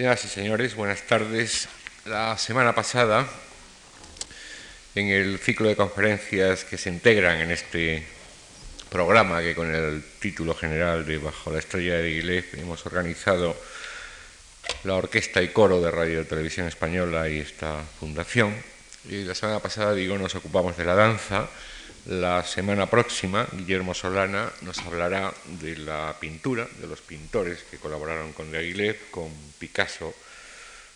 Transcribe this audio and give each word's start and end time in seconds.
Señoras 0.00 0.24
y 0.24 0.28
señores, 0.28 0.74
buenas 0.76 1.02
tardes. 1.02 1.68
La 2.06 2.38
semana 2.38 2.74
pasada, 2.74 3.28
en 4.94 5.08
el 5.08 5.38
ciclo 5.38 5.68
de 5.68 5.76
conferencias 5.76 6.64
que 6.64 6.78
se 6.78 6.88
integran 6.88 7.38
en 7.42 7.50
este 7.50 8.02
programa, 8.88 9.42
que 9.42 9.54
con 9.54 9.70
el 9.74 10.02
título 10.18 10.54
general 10.54 11.04
de 11.04 11.18
Bajo 11.18 11.52
la 11.52 11.58
estrella 11.58 11.98
de 11.98 12.12
Guilef 12.12 12.54
hemos 12.54 12.86
organizado 12.86 13.54
la 14.84 14.94
Orquesta 14.94 15.42
y 15.42 15.48
Coro 15.48 15.82
de 15.82 15.90
Radio 15.90 16.26
Televisión 16.26 16.66
Española 16.66 17.28
y 17.28 17.40
esta 17.40 17.84
fundación. 17.98 18.54
Y 19.06 19.24
la 19.24 19.34
semana 19.34 19.60
pasada, 19.60 19.92
digo, 19.92 20.16
nos 20.16 20.34
ocupamos 20.34 20.78
de 20.78 20.84
la 20.86 20.94
danza. 20.94 21.46
La 22.06 22.42
semana 22.44 22.88
próxima, 22.88 23.46
Guillermo 23.52 23.92
Solana 23.92 24.50
nos 24.62 24.78
hablará 24.78 25.34
de 25.60 25.76
la 25.76 26.16
pintura, 26.18 26.66
de 26.80 26.86
los 26.86 27.02
pintores 27.02 27.62
que 27.70 27.76
colaboraron 27.76 28.32
con 28.32 28.50
de 28.50 28.58
Aguilera, 28.58 28.98
con 29.10 29.30
Picasso, 29.58 30.14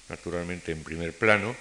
naturalmente 0.09 0.73
en 0.73 0.83
primer 0.83 1.13
plano. 1.13 1.55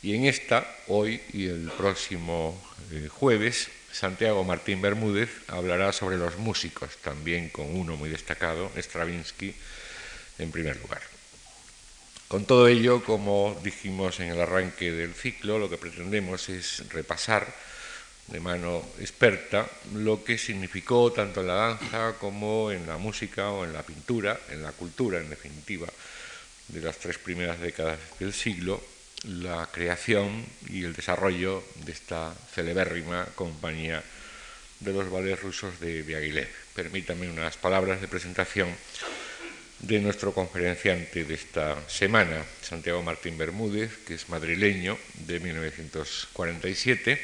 Y 0.00 0.14
en 0.14 0.26
esta, 0.26 0.64
hoy 0.86 1.20
y 1.32 1.46
el 1.46 1.72
próximo 1.76 2.54
eh, 2.92 3.08
jueves, 3.08 3.68
Santiago 3.90 4.44
Martín 4.44 4.80
Bermúdez 4.80 5.30
hablará 5.48 5.92
sobre 5.92 6.16
los 6.16 6.38
músicos, 6.38 6.96
también 6.98 7.48
con 7.48 7.74
uno 7.74 7.96
muy 7.96 8.10
destacado, 8.10 8.70
Stravinsky, 8.76 9.54
en 10.38 10.52
primer 10.52 10.76
lugar. 10.80 11.02
Con 12.28 12.44
todo 12.44 12.68
ello, 12.68 13.02
como 13.02 13.60
dijimos 13.64 14.20
en 14.20 14.28
el 14.28 14.40
arranque 14.40 14.92
del 14.92 15.14
ciclo, 15.14 15.58
lo 15.58 15.68
que 15.68 15.78
pretendemos 15.78 16.48
es 16.48 16.88
repasar 16.90 17.52
de 18.28 18.40
mano 18.40 18.82
experta 19.00 19.68
lo 19.94 20.24
que 20.24 20.38
significó 20.38 21.12
tanto 21.12 21.40
en 21.40 21.48
la 21.48 21.54
danza 21.54 22.14
como 22.18 22.70
en 22.70 22.86
la 22.86 22.96
música 22.96 23.50
o 23.50 23.64
en 23.64 23.72
la 23.72 23.82
pintura, 23.82 24.38
en 24.50 24.62
la 24.62 24.72
cultura 24.72 25.20
en 25.20 25.28
definitiva, 25.28 25.86
de 26.68 26.80
las 26.80 26.96
tres 26.96 27.18
primeras 27.18 27.60
décadas 27.60 27.98
del 28.18 28.32
siglo, 28.32 28.82
la 29.24 29.68
creación 29.70 30.44
y 30.68 30.84
el 30.84 30.94
desarrollo 30.94 31.62
de 31.84 31.92
esta 31.92 32.34
celebérrima 32.54 33.26
compañía 33.34 34.02
de 34.80 34.92
los 34.92 35.10
ballets 35.10 35.42
rusos 35.42 35.80
de 35.80 36.02
Diaghilev. 36.02 36.48
Permítame 36.74 37.28
unas 37.28 37.56
palabras 37.56 38.00
de 38.00 38.08
presentación 38.08 38.68
de 39.80 40.00
nuestro 40.00 40.32
conferenciante 40.32 41.24
de 41.24 41.34
esta 41.34 41.76
semana, 41.88 42.42
Santiago 42.62 43.02
Martín 43.02 43.36
Bermúdez, 43.36 43.98
que 44.06 44.14
es 44.14 44.28
madrileño 44.30 44.96
de 45.26 45.40
1947 45.40 47.20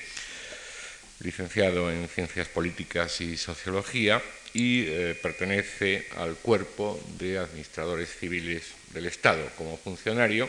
licenciado 1.21 1.91
en 1.91 2.09
Ciencias 2.09 2.49
Políticas 2.49 3.21
y 3.21 3.37
Sociología 3.37 4.23
y 4.53 4.85
eh, 4.87 5.19
pertenece 5.21 6.07
al 6.17 6.35
cuerpo 6.37 7.01
de 7.19 7.39
administradores 7.39 8.09
civiles 8.09 8.73
del 8.93 9.07
Estado. 9.07 9.47
Como 9.57 9.77
funcionario 9.77 10.49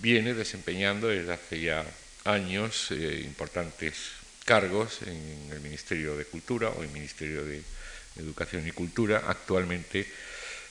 viene 0.00 0.34
desempeñando 0.34 1.08
desde 1.08 1.32
hace 1.32 1.60
ya 1.60 1.84
años 2.24 2.90
eh, 2.90 3.22
importantes 3.24 3.94
cargos 4.44 5.02
en 5.02 5.50
el 5.52 5.60
Ministerio 5.60 6.16
de 6.16 6.24
Cultura 6.24 6.70
o 6.70 6.82
el 6.82 6.88
Ministerio 6.88 7.44
de 7.44 7.62
Educación 8.16 8.66
y 8.66 8.72
Cultura, 8.72 9.24
actualmente 9.26 10.06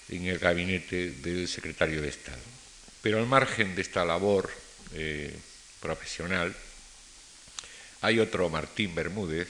en 0.09 0.25
el 0.25 0.39
gabinete 0.39 1.11
del 1.11 1.47
secretario 1.47 2.01
de 2.01 2.09
Estado. 2.09 2.41
Pero 3.01 3.19
al 3.19 3.27
margen 3.27 3.75
de 3.75 3.81
esta 3.81 4.05
labor 4.05 4.49
eh, 4.93 5.33
profesional, 5.79 6.53
hay 8.01 8.19
otro 8.19 8.49
Martín 8.49 8.93
Bermúdez, 8.95 9.47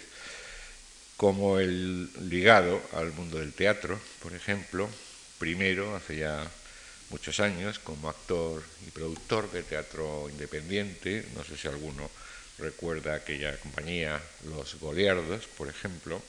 como 1.17 1.59
el 1.59 2.09
ligado 2.29 2.81
al 2.93 3.13
mundo 3.13 3.39
del 3.39 3.53
teatro, 3.53 3.99
por 4.21 4.33
ejemplo, 4.33 4.89
primero, 5.37 5.95
hace 5.95 6.17
ya 6.17 6.49
muchos 7.09 7.39
años, 7.39 7.79
como 7.79 8.09
actor 8.09 8.63
y 8.87 8.91
productor 8.91 9.51
de 9.51 9.63
teatro 9.63 10.27
independiente, 10.29 11.25
no 11.35 11.43
sé 11.43 11.57
si 11.57 11.67
alguno 11.67 12.09
recuerda 12.57 13.15
aquella 13.15 13.57
compañía, 13.57 14.21
Los 14.45 14.79
Goliardos, 14.79 15.45
por 15.57 15.67
ejemplo. 15.67 16.21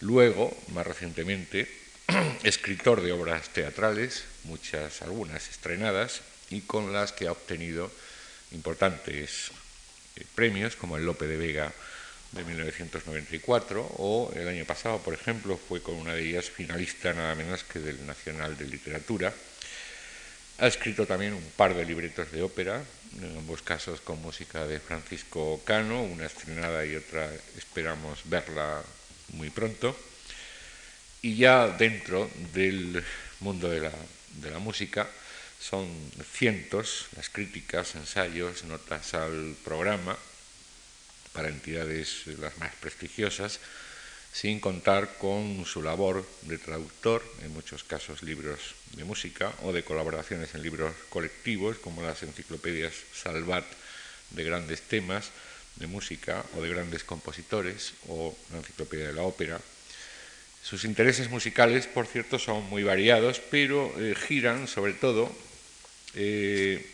Luego, 0.00 0.56
más 0.68 0.86
recientemente, 0.86 1.68
escritor 2.42 3.02
de 3.02 3.12
obras 3.12 3.48
teatrales, 3.50 4.24
muchas, 4.44 5.02
algunas 5.02 5.48
estrenadas, 5.48 6.22
y 6.50 6.62
con 6.62 6.92
las 6.92 7.12
que 7.12 7.28
ha 7.28 7.32
obtenido 7.32 7.90
importantes 8.50 9.52
premios 10.34 10.76
como 10.76 10.96
el 10.96 11.04
Lope 11.04 11.26
de 11.26 11.36
Vega 11.36 11.72
de 12.32 12.44
1994 12.44 13.82
o 13.98 14.32
el 14.34 14.48
año 14.48 14.64
pasado, 14.64 14.98
por 14.98 15.14
ejemplo, 15.14 15.56
fue 15.56 15.82
con 15.82 15.94
una 15.96 16.14
de 16.14 16.28
ellas 16.28 16.50
finalista 16.50 17.12
nada 17.12 17.34
menos 17.34 17.62
que 17.64 17.78
del 17.78 18.06
Nacional 18.06 18.56
de 18.56 18.66
Literatura. 18.66 19.32
Ha 20.58 20.66
escrito 20.66 21.06
también 21.06 21.34
un 21.34 21.50
par 21.56 21.74
de 21.74 21.84
libretos 21.84 22.30
de 22.32 22.42
ópera, 22.42 22.82
en 23.20 23.36
ambos 23.36 23.62
casos 23.62 24.00
con 24.00 24.20
música 24.22 24.66
de 24.66 24.80
Francisco 24.80 25.60
Cano, 25.64 26.02
una 26.02 26.26
estrenada 26.26 26.84
y 26.86 26.96
otra 26.96 27.28
esperamos 27.58 28.20
verla 28.24 28.82
muy 29.32 29.50
pronto. 29.50 29.96
Y 31.20 31.36
ya 31.36 31.68
dentro 31.68 32.30
del 32.54 33.02
mundo 33.40 33.68
de 33.68 33.80
la, 33.80 33.92
de 34.40 34.50
la 34.50 34.58
música, 34.58 35.08
son 35.62 35.88
cientos 36.32 37.06
las 37.16 37.28
críticas, 37.30 37.94
ensayos, 37.94 38.64
notas 38.64 39.14
al 39.14 39.54
programa 39.64 40.18
para 41.32 41.48
entidades 41.48 42.26
las 42.26 42.58
más 42.58 42.74
prestigiosas, 42.76 43.60
sin 44.32 44.60
contar 44.60 45.18
con 45.18 45.64
su 45.64 45.82
labor 45.82 46.26
de 46.42 46.58
traductor, 46.58 47.22
en 47.42 47.52
muchos 47.52 47.84
casos 47.84 48.22
libros 48.22 48.74
de 48.96 49.04
música, 49.04 49.52
o 49.62 49.72
de 49.72 49.84
colaboraciones 49.84 50.54
en 50.54 50.62
libros 50.62 50.94
colectivos, 51.10 51.78
como 51.78 52.02
las 52.02 52.22
enciclopedias 52.22 52.92
Salvat 53.14 53.64
de 54.30 54.44
grandes 54.44 54.82
temas 54.82 55.30
de 55.76 55.86
música 55.86 56.44
o 56.56 56.62
de 56.62 56.68
grandes 56.68 57.04
compositores, 57.04 57.94
o 58.08 58.36
la 58.50 58.58
enciclopedia 58.58 59.06
de 59.06 59.14
la 59.14 59.22
ópera, 59.22 59.60
sus 60.62 60.84
intereses 60.84 61.28
musicales, 61.30 61.86
por 61.86 62.06
cierto, 62.06 62.38
son 62.38 62.68
muy 62.68 62.84
variados, 62.84 63.40
pero 63.50 63.92
eh, 63.98 64.14
giran 64.14 64.68
sobre 64.68 64.92
todo 64.92 65.30
eh, 66.14 66.84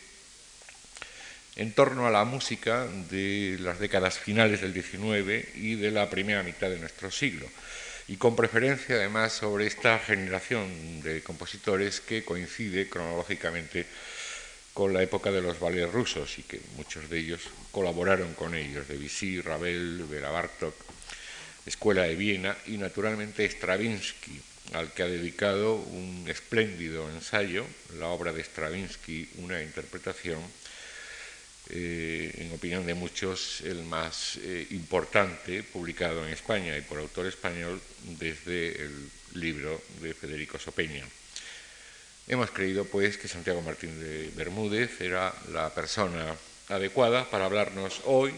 en 1.56 1.72
torno 1.72 2.06
a 2.06 2.10
la 2.10 2.24
música 2.24 2.86
de 3.10 3.56
las 3.60 3.80
décadas 3.80 4.18
finales 4.18 4.60
del 4.60 4.72
XIX 4.72 5.56
y 5.56 5.74
de 5.74 5.90
la 5.90 6.08
primera 6.08 6.42
mitad 6.42 6.70
de 6.70 6.78
nuestro 6.78 7.10
siglo, 7.10 7.46
y 8.06 8.16
con 8.16 8.36
preferencia 8.36 8.96
además 8.96 9.32
sobre 9.32 9.66
esta 9.66 9.98
generación 9.98 11.02
de 11.02 11.22
compositores 11.22 12.00
que 12.00 12.24
coincide 12.24 12.88
cronológicamente 12.88 13.86
con 14.72 14.94
la 14.94 15.02
época 15.02 15.32
de 15.32 15.42
los 15.42 15.58
ballets 15.58 15.92
rusos 15.92 16.38
y 16.38 16.44
que 16.44 16.60
muchos 16.76 17.10
de 17.10 17.18
ellos 17.18 17.40
colaboraron 17.72 18.32
con 18.34 18.54
ellos, 18.54 18.86
Debussy, 18.86 19.40
Ravel, 19.40 20.04
Vera 20.08 20.30
Bartok, 20.30 20.74
Escuela 21.66 22.02
de 22.02 22.14
Viena 22.14 22.56
y 22.66 22.78
naturalmente 22.78 23.44
Stravinsky, 23.44 24.40
al 24.72 24.92
que 24.92 25.02
ha 25.02 25.06
dedicado 25.06 25.74
un 25.76 26.26
espléndido 26.28 27.08
ensayo, 27.10 27.64
la 27.98 28.08
obra 28.08 28.32
de 28.32 28.42
Stravinsky, 28.42 29.28
una 29.38 29.62
interpretación, 29.62 30.40
eh, 31.70 32.32
en 32.38 32.52
opinión 32.52 32.86
de 32.86 32.94
muchos, 32.94 33.60
el 33.62 33.82
más 33.84 34.38
eh, 34.42 34.66
importante 34.70 35.62
publicado 35.62 36.26
en 36.26 36.32
España 36.32 36.76
y 36.76 36.82
por 36.82 36.98
autor 36.98 37.26
español 37.26 37.80
desde 38.18 38.82
el 38.82 39.10
libro 39.34 39.80
de 40.00 40.14
Federico 40.14 40.58
Sopeña. 40.58 41.04
Hemos 42.26 42.50
creído, 42.50 42.84
pues, 42.84 43.16
que 43.16 43.28
Santiago 43.28 43.62
Martín 43.62 43.98
de 44.00 44.30
Bermúdez 44.36 45.00
era 45.00 45.34
la 45.52 45.74
persona 45.74 46.36
adecuada 46.68 47.28
para 47.30 47.46
hablarnos 47.46 48.02
hoy 48.04 48.34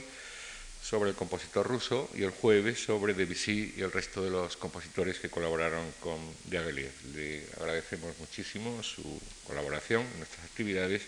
sobre 0.90 1.10
el 1.10 1.16
compositor 1.16 1.64
ruso 1.68 2.10
y 2.16 2.24
el 2.24 2.32
jueves 2.32 2.82
sobre 2.82 3.14
Debussy 3.14 3.74
y 3.76 3.80
el 3.82 3.92
resto 3.92 4.24
de 4.24 4.30
los 4.30 4.56
compositores 4.56 5.20
que 5.20 5.30
colaboraron 5.30 5.86
con 6.00 6.18
Diaghilev. 6.46 6.90
Le 7.14 7.46
agradecemos 7.58 8.18
muchísimo 8.18 8.82
su 8.82 9.20
colaboración 9.46 10.04
nuestras 10.18 10.44
actividades 10.46 11.02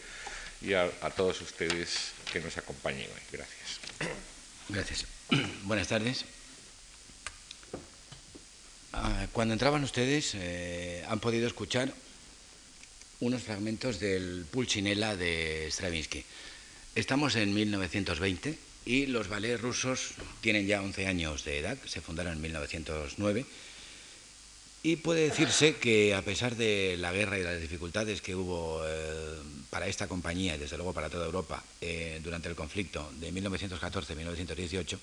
y 0.60 0.74
a, 0.74 0.88
todos 1.16 1.40
ustedes 1.40 2.12
que 2.32 2.38
nos 2.38 2.56
acompañen 2.58 3.08
hoy. 3.10 3.20
Gracias. 3.32 3.80
Gracias. 4.68 5.06
Buenas 5.64 5.88
tardes. 5.88 6.26
Ah, 8.92 9.26
cuando 9.32 9.54
entraban 9.54 9.82
ustedes 9.82 10.30
eh, 10.34 11.04
han 11.08 11.18
podido 11.18 11.48
escuchar 11.48 11.92
unos 13.18 13.42
fragmentos 13.42 13.98
del 13.98 14.46
Pulcinella 14.48 15.16
de 15.16 15.66
Stravinsky. 15.72 16.24
Estamos 16.94 17.34
en 17.34 17.52
1920 17.52 18.71
y 18.84 19.06
los 19.06 19.28
ballets 19.28 19.60
rusos 19.60 20.14
tienen 20.40 20.66
ya 20.66 20.82
11 20.82 21.06
años 21.06 21.44
de 21.44 21.58
edad, 21.58 21.78
se 21.86 22.00
fundaron 22.00 22.34
en 22.34 22.40
1909. 22.40 23.46
Y 24.84 24.96
puede 24.96 25.28
decirse 25.28 25.76
que 25.76 26.12
a 26.12 26.22
pesar 26.22 26.56
de 26.56 26.96
la 26.98 27.12
guerra 27.12 27.38
y 27.38 27.44
las 27.44 27.60
dificultades 27.60 28.20
que 28.20 28.34
hubo 28.34 28.82
eh, 28.84 29.38
para 29.70 29.86
esta 29.86 30.08
compañía 30.08 30.56
y 30.56 30.58
desde 30.58 30.76
luego 30.76 30.92
para 30.92 31.08
toda 31.08 31.26
Europa 31.26 31.62
eh, 31.80 32.20
durante 32.24 32.48
el 32.48 32.56
conflicto 32.56 33.12
de 33.20 33.32
1914-1918, 33.32 34.98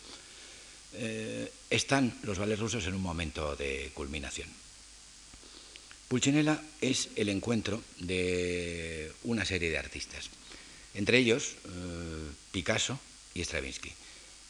eh, 0.92 1.52
están 1.70 2.14
los 2.24 2.38
ballets 2.38 2.60
rusos 2.60 2.86
en 2.88 2.96
un 2.96 3.02
momento 3.02 3.56
de 3.56 3.92
culminación. 3.94 4.50
Pulcinella 6.10 6.62
es 6.82 7.10
el 7.16 7.30
encuentro 7.30 7.82
de 8.00 9.14
una 9.24 9.46
serie 9.46 9.70
de 9.70 9.78
artistas, 9.78 10.30
entre 10.96 11.20
ellos 11.20 11.56
Picasso 12.52 13.00
y 13.34 13.42
Stravinsky. 13.42 13.92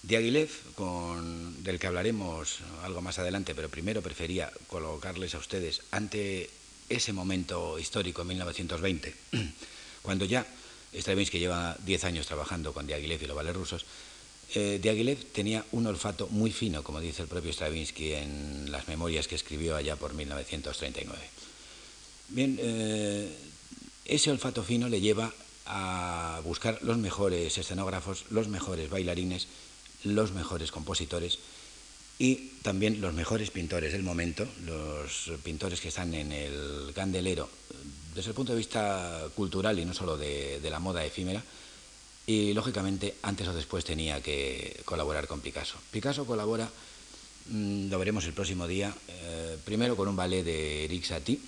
Diaghilev, 0.02 0.50
con, 0.76 1.62
del 1.64 1.78
que 1.78 1.88
hablaremos 1.88 2.60
algo 2.84 3.02
más 3.02 3.20
adelante, 3.20 3.54
pero 3.54 3.70
primero 3.70 4.02
prefería 4.02 4.52
colocarles 4.68 5.36
a 5.36 5.40
ustedes 5.40 5.82
ante 5.92 6.50
ese 6.88 7.14
momento 7.14 7.78
histórico, 7.78 8.24
1920, 8.24 9.14
cuando 10.02 10.26
ya 10.26 10.46
Stravinsky 10.94 11.40
lleva 11.40 11.78
10 11.86 12.04
años 12.06 12.28
trabajando 12.28 12.74
con 12.74 12.88
Diaghilev 12.88 13.22
y 13.22 13.28
los 13.28 13.36
vales 13.36 13.56
rusos, 13.56 13.86
eh, 14.56 14.80
Diaghilev 14.82 15.26
tenía 15.32 15.64
un 15.74 15.86
olfato 15.86 16.28
muy 16.28 16.52
fino, 16.52 16.82
como 16.82 17.00
dice 17.00 17.22
el 17.22 17.28
propio 17.28 17.54
Stravinsky 17.54 18.14
en 18.14 18.72
las 18.72 18.88
memorias 18.88 19.28
que 19.28 19.36
escribió 19.36 19.76
allá 19.76 19.96
por 19.96 20.14
1939. 20.16 21.22
Bien, 22.30 22.58
eh, 22.60 23.32
ese 24.06 24.32
olfato 24.32 24.64
fino 24.64 24.90
le 24.90 25.02
lleva 25.02 25.32
a 25.70 26.42
buscar 26.44 26.80
los 26.82 26.98
mejores 26.98 27.58
escenógrafos, 27.58 28.26
los 28.30 28.48
mejores 28.48 28.90
bailarines, 28.90 29.48
los 30.04 30.34
mejores 30.34 30.72
compositores 30.72 31.40
y 32.18 32.36
también 32.64 33.00
los 33.00 33.14
mejores 33.14 33.52
pintores 33.52 33.94
del 33.94 34.04
momento, 34.04 34.46
los 34.66 35.32
pintores 35.44 35.80
que 35.80 35.88
están 35.88 36.14
en 36.14 36.32
el 36.32 36.92
candelero 36.94 37.50
desde 38.14 38.32
el 38.32 38.36
punto 38.36 38.52
de 38.52 38.58
vista 38.58 39.24
cultural 39.36 39.80
y 39.80 39.86
no 39.86 39.94
solo 39.94 40.18
de 40.18 40.70
la 40.70 40.80
moda 40.80 41.06
efímera, 41.06 41.42
y 42.30 42.54
lógicamente 42.54 43.16
antes 43.24 43.48
o 43.48 43.54
después 43.54 43.84
tenía 43.84 44.22
que 44.22 44.82
colaborar 44.86 45.26
con 45.26 45.42
Picasso. 45.42 45.78
Picasso 45.90 46.26
colabora, 46.26 46.70
mm, 47.48 47.90
lo 47.90 47.98
veremos 47.98 48.24
el 48.26 48.34
próximo 48.34 48.68
día, 48.68 48.94
eh, 49.08 49.58
primero 49.66 49.98
con 49.98 50.08
un 50.08 50.16
ballet 50.16 50.44
de 50.44 50.86
Eric 50.86 51.06
Satie, 51.06 51.40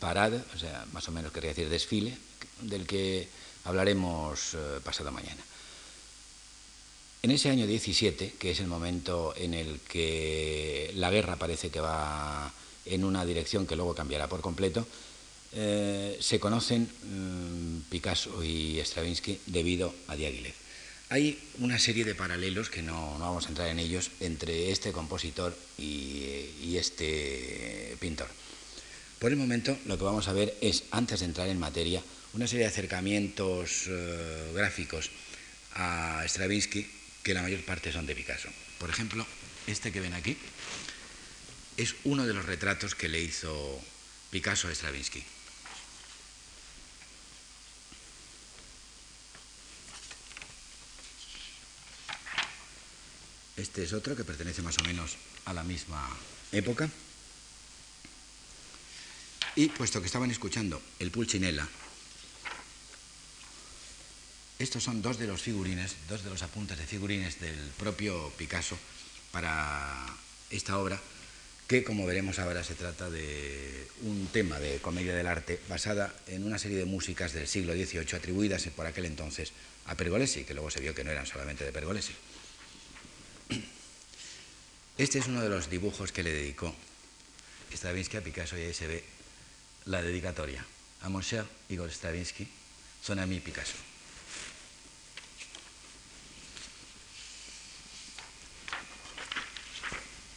Parade, 0.00 0.42
o 0.56 0.58
sea, 0.58 0.84
más 0.92 1.06
o 1.06 1.12
menos 1.12 1.30
quería 1.30 1.50
decir 1.50 1.68
desfile, 1.68 2.18
del 2.62 2.86
que 2.86 3.28
hablaremos 3.64 4.54
eh, 4.54 4.80
pasado 4.82 5.12
mañana. 5.12 5.42
En 7.22 7.30
ese 7.30 7.50
año 7.50 7.66
17, 7.66 8.34
que 8.38 8.50
es 8.50 8.60
el 8.60 8.66
momento 8.66 9.32
en 9.36 9.54
el 9.54 9.80
que 9.80 10.90
la 10.96 11.10
guerra 11.10 11.36
parece 11.36 11.70
que 11.70 11.80
va 11.80 12.52
en 12.84 13.04
una 13.04 13.24
dirección 13.24 13.66
que 13.66 13.76
luego 13.76 13.94
cambiará 13.94 14.26
por 14.26 14.40
completo, 14.40 14.86
eh, 15.54 16.16
se 16.18 16.40
conocen 16.40 16.82
mm, 16.82 17.90
Picasso 17.90 18.42
y 18.42 18.80
Stravinsky 18.80 19.38
debido 19.46 19.94
a 20.08 20.16
Diaghilev. 20.16 20.54
Hay 21.10 21.38
una 21.58 21.78
serie 21.78 22.06
de 22.06 22.14
paralelos 22.14 22.70
que 22.70 22.80
no, 22.80 23.18
vamos 23.18 23.44
a 23.44 23.50
entrar 23.50 23.68
en 23.68 23.78
ellos 23.78 24.10
entre 24.20 24.72
este 24.72 24.92
compositor 24.92 25.54
y, 25.76 26.74
este 26.74 27.98
pintor. 28.00 28.28
Por 29.18 29.30
el 29.30 29.36
momento 29.36 29.76
lo 29.84 29.98
que 29.98 30.04
vamos 30.04 30.26
a 30.28 30.32
ver 30.32 30.56
es, 30.62 30.84
antes 30.90 31.20
de 31.20 31.26
entrar 31.26 31.48
en 31.48 31.60
materia, 31.60 32.02
una 32.34 32.46
serie 32.46 32.64
de 32.64 32.70
acercamientos 32.70 33.84
eh, 33.88 34.52
gráficos 34.54 35.10
a 35.74 36.22
Stravinsky 36.26 36.88
que 37.22 37.34
la 37.34 37.42
mayor 37.42 37.64
parte 37.64 37.92
son 37.92 38.06
de 38.06 38.14
Picasso. 38.14 38.48
Por 38.78 38.90
ejemplo, 38.90 39.26
este 39.66 39.92
que 39.92 40.00
ven 40.00 40.14
aquí 40.14 40.36
es 41.76 41.94
uno 42.04 42.26
de 42.26 42.34
los 42.34 42.44
retratos 42.44 42.94
que 42.94 43.08
le 43.08 43.20
hizo 43.20 43.80
Picasso 44.30 44.68
a 44.68 44.74
Stravinsky. 44.74 45.22
Este 53.56 53.84
es 53.84 53.92
otro 53.92 54.16
que 54.16 54.24
pertenece 54.24 54.62
más 54.62 54.78
o 54.78 54.84
menos 54.84 55.16
a 55.44 55.52
la 55.52 55.62
misma 55.62 56.08
época. 56.50 56.88
Y 59.54 59.68
puesto 59.68 60.00
que 60.00 60.06
estaban 60.06 60.30
escuchando 60.30 60.82
el 60.98 61.10
Pulcinella, 61.10 61.68
estos 64.62 64.84
son 64.84 65.02
dos 65.02 65.18
de 65.18 65.26
los 65.26 65.42
figurines, 65.42 65.96
dos 66.08 66.22
de 66.22 66.30
los 66.30 66.42
apuntes 66.42 66.78
de 66.78 66.86
figurines 66.86 67.40
del 67.40 67.58
propio 67.76 68.30
Picasso 68.38 68.78
para 69.32 70.06
esta 70.50 70.78
obra, 70.78 71.00
que 71.66 71.82
como 71.82 72.06
veremos 72.06 72.38
ahora 72.38 72.62
se 72.62 72.74
trata 72.74 73.10
de 73.10 73.88
un 74.02 74.28
tema 74.32 74.60
de 74.60 74.78
comedia 74.78 75.14
del 75.16 75.26
arte 75.26 75.58
basada 75.68 76.14
en 76.28 76.44
una 76.44 76.58
serie 76.58 76.78
de 76.78 76.84
músicas 76.84 77.32
del 77.32 77.48
siglo 77.48 77.72
XVIII 77.72 78.14
atribuidas 78.14 78.62
por 78.76 78.86
aquel 78.86 79.06
entonces 79.06 79.52
a 79.86 79.96
Pergolesi, 79.96 80.44
que 80.44 80.54
luego 80.54 80.70
se 80.70 80.80
vio 80.80 80.94
que 80.94 81.02
no 81.02 81.10
eran 81.10 81.26
solamente 81.26 81.64
de 81.64 81.72
Pergolesi. 81.72 82.14
Este 84.96 85.18
es 85.18 85.26
uno 85.26 85.42
de 85.42 85.48
los 85.48 85.70
dibujos 85.70 86.12
que 86.12 86.22
le 86.22 86.32
dedicó 86.32 86.72
Stravinsky 87.72 88.18
a 88.18 88.20
Picasso 88.20 88.56
y 88.56 88.62
ahí 88.62 88.74
se 88.74 88.86
ve 88.86 89.02
la 89.86 90.02
dedicatoria. 90.02 90.64
A 91.00 91.08
mon 91.08 91.22
cher 91.22 91.46
Igor 91.68 91.90
Stravinsky, 91.90 92.46
son 93.02 93.18
a 93.18 93.26
mí 93.26 93.40
Picasso. 93.40 93.91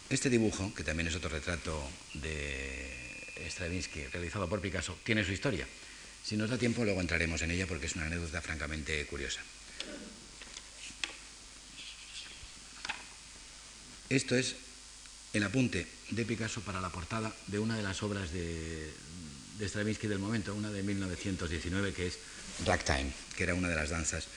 Este 0.10 0.30
dibujo, 0.30 0.74
que 0.75 0.84
también 0.84 1.07
es 1.07 1.16
otro 1.16 1.30
retrato 1.30 1.81
de 2.13 2.92
Stravinsky 3.50 4.06
realizado 4.07 4.48
por 4.48 4.62
Picasso, 4.62 4.98
tiene 5.04 5.24
su 5.24 5.31
historia. 5.31 5.68
Si 6.24 6.38
nos 6.38 6.50
da 6.50 6.57
tiempo, 6.57 6.84
luego 6.84 7.02
entraremos 7.02 7.42
en 7.42 7.52
ella 7.52 7.66
porque 7.66 7.88
es 7.88 7.96
una 7.96 8.06
anécdota 8.06 8.42
francamente 8.42 9.04
curiosa. 9.07 9.42
Esto 14.10 14.36
es 14.36 14.56
el 15.34 15.44
apunte 15.44 15.88
de 16.12 16.25
Picasso 16.25 16.62
para 16.62 16.80
la 16.80 16.90
portada 16.90 17.34
de 17.48 17.57
una 17.57 17.75
de 17.75 17.84
las 17.84 18.04
obras 18.04 18.31
de, 18.31 18.92
Stravinsky 19.60 20.07
del 20.07 20.19
momento, 20.19 20.54
una 20.54 20.72
de 20.72 20.84
1919 20.84 21.94
que 21.94 22.07
es 22.07 22.19
Ragtime, 22.66 23.12
que 23.36 23.44
era 23.44 23.56
una 23.56 23.69
de 23.69 23.75
las 23.75 23.90
danzas 23.90 24.28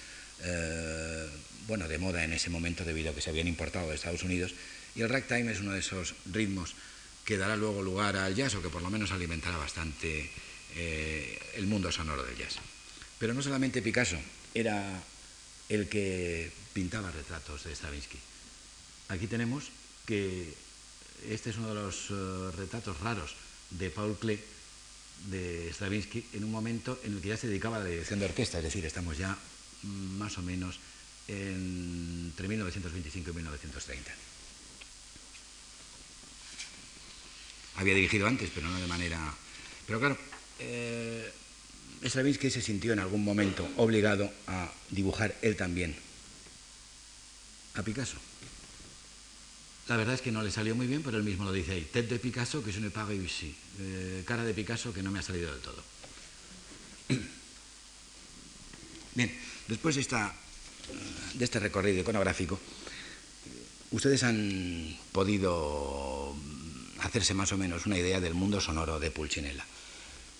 eh, 0.42 1.28
bueno, 1.66 1.86
de 1.86 1.98
moda 1.98 2.24
en 2.24 2.32
ese 2.32 2.48
momento 2.48 2.84
debido 2.84 3.10
a 3.10 3.14
que 3.14 3.20
se 3.20 3.28
habían 3.28 3.48
importado 3.48 3.90
de 3.90 3.94
Estados 3.94 4.22
Unidos. 4.22 4.54
Y 4.94 5.02
el 5.02 5.08
ragtime 5.08 5.52
es 5.52 5.60
uno 5.60 5.72
de 5.72 5.80
esos 5.80 6.14
ritmos 6.32 6.74
que 7.24 7.36
dará 7.36 7.56
luego 7.56 7.82
lugar 7.82 8.16
al 8.16 8.34
jazz 8.34 8.54
o 8.54 8.62
que 8.62 8.70
por 8.70 8.82
lo 8.82 8.90
menos 8.90 9.12
alimentará 9.12 9.56
bastante 9.56 10.30
eh, 10.74 11.38
el 11.54 11.66
mundo 11.66 11.92
sonoro 11.92 12.24
del 12.24 12.36
jazz. 12.36 12.56
Pero 13.18 13.34
no 13.34 13.42
solamente 13.42 13.82
Picasso 13.82 14.18
era 14.54 15.02
el 15.68 15.88
que 15.88 16.50
pintaba 16.72 17.10
retratos 17.10 17.64
de 17.64 17.74
Stravinsky. 17.74 18.18
Aquí 19.08 19.26
tenemos 19.26 19.70
que 20.06 20.54
este 21.28 21.50
es 21.50 21.56
uno 21.56 21.68
de 21.68 21.74
los 21.74 22.10
eh, 22.10 22.56
retratos 22.56 23.00
raros 23.00 23.34
de 23.70 23.90
Paul 23.90 24.16
Klee 24.18 24.40
de 25.26 25.68
Stravinsky 25.72 26.24
en 26.34 26.44
un 26.44 26.50
momento 26.50 26.98
en 27.04 27.14
el 27.14 27.20
que 27.20 27.28
ya 27.28 27.36
se 27.36 27.48
dedicaba 27.48 27.76
a 27.76 27.80
la 27.80 27.86
dirección 27.86 28.20
de 28.20 28.26
orquesta, 28.26 28.58
es 28.58 28.64
decir, 28.64 28.86
estamos 28.86 29.18
ya 29.18 29.36
mm, 29.82 30.18
más 30.18 30.38
o 30.38 30.42
menos 30.42 30.78
entre 31.26 32.48
1925 32.48 33.30
y 33.30 33.34
1930. 33.34 34.10
Había 37.78 37.94
dirigido 37.94 38.26
antes, 38.26 38.50
pero 38.52 38.68
no 38.68 38.78
de 38.80 38.88
manera... 38.88 39.18
Pero 39.86 40.00
claro, 40.00 40.18
eh, 40.58 41.32
Stravinsky 42.02 42.50
se 42.50 42.60
sintió 42.60 42.92
en 42.92 42.98
algún 42.98 43.22
momento 43.22 43.68
obligado 43.76 44.30
a 44.48 44.70
dibujar 44.90 45.36
él 45.42 45.54
también 45.54 45.94
a 47.74 47.82
Picasso. 47.82 48.18
La 49.86 49.96
verdad 49.96 50.14
es 50.14 50.20
que 50.20 50.32
no 50.32 50.42
le 50.42 50.50
salió 50.50 50.74
muy 50.74 50.88
bien, 50.88 51.02
pero 51.04 51.18
él 51.18 51.22
mismo 51.22 51.44
lo 51.44 51.52
dice 51.52 51.72
ahí. 51.72 51.86
Tête 51.90 52.08
de 52.10 52.18
Picasso 52.18 52.64
que 52.64 52.72
je 52.72 52.80
n'ai 52.80 52.90
pas 52.90 53.06
réussi. 53.06 53.54
Eh, 53.78 54.22
cara 54.26 54.44
de 54.44 54.52
Picasso 54.52 54.92
que 54.92 55.02
no 55.02 55.10
me 55.10 55.20
ha 55.20 55.22
salido 55.22 55.50
del 55.50 55.62
todo. 55.62 55.82
Bien, 59.14 59.32
después 59.68 59.94
de, 59.94 60.02
de 60.02 61.44
este 61.44 61.58
recorrido 61.58 62.00
iconográfico, 62.00 62.60
ustedes 63.92 64.24
han 64.24 64.98
podido 65.12 66.36
hacerse 67.00 67.34
más 67.34 67.52
o 67.52 67.56
menos 67.56 67.86
una 67.86 67.98
idea 67.98 68.20
del 68.20 68.34
mundo 68.34 68.60
sonoro 68.60 68.98
de 68.98 69.10
Pulcinella. 69.10 69.64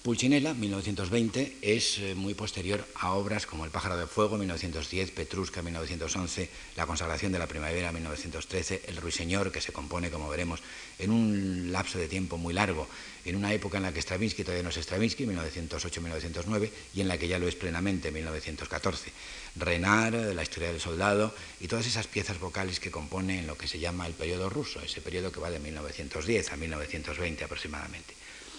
Pulcinella, 0.02 0.54
1920, 0.54 1.56
es 1.60 1.98
eh, 1.98 2.14
muy 2.14 2.32
posterior 2.34 2.86
a 2.94 3.14
obras 3.14 3.46
como 3.46 3.64
El 3.64 3.72
pájaro 3.72 3.96
de 3.96 4.06
fuego, 4.06 4.38
1910, 4.38 5.10
Petrusca, 5.10 5.60
1911, 5.60 6.48
La 6.76 6.86
consagración 6.86 7.32
de 7.32 7.40
la 7.40 7.48
primavera, 7.48 7.90
1913, 7.90 8.82
El 8.86 8.96
ruiseñor, 8.98 9.50
que 9.50 9.60
se 9.60 9.72
compone, 9.72 10.08
como 10.08 10.28
veremos, 10.28 10.62
en 11.00 11.10
un 11.10 11.72
lapso 11.72 11.98
de 11.98 12.06
tiempo 12.06 12.38
muy 12.38 12.54
largo, 12.54 12.86
en 13.24 13.34
una 13.34 13.52
época 13.52 13.78
en 13.78 13.82
la 13.82 13.92
que 13.92 14.00
Stravinsky 14.00 14.44
todavía 14.44 14.62
no 14.62 14.70
es 14.70 14.76
Stravinsky, 14.76 15.26
1908-1909, 15.26 16.70
y 16.94 17.00
en 17.00 17.08
la 17.08 17.18
que 17.18 17.26
ya 17.26 17.40
lo 17.40 17.48
es 17.48 17.56
plenamente, 17.56 18.12
1914. 18.12 19.10
Renard, 19.56 20.32
La 20.32 20.44
historia 20.44 20.70
del 20.70 20.80
soldado, 20.80 21.34
y 21.60 21.66
todas 21.66 21.88
esas 21.88 22.06
piezas 22.06 22.38
vocales 22.38 22.78
que 22.78 22.92
componen 22.92 23.48
lo 23.48 23.58
que 23.58 23.66
se 23.66 23.80
llama 23.80 24.06
el 24.06 24.14
periodo 24.14 24.48
ruso, 24.48 24.80
ese 24.80 25.00
periodo 25.00 25.32
que 25.32 25.40
va 25.40 25.50
de 25.50 25.58
1910 25.58 26.52
a 26.52 26.56
1920 26.56 27.44
aproximadamente. 27.44 28.14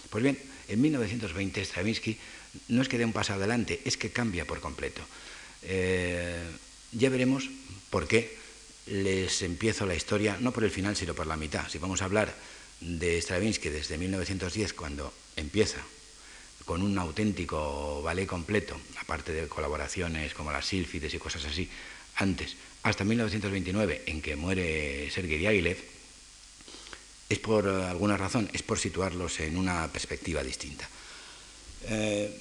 Pues 0.10 0.24
bien, 0.24 0.38
en 0.70 0.82
1920 0.82 1.66
Stravinsky 1.66 2.18
no 2.70 2.82
es 2.82 2.90
que 2.90 2.98
dé 2.98 3.06
un 3.06 3.14
paso 3.14 3.34
adelante, 3.34 3.82
es 3.86 3.98
que 3.98 4.12
cambia 4.12 4.46
por 4.46 4.60
completo. 4.60 5.02
Eh, 5.64 6.44
ya 6.92 7.10
veremos 7.10 7.50
por 7.90 8.08
qué 8.08 8.38
les 8.88 9.42
empiezo 9.42 9.86
la 9.86 9.96
historia, 9.96 10.38
no 10.40 10.52
por 10.52 10.64
el 10.64 10.72
final, 10.72 10.96
sino 10.96 11.14
por 11.14 11.28
la 11.28 11.38
mitad. 11.38 11.68
Si 11.70 11.78
vamos 11.78 12.02
a 12.02 12.06
hablar 12.06 12.34
de 12.82 13.22
Stravinsky 13.22 13.70
desde 13.70 13.98
1910, 13.98 14.74
cuando 14.74 15.14
empieza 15.36 15.82
con 16.66 16.82
un 16.82 16.98
auténtico 16.98 18.02
ballet 18.02 18.28
completo, 18.28 18.80
aparte 19.02 19.34
de 19.34 19.48
colaboraciones 19.48 20.34
como 20.34 20.52
las 20.52 20.66
sílfides 20.66 21.14
y 21.14 21.20
cosas 21.20 21.46
así, 21.46 21.70
antes, 22.16 22.56
hasta 22.84 23.04
1929, 23.04 24.04
en 24.08 24.22
que 24.22 24.36
muere 24.36 25.10
Sergei 25.12 25.38
Diaghilev, 25.38 25.78
es 27.30 27.40
por 27.40 27.68
alguna 27.68 28.18
razón, 28.18 28.50
es 28.54 28.64
por 28.64 28.80
situarlos 28.80 29.40
en 29.40 29.58
una 29.58 29.88
perspectiva 29.88 30.44
distinta. 30.44 30.90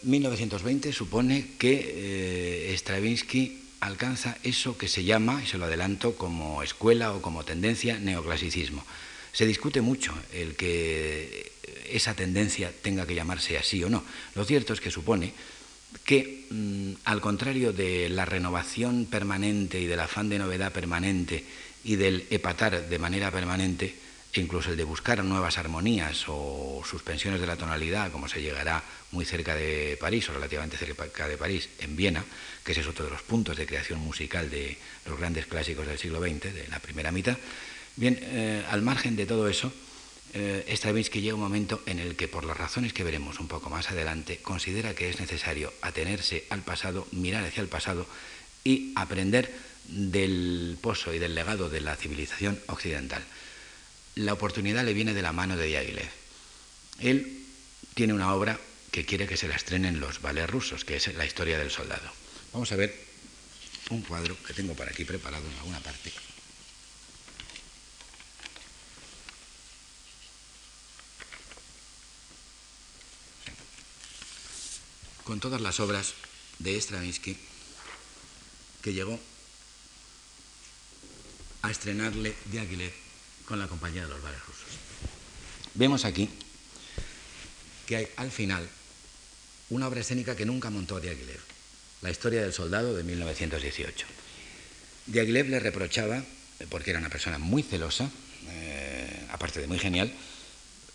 1920 0.02 0.88
eh, 0.88 0.92
supone 0.92 1.50
que 1.59 2.71
eh, 2.73 2.75
Stravinsky 2.75 3.62
alcanza 3.80 4.37
eso 4.42 4.76
que 4.76 4.88
se 4.88 5.04
llama, 5.04 5.42
y 5.45 5.47
se 5.47 5.59
lo 5.59 5.66
adelanto, 5.66 6.16
como 6.16 6.62
escuela 6.62 7.12
o 7.12 7.23
como 7.23 7.45
tendencia, 7.45 7.99
neoclasicismo. 7.99 8.85
Se 9.33 9.47
discute 9.47 9.80
mucho 9.80 10.12
el 10.33 10.57
que 10.57 11.52
esa 11.90 12.14
tendencia 12.14 12.73
tenga 12.83 13.07
que 13.07 13.14
llamarse 13.14 13.57
así 13.57 13.85
o 13.85 13.90
no. 13.90 14.04
Lo 14.35 14.45
cierto 14.45 14.73
es 14.73 14.80
que 14.80 14.90
supone 14.90 15.33
que, 16.04 16.47
mm, 16.50 16.92
al 17.04 17.21
contrario 17.21 17.73
de 17.73 18.09
la 18.09 18.25
renovación 18.25 19.07
permanente 19.07 19.80
y 19.80 19.87
del 19.87 20.00
afán 20.00 20.28
de 20.28 20.38
novedad 20.38 20.73
permanente 20.73 21.45
y 21.85 21.97
del 21.97 22.26
epatar 22.30 22.88
de 22.88 22.99
manera 22.99 23.30
permanente, 23.30 23.95
incluso 24.35 24.70
el 24.70 24.76
de 24.76 24.85
buscar 24.85 25.25
nuevas 25.25 25.58
armonías 25.58 26.25
o 26.28 26.82
suspensiones 26.85 27.40
de 27.40 27.47
la 27.47 27.56
tonalidad, 27.56 28.12
como 28.12 28.28
se 28.28 28.42
llegará 28.42 28.82
muy 29.11 29.25
cerca 29.25 29.54
de 29.54 29.97
París 29.99 30.28
o 30.28 30.35
relativamente 30.35 30.76
cerca 30.76 31.28
de 31.28 31.38
París, 31.38 31.68
en 31.78 31.97
Viena, 31.97 32.25
que 32.64 32.73
ese 32.73 32.82
es 32.82 32.87
otro 32.87 33.06
de 33.06 33.11
los 33.11 33.23
puntos 33.23 33.56
de 33.56 33.66
creación 33.66 34.00
musical 34.00 34.50
de 34.50 34.76
los 35.06 35.18
grandes 35.18 35.47
clásicos 35.47 35.87
del 35.87 35.99
siglo 35.99 36.20
XX, 36.20 36.52
de 36.52 36.68
la 36.68 36.78
primera 36.78 37.11
mitad. 37.11 37.37
Bien, 37.97 38.18
eh, 38.20 38.64
al 38.68 38.82
margen 38.82 39.16
de 39.16 39.26
todo 39.26 39.49
eso, 39.49 39.73
eh, 40.35 40.64
Stravinsky 40.68 41.23
llega 41.23 41.35
un 41.35 41.40
momento 41.40 41.82
en 41.87 41.99
el 41.99 42.14
que, 42.14 42.28
por 42.28 42.44
las 42.44 42.56
razones 42.56 42.92
que 42.92 43.04
veremos 43.04 43.40
un 43.40 43.49
poco 43.49 43.70
más 43.70 43.90
adelante, 43.90 44.38
considera 44.38 44.94
que 44.94 45.08
es 45.08 45.20
necesario 45.20 45.73
atenerse 45.80 46.44
al 46.50 46.61
pasado, 46.61 47.08
mirar 47.12 47.44
hacia 47.44 47.62
el 47.62 47.68
pasado 47.68 48.06
y 48.62 48.92
aprender 48.94 49.52
del 49.87 50.76
pozo 50.82 51.14
y 51.14 51.18
del 51.18 51.35
legado 51.35 51.70
de 51.70 51.80
la 51.80 51.97
civilización 51.97 52.61
occidental 52.66 53.25
la 54.18 54.32
oportunidad 54.32 54.84
le 54.84 54.94
viene 54.94 55.14
de 55.14 55.22
la 55.22 55.32
mano 55.32 55.56
de 55.56 55.66
Diaghilev. 55.66 56.10
Él 56.98 57.46
tiene 57.94 58.14
una 58.14 58.34
obra 58.34 58.58
que 58.90 59.04
quiere 59.04 59.28
que 59.28 59.37
se 59.37 59.46
la 59.46 59.54
estrenen 59.54 60.00
los 60.00 60.20
ballets 60.20 60.50
rusos, 60.50 60.84
que 60.84 60.96
es 60.96 61.14
la 61.14 61.25
historia 61.25 61.56
del 61.56 61.70
soldado. 61.70 62.10
Vamos 62.52 62.72
a 62.72 62.76
ver 62.76 62.98
un 63.90 64.02
cuadro 64.02 64.37
que 64.42 64.54
tengo 64.54 64.75
por 64.75 64.88
aquí 64.88 65.04
preparado 65.04 65.46
en 65.46 65.56
alguna 65.58 65.78
parte. 65.80 66.12
Con 75.22 75.38
todas 75.38 75.60
las 75.60 75.78
obras 75.78 76.14
de 76.58 76.80
Stravinsky 76.80 77.37
que 78.82 78.92
llegó 78.94 79.20
a 81.62 81.70
estrenarle 81.70 82.34
Diaghilev 82.46 83.07
con 83.49 83.59
la 83.59 83.67
compañía 83.67 84.02
de 84.02 84.11
los 84.11 84.21
bares 84.21 84.45
rusos. 84.45 84.69
Vemos 85.73 86.05
aquí 86.05 86.28
que 87.87 87.97
hay 87.97 88.09
al 88.17 88.31
final 88.31 88.69
una 89.71 89.88
obra 89.88 90.00
escénica 90.00 90.37
que 90.37 90.45
nunca 90.45 90.69
montó 90.69 91.00
Diaghilev, 91.00 91.40
La 92.02 92.11
historia 92.11 92.43
del 92.43 92.52
soldado 92.52 92.95
de 92.95 93.02
1918. 93.05 94.07
Diaghilev 95.07 95.49
le 95.49 95.61
reprochaba, 95.61 96.23
porque 96.69 96.90
era 96.90 96.99
una 96.99 97.09
persona 97.09 97.38
muy 97.38 97.62
celosa, 97.62 98.11
eh, 98.50 99.26
aparte 99.33 99.61
de 99.61 99.67
muy 99.67 99.78
genial, 99.78 100.12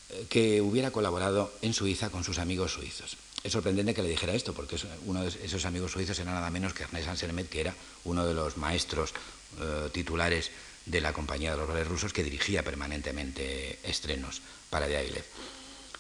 eh, 0.10 0.28
que 0.30 0.62
hubiera 0.62 0.92
colaborado 0.92 1.52
en 1.64 1.74
Suiza 1.74 2.12
con 2.12 2.24
sus 2.24 2.38
amigos 2.38 2.74
suizos. 2.74 3.18
Es 3.44 3.52
sorprendente 3.52 3.96
que 3.96 4.04
le 4.04 4.10
dijera 4.10 4.34
esto, 4.34 4.54
porque 4.54 4.78
uno 5.06 5.24
de 5.24 5.30
esos 5.44 5.66
amigos 5.66 5.92
suizos 5.92 6.20
era 6.20 6.32
nada 6.32 6.52
menos 6.52 6.74
que 6.74 6.84
Ernest 6.84 7.08
Anselmet, 7.08 7.50
que 7.50 7.62
era 7.62 7.76
uno 8.06 8.26
de 8.26 8.36
los 8.36 8.58
maestros 8.58 9.14
eh, 9.60 9.90
titulares 9.92 10.52
de 10.86 11.02
la 11.02 11.14
compañía 11.14 11.52
de 11.52 11.58
los 11.58 11.68
ballets 11.68 11.88
rusos 11.88 12.14
que 12.14 12.24
dirigía 12.24 12.64
permanentemente 12.64 13.80
estrenos 13.84 14.42
para 14.70 14.88
Diaghilev. 14.88 15.24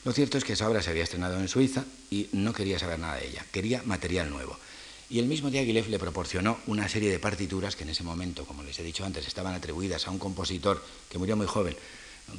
Lo 0.06 0.12
cierto 0.12 0.38
es 0.38 0.44
que 0.44 0.54
esa 0.54 0.68
obra 0.68 0.82
se 0.82 0.90
había 0.90 1.04
estrenado 1.04 1.40
en 1.40 1.48
Suiza 1.48 1.86
y 2.10 2.28
no 2.34 2.54
quería 2.54 2.78
saber 2.78 3.00
nada 3.00 3.16
de 3.16 3.28
ella, 3.28 3.46
quería 3.52 3.82
material 3.84 4.30
nuevo. 4.30 4.58
Y 5.10 5.20
el 5.20 5.26
mismo 5.26 5.50
Diaghilev 5.50 5.90
le 5.90 6.00
proporcionó 6.00 6.60
una 6.68 6.90
serie 6.90 7.12
de 7.12 7.20
partituras 7.20 7.76
que 7.76 7.84
en 7.84 7.90
ese 7.90 8.04
momento, 8.04 8.46
como 8.46 8.64
les 8.64 8.78
he 8.80 8.84
dicho 8.84 9.06
antes, 9.06 9.28
estaban 9.28 9.54
atribuidas 9.54 10.08
a 10.08 10.12
un 10.12 10.20
compositor 10.20 10.84
que 11.10 11.18
murió 11.18 11.38
muy 11.38 11.46
joven, 11.46 11.76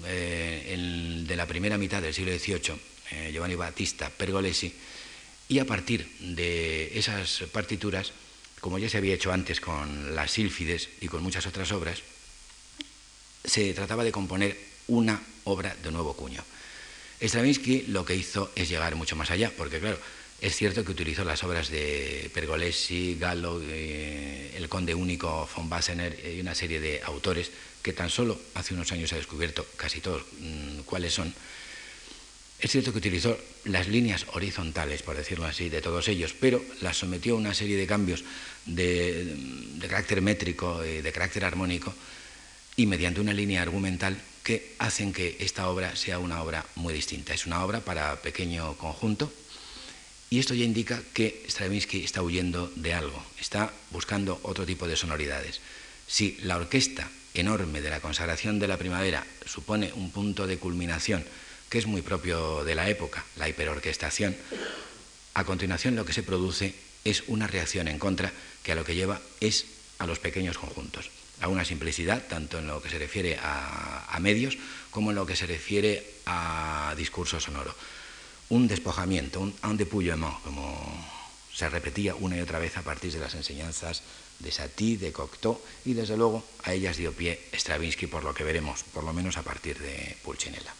eh, 0.06 1.24
de 1.26 1.36
la 1.36 1.46
primera 1.46 1.78
mitad 1.78 2.02
del 2.02 2.12
siglo 2.12 2.36
XVIII, 2.36 2.74
eh, 3.12 3.30
Giovanni 3.32 3.54
Battista 3.54 4.10
Pergolesi, 4.10 4.74
y 5.48 5.58
a 5.58 5.66
partir 5.66 6.08
de 6.20 6.98
esas 6.98 7.44
partituras, 7.52 8.12
como 8.60 8.78
ya 8.78 8.88
se 8.88 8.98
había 8.98 9.14
hecho 9.14 9.32
antes 9.32 9.60
con 9.60 10.14
las 10.14 10.32
sílfides 10.32 10.88
y 11.00 11.08
con 11.08 11.22
muchas 11.22 11.46
otras 11.46 11.70
obras, 11.72 12.02
se 13.44 13.74
trataba 13.74 14.04
de 14.04 14.12
componer 14.12 14.56
una 14.88 15.20
obra 15.44 15.76
de 15.82 15.90
nuevo 15.90 16.14
cuño. 16.14 16.42
Stravinsky 17.20 17.82
lo 17.88 18.04
que 18.04 18.16
hizo 18.16 18.50
es 18.54 18.68
llegar 18.68 18.96
mucho 18.96 19.16
más 19.16 19.30
allá, 19.30 19.52
porque 19.56 19.78
claro, 19.78 19.98
es 20.40 20.56
cierto 20.56 20.84
que 20.84 20.92
utilizó 20.92 21.24
las 21.24 21.42
obras 21.44 21.70
de 21.70 22.30
Pergolesi, 22.34 23.16
Gallo, 23.18 23.60
eh, 23.62 24.52
el 24.56 24.68
conde 24.68 24.94
único 24.94 25.48
von 25.56 25.68
Bassener 25.68 26.18
y 26.26 26.40
una 26.40 26.54
serie 26.54 26.80
de 26.80 27.00
autores 27.02 27.50
que 27.82 27.92
tan 27.92 28.10
solo 28.10 28.38
hace 28.54 28.74
unos 28.74 28.90
años 28.92 29.12
ha 29.12 29.16
descubierto 29.16 29.64
casi 29.76 30.00
todos 30.00 30.24
mm, 30.40 30.80
cuáles 30.84 31.14
son. 31.14 31.32
Es 32.58 32.70
cierto 32.70 32.92
que 32.92 32.98
utilizó 32.98 33.36
las 33.64 33.88
líneas 33.88 34.26
horizontales, 34.32 35.02
por 35.02 35.16
decirlo 35.16 35.44
así, 35.44 35.68
de 35.68 35.82
todos 35.82 36.08
ellos, 36.08 36.34
pero 36.38 36.62
las 36.80 36.96
sometió 36.96 37.34
a 37.34 37.38
una 37.38 37.52
serie 37.52 37.76
de 37.76 37.86
cambios 37.86 38.24
de, 38.64 39.34
de 39.76 39.88
carácter 39.88 40.22
métrico 40.22 40.84
y 40.84 41.02
de 41.02 41.12
carácter 41.12 41.44
armónico 41.44 41.94
y 42.76 42.86
mediante 42.86 43.20
una 43.20 43.32
línea 43.32 43.62
argumental 43.62 44.20
que 44.42 44.74
hacen 44.78 45.12
que 45.12 45.36
esta 45.40 45.68
obra 45.68 45.96
sea 45.96 46.18
una 46.18 46.42
obra 46.42 46.66
muy 46.74 46.92
distinta. 46.92 47.32
Es 47.32 47.46
una 47.46 47.64
obra 47.64 47.80
para 47.80 48.20
pequeño 48.20 48.76
conjunto 48.76 49.32
y 50.30 50.38
esto 50.38 50.54
ya 50.54 50.64
indica 50.64 51.02
que 51.12 51.44
Stravinsky 51.48 52.04
está 52.04 52.22
huyendo 52.22 52.70
de 52.76 52.92
algo, 52.92 53.24
está 53.40 53.72
buscando 53.90 54.40
otro 54.42 54.66
tipo 54.66 54.86
de 54.86 54.96
sonoridades. 54.96 55.60
Si 56.06 56.36
la 56.42 56.56
orquesta 56.56 57.08
enorme 57.32 57.80
de 57.80 57.90
la 57.90 58.00
consagración 58.00 58.58
de 58.58 58.68
la 58.68 58.76
primavera 58.76 59.24
supone 59.46 59.92
un 59.94 60.10
punto 60.10 60.46
de 60.46 60.58
culminación 60.58 61.24
que 61.70 61.78
es 61.78 61.86
muy 61.86 62.02
propio 62.02 62.64
de 62.64 62.74
la 62.74 62.88
época, 62.88 63.24
la 63.36 63.48
hiperorquestación, 63.48 64.36
a 65.34 65.44
continuación 65.44 65.96
lo 65.96 66.04
que 66.04 66.12
se 66.12 66.22
produce 66.22 66.74
es 67.04 67.24
una 67.26 67.46
reacción 67.46 67.88
en 67.88 67.98
contra 67.98 68.32
que 68.62 68.72
a 68.72 68.74
lo 68.74 68.84
que 68.84 68.94
lleva 68.94 69.20
es 69.40 69.66
a 69.98 70.06
los 70.06 70.18
pequeños 70.18 70.58
conjuntos 70.58 71.10
a 71.40 71.48
una 71.48 71.64
simplicidad, 71.64 72.26
tanto 72.28 72.58
en 72.58 72.66
lo 72.66 72.80
que 72.80 72.90
se 72.90 72.98
refiere 72.98 73.38
a, 73.42 74.18
medios 74.20 74.56
como 74.90 75.10
en 75.10 75.16
lo 75.16 75.26
que 75.26 75.36
se 75.36 75.46
refiere 75.46 76.06
a 76.26 76.94
discurso 76.96 77.40
sonoro. 77.40 77.74
Un 78.48 78.68
despojamiento, 78.68 79.40
un, 79.40 79.54
un 79.62 79.76
dépouillement, 79.76 80.40
como 80.42 80.78
se 81.52 81.68
repetía 81.68 82.14
una 82.14 82.36
y 82.36 82.40
otra 82.40 82.58
vez 82.58 82.76
a 82.76 82.82
partir 82.82 83.12
de 83.12 83.20
las 83.20 83.34
enseñanzas 83.34 84.02
de 84.38 84.50
Satie, 84.50 84.98
de 84.98 85.12
Cocteau, 85.12 85.60
y 85.84 85.94
desde 85.94 86.16
luego 86.16 86.44
a 86.62 86.72
ellas 86.72 86.96
dio 86.96 87.12
pie 87.12 87.40
Stravinsky, 87.52 88.06
por 88.06 88.24
lo 88.24 88.34
que 88.34 88.44
veremos, 88.44 88.82
por 88.84 89.04
lo 89.04 89.12
menos 89.12 89.36
a 89.36 89.42
partir 89.42 89.78
de 89.78 90.16
Pulcinella. 90.22 90.72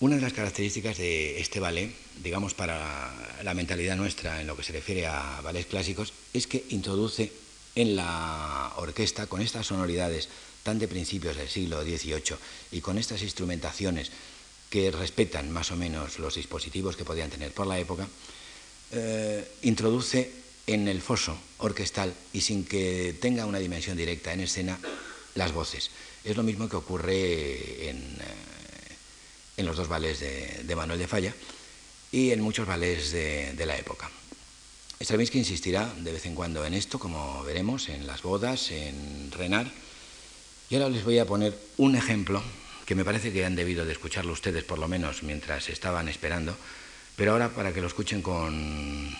Una 0.00 0.14
de 0.14 0.22
las 0.22 0.32
características 0.32 0.96
de 0.96 1.40
este 1.40 1.58
ballet, 1.58 1.92
digamos 2.22 2.54
para 2.54 3.12
la 3.42 3.54
mentalidad 3.54 3.96
nuestra 3.96 4.40
en 4.40 4.46
lo 4.46 4.56
que 4.56 4.62
se 4.62 4.72
refiere 4.72 5.08
a 5.08 5.40
ballets 5.42 5.66
clásicos, 5.66 6.12
es 6.32 6.46
que 6.46 6.64
introduce 6.68 7.32
en 7.74 7.96
la 7.96 8.74
orquesta, 8.76 9.26
con 9.26 9.42
estas 9.42 9.66
sonoridades 9.66 10.28
tan 10.62 10.78
de 10.78 10.86
principios 10.86 11.36
del 11.36 11.48
siglo 11.48 11.82
XVIII 11.82 12.36
y 12.70 12.80
con 12.80 12.96
estas 12.96 13.22
instrumentaciones 13.22 14.12
que 14.70 14.92
respetan 14.92 15.50
más 15.50 15.72
o 15.72 15.76
menos 15.76 16.20
los 16.20 16.36
dispositivos 16.36 16.96
que 16.96 17.04
podían 17.04 17.30
tener 17.30 17.50
por 17.52 17.66
la 17.66 17.80
época, 17.80 18.06
eh, 18.92 19.50
introduce 19.62 20.30
en 20.68 20.86
el 20.86 21.02
foso 21.02 21.36
orquestal 21.58 22.14
y 22.32 22.42
sin 22.42 22.64
que 22.64 23.16
tenga 23.20 23.46
una 23.46 23.58
dimensión 23.58 23.96
directa 23.96 24.32
en 24.32 24.40
escena 24.40 24.78
las 25.34 25.52
voces. 25.52 25.90
Es 26.22 26.36
lo 26.36 26.44
mismo 26.44 26.68
que 26.68 26.76
ocurre 26.76 27.88
en... 27.88 28.47
En 29.58 29.66
los 29.66 29.76
dos 29.76 29.88
ballets 29.88 30.20
de, 30.20 30.74
Manuel 30.74 30.98
de 30.98 31.06
Falla 31.06 31.34
y 32.10 32.30
en 32.30 32.40
muchos 32.40 32.66
ballets 32.66 33.12
de, 33.12 33.66
la 33.66 33.76
época. 33.76 34.10
Stravinsky 34.98 35.38
insistirá 35.38 35.92
de 35.98 36.12
vez 36.12 36.24
en 36.24 36.34
cuando 36.34 36.64
en 36.64 36.72
esto, 36.72 36.98
como 36.98 37.44
veremos, 37.44 37.90
en 37.90 38.06
las 38.06 38.22
bodas, 38.22 38.70
en 38.70 39.30
Renard. 39.30 39.68
Y 40.70 40.76
ahora 40.76 40.88
les 40.88 41.04
voy 41.04 41.18
a 41.18 41.26
poner 41.26 41.54
un 41.76 41.94
ejemplo 41.96 42.42
que 42.86 42.94
me 42.94 43.04
parece 43.04 43.32
que 43.32 43.44
han 43.44 43.54
debido 43.54 43.84
de 43.84 43.92
escucharlo 43.92 44.32
ustedes 44.32 44.64
por 44.64 44.78
lo 44.78 44.88
menos 44.88 45.22
mientras 45.22 45.68
estaban 45.68 46.08
esperando, 46.08 46.56
pero 47.16 47.32
ahora 47.32 47.50
para 47.50 47.74
que 47.74 47.82
lo 47.82 47.86
escuchen 47.86 48.22
con, 48.22 49.14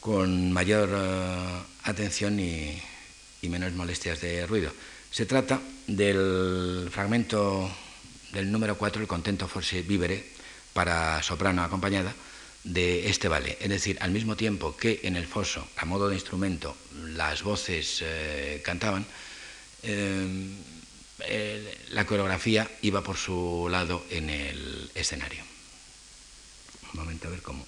con 0.00 0.50
mayor 0.50 0.88
eh, 0.90 1.62
atención 1.84 2.40
y, 2.40 2.80
y 3.42 3.48
menos 3.48 3.72
molestias 3.74 4.20
de 4.20 4.46
ruido. 4.46 4.72
Se 5.10 5.26
trata 5.26 5.60
del 5.86 6.88
fragmento 6.90 7.70
del 8.32 8.50
número 8.50 8.76
4, 8.76 9.02
el 9.02 9.08
Contento 9.08 9.48
Forse 9.48 9.82
Vivere, 9.82 10.24
para 10.72 11.22
soprano 11.22 11.62
acompañada, 11.62 12.14
de 12.64 13.08
este 13.08 13.28
ballet. 13.28 13.56
Es 13.60 13.68
decir, 13.68 13.98
al 14.00 14.10
mismo 14.10 14.36
tiempo 14.36 14.76
que 14.76 15.00
en 15.04 15.16
el 15.16 15.26
foso, 15.26 15.66
a 15.76 15.84
modo 15.84 16.08
de 16.08 16.14
instrumento, 16.14 16.76
las 17.14 17.42
voces 17.42 18.00
eh, 18.02 18.60
cantaban, 18.64 19.06
eh, 19.82 21.78
la 21.90 22.06
coreografía 22.06 22.70
iba 22.82 23.02
por 23.02 23.16
su 23.16 23.68
lado 23.70 24.04
en 24.10 24.30
el 24.30 24.90
escenario. 24.94 25.42
Un 26.92 27.00
momento 27.00 27.28
a 27.28 27.30
ver 27.30 27.42
cómo. 27.42 27.66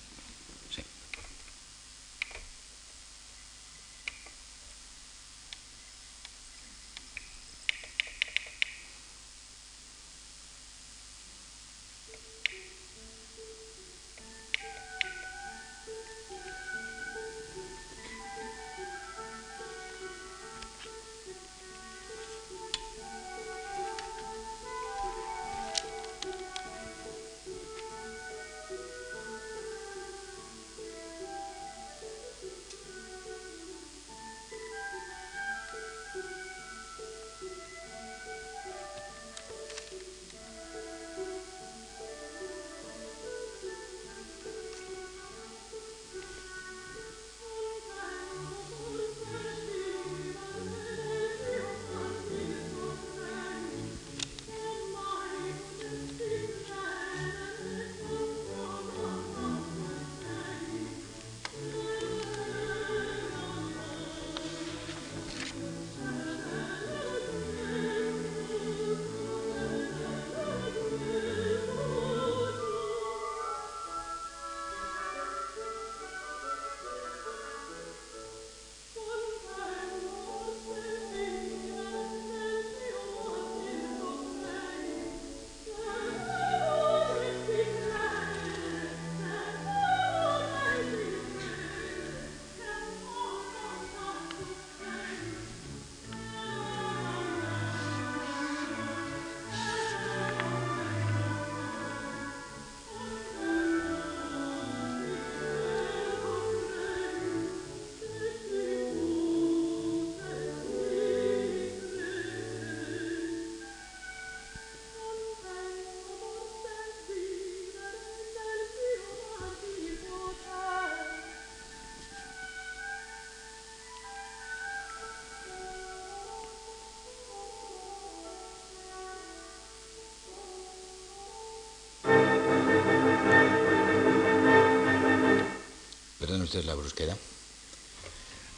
Es 136.58 136.64
la 136.64 136.74
brusquedad. 136.74 137.16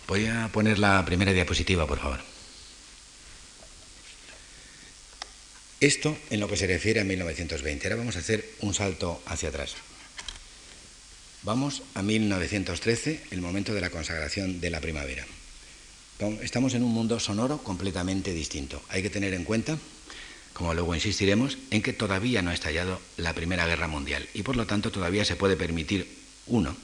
Voy 0.07 0.27
a 0.27 0.49
poner 0.53 0.79
la 0.79 1.05
primera 1.05 1.33
diapositiva, 1.33 1.87
por 1.87 1.99
favor. 1.99 2.21
Esto 5.81 6.17
en 6.31 6.41
lo 6.41 6.49
que 6.49 6.57
se 6.57 6.67
refiere 6.67 7.01
a 7.01 7.05
1920. 7.05 7.87
Ahora 7.87 7.97
vamos 7.97 8.17
a 8.17 8.21
hacer 8.21 8.49
un 8.61 8.75
salto 8.75 9.23
hacia 9.27 9.51
atrás. 9.51 9.75
Vamos 11.43 11.83
a 11.95 12.03
1913, 12.03 13.25
el 13.31 13.43
momento 13.43 13.75
de 13.75 13.83
la 13.83 13.91
consagración 13.91 14.61
de 14.61 14.71
la 14.71 14.81
primavera. 14.81 15.27
Estamos 16.41 16.73
en 16.73 16.85
un 16.85 16.93
mundo 16.93 17.21
sonoro 17.21 17.59
completamente 17.59 18.33
distinto. 18.33 18.81
Hay 18.89 19.03
que 19.03 19.11
tener 19.11 19.35
en 19.35 19.45
cuenta, 19.45 19.77
como 20.55 20.73
luego 20.73 20.95
insistiremos, 20.95 21.59
en 21.71 21.83
que 21.83 21.93
todavía 21.93 22.41
no 22.41 22.51
ha 22.51 22.55
estallado 22.55 23.01
la 23.19 23.35
Primera 23.35 23.67
Guerra 23.67 23.89
Mundial 23.89 24.27
y 24.33 24.43
por 24.43 24.57
lo 24.57 24.67
tanto 24.67 24.91
todavía 24.91 25.27
se 25.27 25.37
puede 25.37 25.57
permitir 25.57 26.09
uno, 26.47 26.75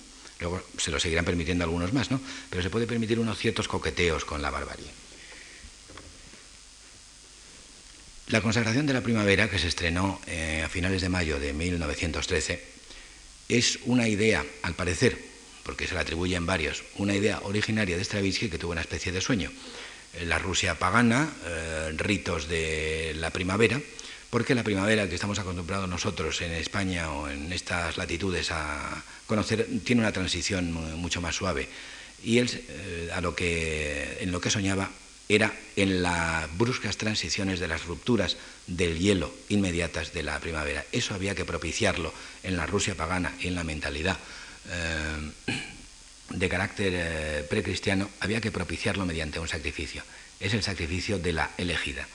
Luego 0.41 0.63
se 0.79 0.91
lo 0.91 0.99
seguirán 0.99 1.25
permitiendo 1.25 1.65
algunos 1.65 1.93
más, 1.93 2.11
¿no? 2.11 2.21
Pero 2.49 2.63
se 2.63 2.71
puede 2.71 2.87
permitir 2.87 3.19
unos 3.19 3.39
ciertos 3.39 3.69
coqueteos 3.69 4.25
con 4.25 4.41
la 4.43 4.51
barbarie. 4.51 4.91
La 8.29 8.41
consagración 8.41 8.87
de 8.87 8.93
la 8.93 9.01
primavera, 9.01 9.51
que 9.51 9.59
se 9.59 9.67
estrenó 9.67 10.21
eh, 10.27 10.63
a 10.65 10.69
finales 10.69 11.03
de 11.03 11.09
mayo 11.09 11.41
de 11.41 11.53
1913, 11.53 12.63
es 13.49 13.81
una 13.87 14.07
idea, 14.07 14.47
al 14.63 14.75
parecer, 14.75 15.19
porque 15.65 15.89
se 15.89 15.95
la 15.95 16.03
atribuyen 16.03 16.47
varios, 16.47 16.85
una 16.97 17.15
idea 17.15 17.41
originaria 17.43 17.97
de 17.97 18.05
Stravinsky 18.05 18.49
que 18.49 18.59
tuvo 18.59 18.73
una 18.73 18.83
especie 18.83 19.11
de 19.11 19.21
sueño. 19.21 19.51
La 20.25 20.39
Rusia 20.39 20.79
pagana, 20.79 21.29
eh, 21.45 21.93
ritos 21.97 22.49
de 22.49 23.15
la 23.17 23.31
primavera, 23.31 23.81
porque 24.31 24.55
la 24.55 24.63
primavera 24.63 25.09
que 25.09 25.15
estamos 25.17 25.39
acostumbrados 25.39 25.89
nosotros 25.89 26.41
en 26.41 26.53
España 26.53 27.11
o 27.13 27.29
en 27.29 27.53
estas 27.53 27.97
latitudes 27.97 28.51
a 28.53 29.03
conocer 29.27 29.67
tiene 29.85 30.03
una 30.03 30.13
transición 30.13 30.73
mucho 30.73 31.21
más 31.21 31.35
suave. 31.35 31.69
Y 32.23 32.39
él 32.39 32.49
eh, 32.69 33.11
a 33.13 33.21
lo 33.21 33.35
que, 33.35 34.19
en 34.21 34.31
lo 34.31 34.41
que 34.41 34.51
soñaba 34.51 34.91
era 35.29 35.53
en 35.77 36.03
las 36.03 36.47
bruscas 36.59 36.97
transiciones 36.97 37.61
de 37.61 37.69
las 37.69 37.85
rupturas 37.85 38.37
del 38.67 38.99
hielo 38.99 39.33
inmediatas 39.49 40.13
de 40.13 40.23
la 40.23 40.39
primavera. 40.41 40.85
Eso 40.93 41.15
había 41.15 41.35
que 41.35 41.45
propiciarlo 41.45 42.13
en 42.43 42.57
la 42.57 42.67
Rusia 42.67 42.95
pagana 42.95 43.33
y 43.41 43.49
en 43.49 43.55
la 43.55 43.65
mentalidad 43.65 44.19
eh, 44.69 45.57
de 46.31 46.49
carácter 46.49 46.93
eh, 46.95 47.47
precristiano, 47.49 48.09
había 48.21 48.41
que 48.41 48.53
propiciarlo 48.53 49.05
mediante 49.05 49.41
un 49.41 49.49
sacrificio. 49.49 50.03
Es 50.39 50.55
el 50.55 50.63
sacrificio 50.63 51.19
de 51.19 51.33
la 51.33 51.51
elegida. 51.59 52.07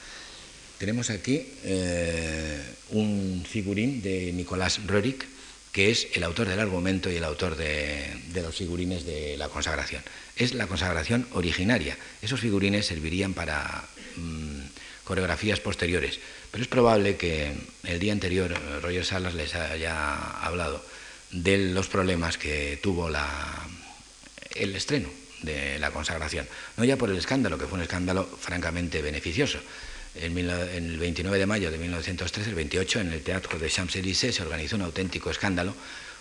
Tenemos 0.78 1.10
aquí 1.10 1.48
eh, 1.64 2.62
un 2.90 3.46
figurín 3.48 4.02
de 4.02 4.34
Nicolás 4.34 4.82
Roerich, 4.86 5.26
que 5.72 5.92
es 5.92 6.08
el 6.14 6.24
autor 6.24 6.48
del 6.48 6.60
argumento 6.60 7.10
y 7.12 7.16
el 7.16 7.24
autor 7.24 7.56
de, 7.56 8.08
los 8.34 8.56
figurines 8.56 9.06
de 9.06 9.38
la 9.38 9.50
consagración. 9.50 10.04
Es 10.36 10.54
la 10.54 10.68
consagración 10.68 11.28
originaria. 11.32 11.98
Esos 12.22 12.40
figurines 12.40 12.86
servirían 12.86 13.34
para 13.34 13.86
mm, 14.18 14.60
coreografías 15.04 15.60
posteriores, 15.60 16.20
pero 16.52 16.62
es 16.62 16.68
probable 16.68 17.16
que 17.16 17.54
el 17.84 18.00
día 18.00 18.12
anterior 18.14 18.54
Roger 18.82 19.06
Salas 19.06 19.34
les 19.34 19.56
haya 19.56 20.16
hablado 20.42 20.84
de 21.32 21.58
los 21.58 21.88
problemas 21.88 22.38
que 22.38 22.80
tuvo 22.82 23.10
el 24.56 24.76
estreno 24.76 25.10
de 25.42 25.80
la 25.80 25.92
consagración. 25.92 26.48
No 26.78 26.84
ya 26.84 26.98
por 26.98 27.10
el 27.10 27.18
escándalo, 27.18 27.58
que 27.58 27.66
fue 27.66 27.78
un 27.78 27.84
escándalo 27.84 28.26
francamente 28.26 29.02
beneficioso, 29.02 29.60
en, 30.16 30.38
el 30.38 30.98
29 30.98 31.38
de 31.38 31.46
mayo 31.46 31.72
de 31.72 31.78
1913, 31.78 32.50
el 32.50 32.56
28, 32.56 33.00
en 33.02 33.12
el 33.12 33.22
Teatro 33.22 33.60
de 33.60 33.70
Champs-Élysées 33.70 34.36
se 34.36 34.44
organizó 34.44 34.76
un 34.76 34.84
auténtico 34.84 35.30
escándalo 35.30 35.74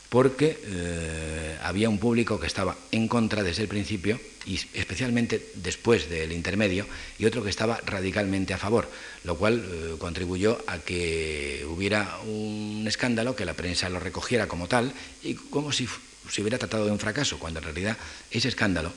porque 0.09 0.61
eh, 0.65 1.57
había 1.63 1.89
un 1.89 1.99
público 1.99 2.39
que 2.39 2.47
estaba 2.47 2.77
en 2.93 3.09
contra 3.09 3.43
desde 3.43 3.63
el 3.63 3.69
principio 3.69 4.21
y 4.47 4.61
especialmente 4.75 5.51
después 5.55 6.09
del 6.09 6.33
intermedio 6.33 6.87
y 7.19 7.25
otro 7.25 7.43
que 7.43 7.51
estaba 7.51 7.81
radicalmente 7.85 8.55
a 8.55 8.59
favor, 8.59 8.89
lo 9.25 9.37
cual 9.37 9.65
eh, 9.65 9.95
contribuyó 9.99 10.63
a 10.67 10.79
que 10.79 11.67
hubiera 11.69 12.19
un 12.27 12.85
escándalo, 12.87 13.35
que 13.35 13.45
la 13.45 13.55
prensa 13.55 13.89
lo 13.89 13.99
recogiera 13.99 14.47
como 14.47 14.69
tal 14.69 14.93
y 15.23 15.35
como 15.35 15.73
si 15.73 15.89
se 16.31 16.43
hubiera 16.43 16.59
tratado 16.59 16.85
de 16.85 16.93
un 16.93 16.99
fracaso, 16.99 17.39
cuando 17.39 17.59
en 17.59 17.65
realidad 17.65 17.97
ese 18.31 18.49
escándalo 18.49 18.93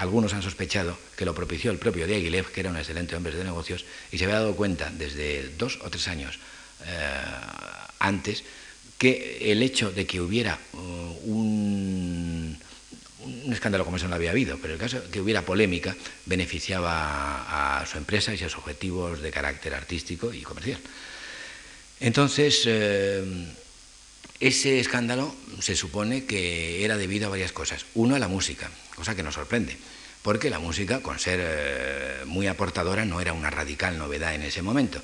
algunos 0.00 0.32
han 0.32 0.42
sospechado 0.42 0.96
que 1.14 1.26
lo 1.26 1.34
propició 1.34 1.70
el 1.70 1.76
propio 1.76 2.06
Diaghilev, 2.06 2.50
que 2.50 2.60
era 2.60 2.70
un 2.70 2.78
excelente 2.78 3.14
hombre 3.14 3.36
de 3.36 3.44
negocios, 3.44 3.84
y 4.10 4.16
se 4.16 4.24
había 4.24 4.36
dado 4.36 4.56
cuenta 4.56 4.90
desde 4.90 5.50
dos 5.58 5.78
o 5.84 5.90
tres 5.90 6.08
años 6.08 6.38
eh, 6.86 7.20
antes, 7.98 8.42
que 8.96 9.52
el 9.52 9.62
hecho 9.62 9.92
de 9.92 10.06
que 10.06 10.22
hubiera 10.22 10.58
uh, 10.72 10.78
un, 11.30 12.58
escándalo 13.52 13.84
como 13.84 13.98
ese 13.98 14.08
no 14.08 14.14
había 14.14 14.30
habido, 14.30 14.56
pero 14.56 14.72
el 14.72 14.80
caso 14.80 15.02
de 15.02 15.08
que 15.10 15.20
hubiera 15.20 15.44
polémica 15.44 15.94
beneficiaba 16.24 17.80
a, 17.80 17.84
su 17.84 17.98
empresa 17.98 18.32
y 18.32 18.36
a 18.36 18.48
sus 18.48 18.56
objetivos 18.56 19.20
de 19.20 19.30
carácter 19.30 19.74
artístico 19.74 20.32
y 20.32 20.40
comercial. 20.40 20.80
Entonces, 22.00 22.62
eh, 22.64 23.22
ese 24.40 24.80
escándalo 24.80 25.34
se 25.60 25.76
supone 25.76 26.24
que 26.24 26.84
era 26.84 26.96
debido 26.96 27.26
a 27.26 27.30
varias 27.30 27.52
cosas. 27.52 27.84
Uno, 27.94 28.16
a 28.16 28.18
la 28.18 28.28
música, 28.28 28.70
cosa 28.96 29.14
que 29.14 29.22
nos 29.22 29.34
sorprende, 29.34 29.76
porque 30.22 30.48
la 30.48 30.58
música, 30.58 31.00
con 31.00 31.18
ser 31.18 31.40
eh, 31.42 32.24
muy 32.24 32.46
aportadora, 32.46 33.04
no 33.04 33.20
era 33.20 33.34
una 33.34 33.50
radical 33.50 33.98
novedad 33.98 34.34
en 34.34 34.42
ese 34.42 34.62
momento. 34.62 35.00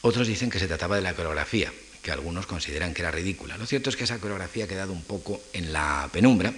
Otros 0.00 0.26
dicen 0.26 0.48
que 0.48 0.58
se 0.58 0.66
trataba 0.66 0.96
de 0.96 1.02
la 1.02 1.14
coreografía, 1.14 1.72
que 2.02 2.10
algunos 2.10 2.46
consideran 2.46 2.94
que 2.94 3.02
era 3.02 3.10
ridícula. 3.10 3.58
Lo 3.58 3.66
cierto 3.66 3.90
es 3.90 3.96
que 3.96 4.04
esa 4.04 4.18
coreografía 4.18 4.64
ha 4.64 4.68
quedado 4.68 4.92
un 4.92 5.02
poco 5.02 5.42
en 5.52 5.72
la 5.72 6.08
penumbra, 6.10 6.54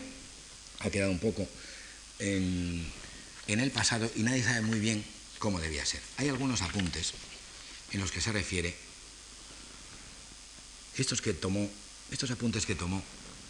ha 0.81 0.91
quedado 0.91 1.11
un 1.11 1.19
poco 1.19 1.47
en, 2.21 2.87
en 3.49 3.61
el 3.61 3.71
pasado 3.73 4.09
y 4.15 4.23
nadie 4.23 4.45
sabe 4.45 4.61
muy 4.63 4.79
bien 4.79 5.05
cómo 5.39 5.59
debía 5.59 5.85
ser. 5.85 6.01
Hay 6.19 6.29
algunos 6.29 6.63
apuntes 6.63 7.15
en 7.93 8.01
los 8.01 8.13
que 8.13 8.21
se 8.21 8.31
refiere 8.31 8.75
estos, 11.01 11.23
que 11.23 11.33
tomó, 11.33 11.69
estos 12.11 12.31
apuntes 12.31 12.67
que 12.67 12.75
tomó 12.75 13.03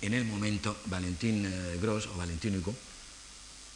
en 0.02 0.14
el 0.14 0.24
momento 0.24 0.76
Valentín 0.86 1.46
eh, 1.46 1.78
Gross 1.80 2.06
o 2.06 2.16
Valentín 2.16 2.56
Hugo, 2.56 2.74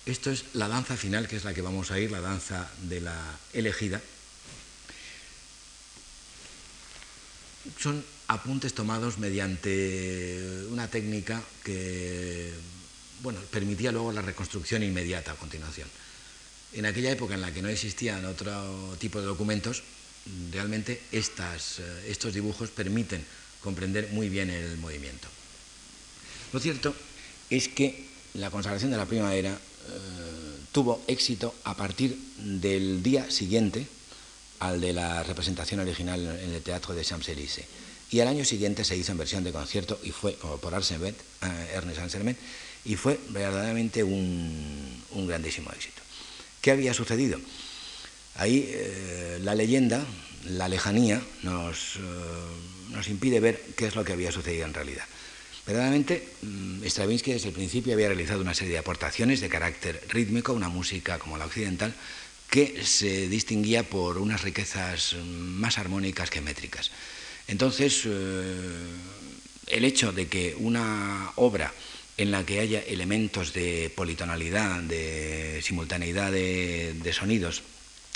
esto 0.07 0.31
es 0.31 0.45
la 0.53 0.69
danza 0.69 0.97
final, 0.97 1.29
que 1.29 1.37
es 1.37 1.45
la 1.45 1.55
que 1.55 1.63
vamos 1.63 1.91
a 1.91 1.99
ir, 1.99 2.11
la 2.11 2.21
danza 2.21 2.71
de 2.83 3.01
la 3.01 3.17
elegida. 3.53 4.01
Son 7.79 8.05
apuntes 8.29 8.75
tomados 8.75 9.19
mediante 9.19 10.67
una 10.71 10.89
técnica 10.89 11.43
que 11.63 12.53
bueno, 13.23 13.41
permitía 13.51 13.93
luego 13.93 14.13
la 14.13 14.21
reconstrucción 14.21 14.83
inmediata 14.83 15.33
a 15.33 15.37
continuación. 15.37 15.89
En 16.75 16.85
aquella 16.85 17.11
época 17.13 17.35
en 17.35 17.41
la 17.41 17.53
que 17.53 17.63
no 17.63 17.69
existían 17.69 18.25
otro 18.27 18.97
tipo 18.99 19.21
de 19.21 19.27
documentos, 19.27 19.83
realmente 20.53 21.01
eh, 21.13 21.23
estos 22.09 22.35
dibujos 22.35 22.71
permiten 22.71 23.25
comprender 23.65 24.11
muy 24.13 24.29
bien 24.29 24.51
el 24.51 24.77
movimiento. 24.77 25.27
Lo 26.53 26.61
cierto 26.61 26.95
es 27.49 27.69
que 27.69 28.05
la 28.35 28.51
consagración 28.51 28.91
de 28.91 28.99
la 28.99 29.07
primavera 29.07 29.51
eh, 29.51 29.59
tuvo 30.71 31.03
éxito 31.09 31.55
a 31.65 31.75
partir 31.75 32.17
del 32.39 33.03
día 33.03 33.31
siguiente 33.31 33.87
al 34.61 34.81
de 34.81 34.93
la 34.93 35.23
representación 35.23 35.81
original 35.81 36.21
en 36.21 36.53
el 36.53 36.63
Teatro 36.63 36.95
de 36.95 37.03
Champs-Élysées. 37.03 37.67
Y 38.11 38.21
al 38.21 38.29
año 38.29 38.45
siguiente 38.45 38.85
se 38.85 38.97
hizo 38.97 39.13
en 39.13 39.19
versión 39.19 39.43
de 39.43 39.51
concierto 39.51 39.99
y 40.05 40.11
fue, 40.11 40.33
por 40.61 40.75
Arsenet, 40.75 41.17
eh, 41.43 41.73
Ernest 41.75 42.01
Ansermet, 42.01 42.37
y 42.85 42.97
fue 42.97 43.19
verdaderamente 43.31 44.05
un, 44.05 45.03
grandísimo 45.27 45.71
éxito. 45.73 46.03
¿Qué 46.61 46.71
había 46.71 46.93
sucedido? 46.93 47.41
Ahí 48.37 48.67
eh, 48.69 49.39
la 49.43 49.55
leyenda, 49.55 50.05
la 50.45 50.69
lejanía, 50.69 51.23
nos, 51.43 51.99
nos 52.95 53.09
impide 53.09 53.41
ver 53.41 53.61
qué 53.77 53.87
es 53.87 53.97
lo 53.97 54.05
que 54.05 54.13
había 54.13 54.33
sucedido 54.33 54.67
en 54.67 54.75
realidad. 54.75 55.05
Verdaderamente, 55.67 56.29
mm, 56.43 56.85
Stravinsky 56.85 57.33
desde 57.33 57.49
el 57.49 57.55
principio 57.55 57.95
había 57.95 58.09
realizado 58.09 58.41
una 58.41 58.55
serie 58.55 58.75
de 58.75 58.79
aportaciones 58.79 59.41
de 59.41 59.49
carácter 59.49 60.01
rítmico, 60.09 60.53
una 60.53 60.69
música 60.69 61.19
como 61.19 61.39
la 61.39 61.47
occidental, 61.47 61.95
que 62.51 62.85
se 62.85 63.29
distinguía 63.29 63.83
por 63.83 64.19
unas 64.19 64.43
riquezas 64.43 65.17
más 65.25 65.79
armónicas 65.79 66.31
que 66.31 66.41
métricas. 66.41 66.91
Entonces, 67.49 68.03
eh, 68.05 68.79
el 69.67 69.85
hecho 69.85 70.13
de 70.13 70.29
que 70.29 70.55
una 70.59 71.33
obra 71.37 71.73
en 72.17 72.31
la 72.31 72.45
que 72.47 72.61
haya 72.61 72.81
elementos 72.81 73.53
de 73.55 73.91
politonalidad, 73.95 74.81
de 74.83 75.61
simultaneidad 75.63 76.31
de, 76.31 76.95
de 76.95 77.13
sonidos, 77.13 77.63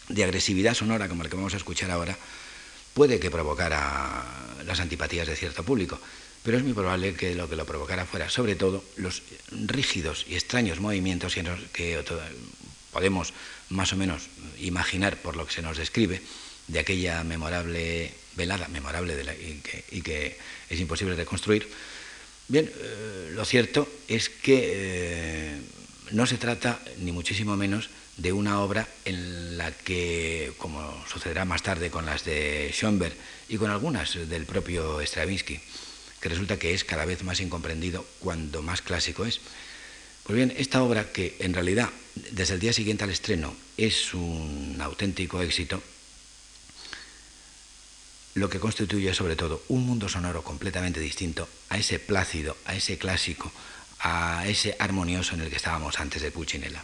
de 0.08 0.24
agresividad 0.24 0.74
sonora, 0.74 1.08
como 1.08 1.24
el 1.24 1.30
que 1.30 1.36
vamos 1.36 1.54
a 1.54 1.56
escuchar 1.58 1.90
ahora, 1.90 2.16
puede 2.94 3.20
que 3.20 3.30
provocara 3.30 4.24
las 4.66 4.80
antipatías 4.80 5.26
de 5.26 5.36
cierto 5.36 5.64
público, 5.64 6.00
pero 6.42 6.56
es 6.56 6.64
muy 6.64 6.72
probable 6.72 7.14
que 7.14 7.34
lo 7.34 7.48
que 7.48 7.56
lo 7.56 7.66
provocara 7.66 8.06
fuera 8.06 8.30
sobre 8.30 8.54
todo 8.54 8.84
los 8.96 9.22
rígidos 9.50 10.24
y 10.28 10.34
extraños 10.34 10.80
movimientos 10.80 11.34
que 11.72 12.04
podemos 12.92 13.32
más 13.70 13.92
o 13.92 13.96
menos 13.96 14.28
imaginar 14.60 15.16
por 15.16 15.36
lo 15.36 15.46
que 15.46 15.52
se 15.52 15.62
nos 15.62 15.76
describe 15.76 16.22
de 16.68 16.78
aquella 16.78 17.24
memorable 17.24 18.12
velada, 18.36 18.68
memorable 18.68 19.16
y, 19.90 20.00
que, 20.00 20.38
es 20.70 20.80
imposible 20.80 21.16
reconstruir. 21.16 21.68
Bien, 22.46 22.70
eh, 22.72 23.30
lo 23.34 23.44
cierto 23.44 23.88
es 24.06 24.30
que 24.30 24.70
eh, 24.72 25.60
no 26.12 26.24
se 26.24 26.38
trata, 26.38 26.80
ni 27.00 27.12
muchísimo 27.12 27.56
menos, 27.56 27.90
de 28.18 28.32
una 28.32 28.60
obra 28.60 28.86
en 29.04 29.56
la 29.56 29.70
que, 29.70 30.52
como 30.58 31.04
sucederá 31.06 31.44
más 31.44 31.62
tarde 31.62 31.90
con 31.90 32.04
las 32.04 32.24
de 32.24 32.70
Schoenberg 32.74 33.14
y 33.48 33.56
con 33.56 33.70
algunas 33.70 34.14
del 34.28 34.44
propio 34.44 35.00
Stravinsky, 35.00 35.60
que 36.20 36.28
resulta 36.28 36.58
que 36.58 36.74
es 36.74 36.84
cada 36.84 37.04
vez 37.04 37.22
más 37.22 37.40
incomprendido 37.40 38.04
cuando 38.18 38.60
más 38.60 38.82
clásico 38.82 39.24
es. 39.24 39.40
Pues 40.24 40.36
bien, 40.36 40.52
esta 40.56 40.82
obra, 40.82 41.12
que 41.12 41.36
en 41.38 41.54
realidad 41.54 41.88
desde 42.32 42.54
el 42.54 42.60
día 42.60 42.72
siguiente 42.72 43.04
al 43.04 43.10
estreno 43.10 43.54
es 43.76 44.12
un 44.12 44.76
auténtico 44.80 45.40
éxito, 45.40 45.80
lo 48.34 48.50
que 48.50 48.60
constituye 48.60 49.14
sobre 49.14 49.36
todo 49.36 49.62
un 49.68 49.86
mundo 49.86 50.08
sonoro 50.08 50.42
completamente 50.42 51.00
distinto 51.00 51.48
a 51.70 51.78
ese 51.78 51.98
plácido, 51.98 52.56
a 52.66 52.74
ese 52.74 52.98
clásico, 52.98 53.50
a 54.00 54.44
ese 54.46 54.76
armonioso 54.78 55.34
en 55.34 55.42
el 55.42 55.50
que 55.50 55.56
estábamos 55.56 55.98
antes 55.98 56.20
de 56.20 56.30
Puccinella. 56.30 56.82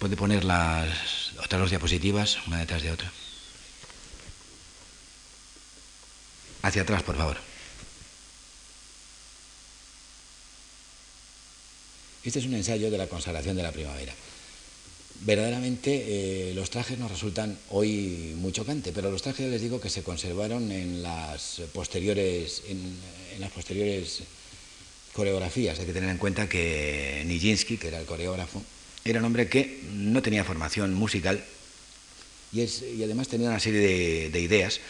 Puede 0.00 0.16
poner 0.16 0.44
las 0.44 1.34
otras 1.44 1.60
dos 1.60 1.68
diapositivas, 1.68 2.38
una 2.46 2.58
detrás 2.58 2.82
de 2.82 2.90
otra. 2.90 3.12
Hacia 6.62 6.80
atrás, 6.80 7.02
por 7.02 7.18
favor. 7.18 7.36
Este 12.24 12.38
es 12.38 12.46
un 12.46 12.54
ensayo 12.54 12.90
de 12.90 12.96
la 12.96 13.08
consagración 13.08 13.56
de 13.56 13.62
la 13.62 13.72
primavera. 13.72 14.14
Verdaderamente 15.20 16.48
eh, 16.48 16.54
los 16.54 16.70
trajes 16.70 16.98
nos 16.98 17.10
resultan 17.10 17.58
hoy 17.68 18.32
muy 18.36 18.52
chocantes, 18.52 18.94
pero 18.94 19.10
los 19.10 19.20
trajes 19.20 19.50
les 19.50 19.60
digo 19.60 19.82
que 19.82 19.90
se 19.90 20.02
conservaron 20.02 20.72
en 20.72 21.02
las 21.02 21.60
posteriores, 21.74 22.62
en 22.68 22.98
las 23.38 23.52
posteriores 23.52 24.22
coreografías. 25.12 25.78
Hay 25.78 25.84
que 25.84 25.92
tener 25.92 26.08
en 26.08 26.16
cuenta 26.16 26.48
que 26.48 27.22
Nijinsky, 27.26 27.76
que 27.76 27.88
era 27.88 28.00
el 28.00 28.06
coreógrafo, 28.06 28.62
era 29.04 29.18
un 29.20 29.24
hombre 29.24 29.48
que 29.48 29.82
no 29.92 30.22
tenía 30.22 30.44
formación 30.44 30.94
musical 30.94 31.44
y, 32.52 33.02
además 33.02 33.28
tenía 33.28 33.48
una 33.48 33.60
serie 33.60 34.28
de, 34.28 34.40
ideas 34.40 34.80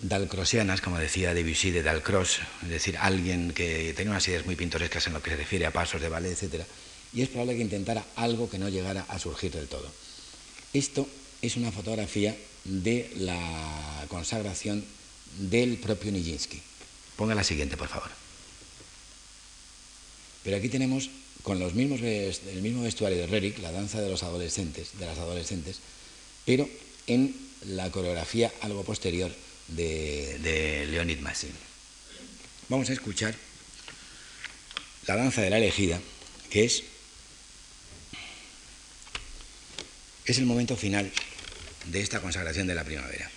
dalcrosianas, 0.00 0.80
como 0.80 0.98
decía 0.98 1.34
Debussy 1.34 1.70
de 1.70 1.82
Dalcross, 1.82 2.40
es 2.62 2.68
decir, 2.68 2.96
alguien 2.96 3.52
que 3.52 3.92
tenía 3.94 4.10
unas 4.10 4.26
ideas 4.26 4.46
muy 4.46 4.56
pintorescas 4.56 5.06
en 5.06 5.12
lo 5.12 5.22
que 5.22 5.30
se 5.30 5.36
refiere 5.36 5.66
a 5.66 5.72
pasos 5.72 6.00
de 6.00 6.08
ballet, 6.08 6.32
etc. 6.32 6.64
Y 7.12 7.22
es 7.22 7.28
probable 7.28 7.56
que 7.56 7.62
intentara 7.62 8.04
algo 8.16 8.48
que 8.50 8.58
no 8.58 8.68
llegara 8.68 9.04
a 9.08 9.18
surgir 9.18 9.52
del 9.52 9.68
todo. 9.68 9.88
Esto 10.72 11.06
es 11.42 11.56
una 11.56 11.70
fotografía 11.70 12.36
de 12.64 13.10
la 13.16 14.06
consagración 14.08 14.84
del 15.38 15.76
propio 15.76 16.10
Nijinsky. 16.10 16.60
Ponga 17.16 17.34
la 17.34 17.44
siguiente, 17.44 17.76
por 17.76 17.88
favor. 17.88 18.10
Pero 20.42 20.56
aquí 20.56 20.68
tenemos 20.68 21.10
con 21.42 21.58
los 21.58 21.74
mismos, 21.74 22.00
el 22.00 22.62
mismo 22.62 22.82
vestuario 22.82 23.18
de 23.18 23.26
Rerik, 23.26 23.58
la 23.58 23.72
danza 23.72 24.00
de 24.00 24.08
los 24.08 24.22
adolescentes, 24.22 24.98
de 24.98 25.06
las 25.06 25.18
adolescentes, 25.18 25.78
pero 26.44 26.68
en 27.06 27.34
la 27.66 27.90
coreografía 27.90 28.52
algo 28.60 28.84
posterior 28.84 29.30
de, 29.68 30.38
de 30.38 30.86
Leonid 30.86 31.18
Massin. 31.18 31.52
Vamos 32.68 32.90
a 32.90 32.92
escuchar 32.92 33.34
la 35.06 35.16
danza 35.16 35.42
de 35.42 35.50
la 35.50 35.58
elegida, 35.58 36.00
que 36.50 36.64
es, 36.64 36.84
es 40.24 40.38
el 40.38 40.46
momento 40.46 40.76
final 40.76 41.10
de 41.86 42.00
esta 42.00 42.20
consagración 42.20 42.66
de 42.66 42.74
la 42.74 42.84
primavera. 42.84 43.30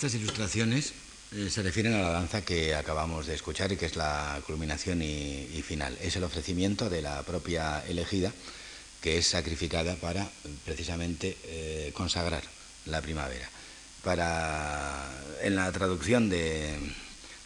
Estas 0.00 0.14
ilustraciones 0.14 0.94
eh, 1.36 1.50
se 1.50 1.62
refieren 1.62 1.92
a 1.92 2.00
la 2.00 2.08
danza 2.08 2.40
que 2.40 2.74
acabamos 2.74 3.26
de 3.26 3.34
escuchar 3.34 3.70
y 3.70 3.76
que 3.76 3.84
es 3.84 3.96
la 3.96 4.40
culminación 4.46 5.02
y, 5.02 5.60
final. 5.62 5.94
Es 6.00 6.16
el 6.16 6.24
ofrecimiento 6.24 6.88
de 6.88 7.02
la 7.02 7.22
propia 7.22 7.84
elegida 7.86 8.32
que 9.02 9.18
es 9.18 9.26
sacrificada 9.26 9.96
para 9.96 10.26
precisamente 10.64 11.36
eh, 11.44 11.92
consagrar 11.92 12.42
la 12.86 13.02
primavera. 13.02 13.46
Para, 14.02 15.06
en 15.42 15.54
la 15.54 15.70
traducción 15.70 16.30
de, 16.30 16.78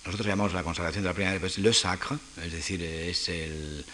nosotros 0.07 0.29
llamamos 0.29 0.55
la 0.55 0.63
consagración 0.63 1.03
de 1.03 1.09
la 1.09 1.15
primavera, 1.15 1.41
pues 1.41 1.59
le 1.59 1.73
sacre, 1.73 2.19
es 2.41 2.53
decir, 2.53 2.81
es 2.85 3.29
el, 3.31 3.85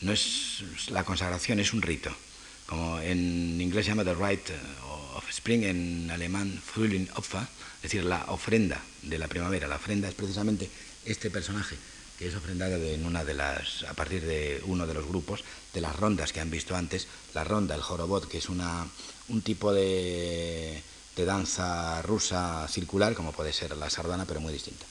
no 0.00 0.12
es 0.12 0.64
la 0.88 1.04
consagración, 1.04 1.60
es 1.60 1.74
un 1.74 1.82
rito. 1.82 2.16
Como 2.64 2.98
en 2.98 3.60
inglés 3.60 3.84
se 3.84 3.90
llama 3.90 4.04
the 4.04 4.14
rite 4.14 4.54
of 4.88 5.05
spring, 5.28 5.64
en 5.64 6.10
alemán 6.10 6.60
Frühling 6.64 7.08
Opfer, 7.14 7.42
es 7.76 7.82
decir, 7.82 8.04
la 8.04 8.24
ofrenda 8.28 8.82
de 9.02 9.18
la 9.18 9.28
primavera. 9.28 9.68
La 9.68 9.76
ofrenda 9.76 10.08
es 10.08 10.14
precisamente 10.14 10.70
este 11.04 11.30
personaje 11.30 11.76
que 12.18 12.28
es 12.28 12.34
ofrendado 12.34 12.76
en 12.76 13.04
una 13.04 13.24
de 13.24 13.34
las, 13.34 13.84
a 13.84 13.94
partir 13.94 14.22
de 14.22 14.62
uno 14.64 14.86
de 14.86 14.94
los 14.94 15.06
grupos 15.06 15.44
de 15.74 15.80
las 15.80 15.94
rondas 15.96 16.32
que 16.32 16.40
han 16.40 16.50
visto 16.50 16.74
antes, 16.74 17.06
la 17.34 17.44
ronda, 17.44 17.74
el 17.74 17.82
jorobot, 17.82 18.26
que 18.26 18.38
es 18.38 18.48
una, 18.48 18.86
un 19.28 19.42
tipo 19.42 19.72
de, 19.72 20.82
de 21.14 21.24
danza 21.24 22.00
rusa 22.02 22.66
circular, 22.68 23.14
como 23.14 23.32
puede 23.32 23.52
ser 23.52 23.76
la 23.76 23.90
sardana, 23.90 24.24
pero 24.24 24.40
muy 24.40 24.52
distinta. 24.52 24.86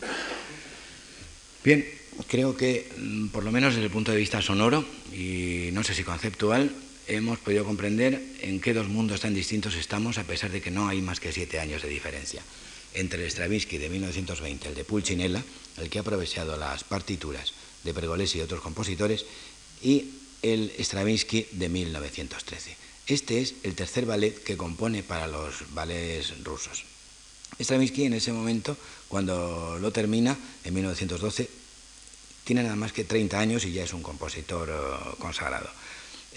Bien, 1.64 1.84
creo 2.28 2.56
que, 2.56 2.94
mm, 2.96 3.28
por 3.30 3.44
lo 3.44 3.52
menos 3.52 3.74
desde 3.74 3.88
el 3.88 3.92
punto 3.92 4.12
de 4.12 4.18
vista 4.18 4.42
sonoro, 4.42 4.86
y 5.12 5.70
no 5.74 5.84
sé 5.84 5.96
si 5.96 6.04
conceptual, 6.04 6.72
hemos 7.08 7.40
podido 7.40 7.66
comprender 7.66 8.22
en 8.42 8.60
qué 8.60 8.74
dos 8.74 8.88
mundos 8.88 9.22
tan 9.22 9.34
distintos 9.34 9.76
estamos, 9.76 10.18
a 10.18 10.24
pesar 10.24 10.52
de 10.52 10.62
que 10.62 10.72
no 10.72 10.88
hay 10.88 11.02
más 11.02 11.20
que 11.20 11.32
siete 11.32 11.60
años 11.60 11.82
de 11.82 11.90
diferencia 11.90 12.42
entre 12.96 13.24
el 13.24 13.30
Stravinsky 13.30 13.78
de 13.78 13.90
1920, 13.90 14.70
el 14.70 14.76
de 14.76 14.86
Pulcinella, 14.86 15.44
el 15.78 15.90
que 15.90 16.00
ha 16.00 16.02
aprovechado 16.02 16.58
las 16.58 16.84
partituras 16.84 17.54
de 17.84 17.94
Pergolesi 17.94 18.40
y 18.40 18.42
otros 18.42 18.62
compositores, 18.62 19.26
y 19.84 20.12
el 20.42 20.72
Stravinsky 20.80 21.48
de 21.52 21.70
1913. 21.70 22.78
Este 23.08 23.42
es 23.42 23.56
el 23.64 23.76
tercer 23.76 24.06
ballet 24.06 24.42
que 24.44 24.58
compone 24.58 25.04
para 25.04 25.28
los 25.28 25.74
ballets 25.74 26.44
rusos. 26.44 26.86
Stravinsky 27.60 28.06
en 28.06 28.14
ese 28.14 28.34
momento, 28.34 28.76
cuando 29.08 29.78
lo 29.80 29.92
termina, 29.92 30.38
en 30.64 30.74
1912, 30.74 31.50
tiene 32.44 32.64
nada 32.64 32.76
más 32.76 32.94
que 32.94 33.04
30 33.04 33.40
años 33.40 33.66
y 33.66 33.74
ya 33.74 33.84
es 33.84 33.94
un 33.94 34.02
compositor 34.02 34.70
eh, 34.70 35.16
consagrado. 35.20 35.70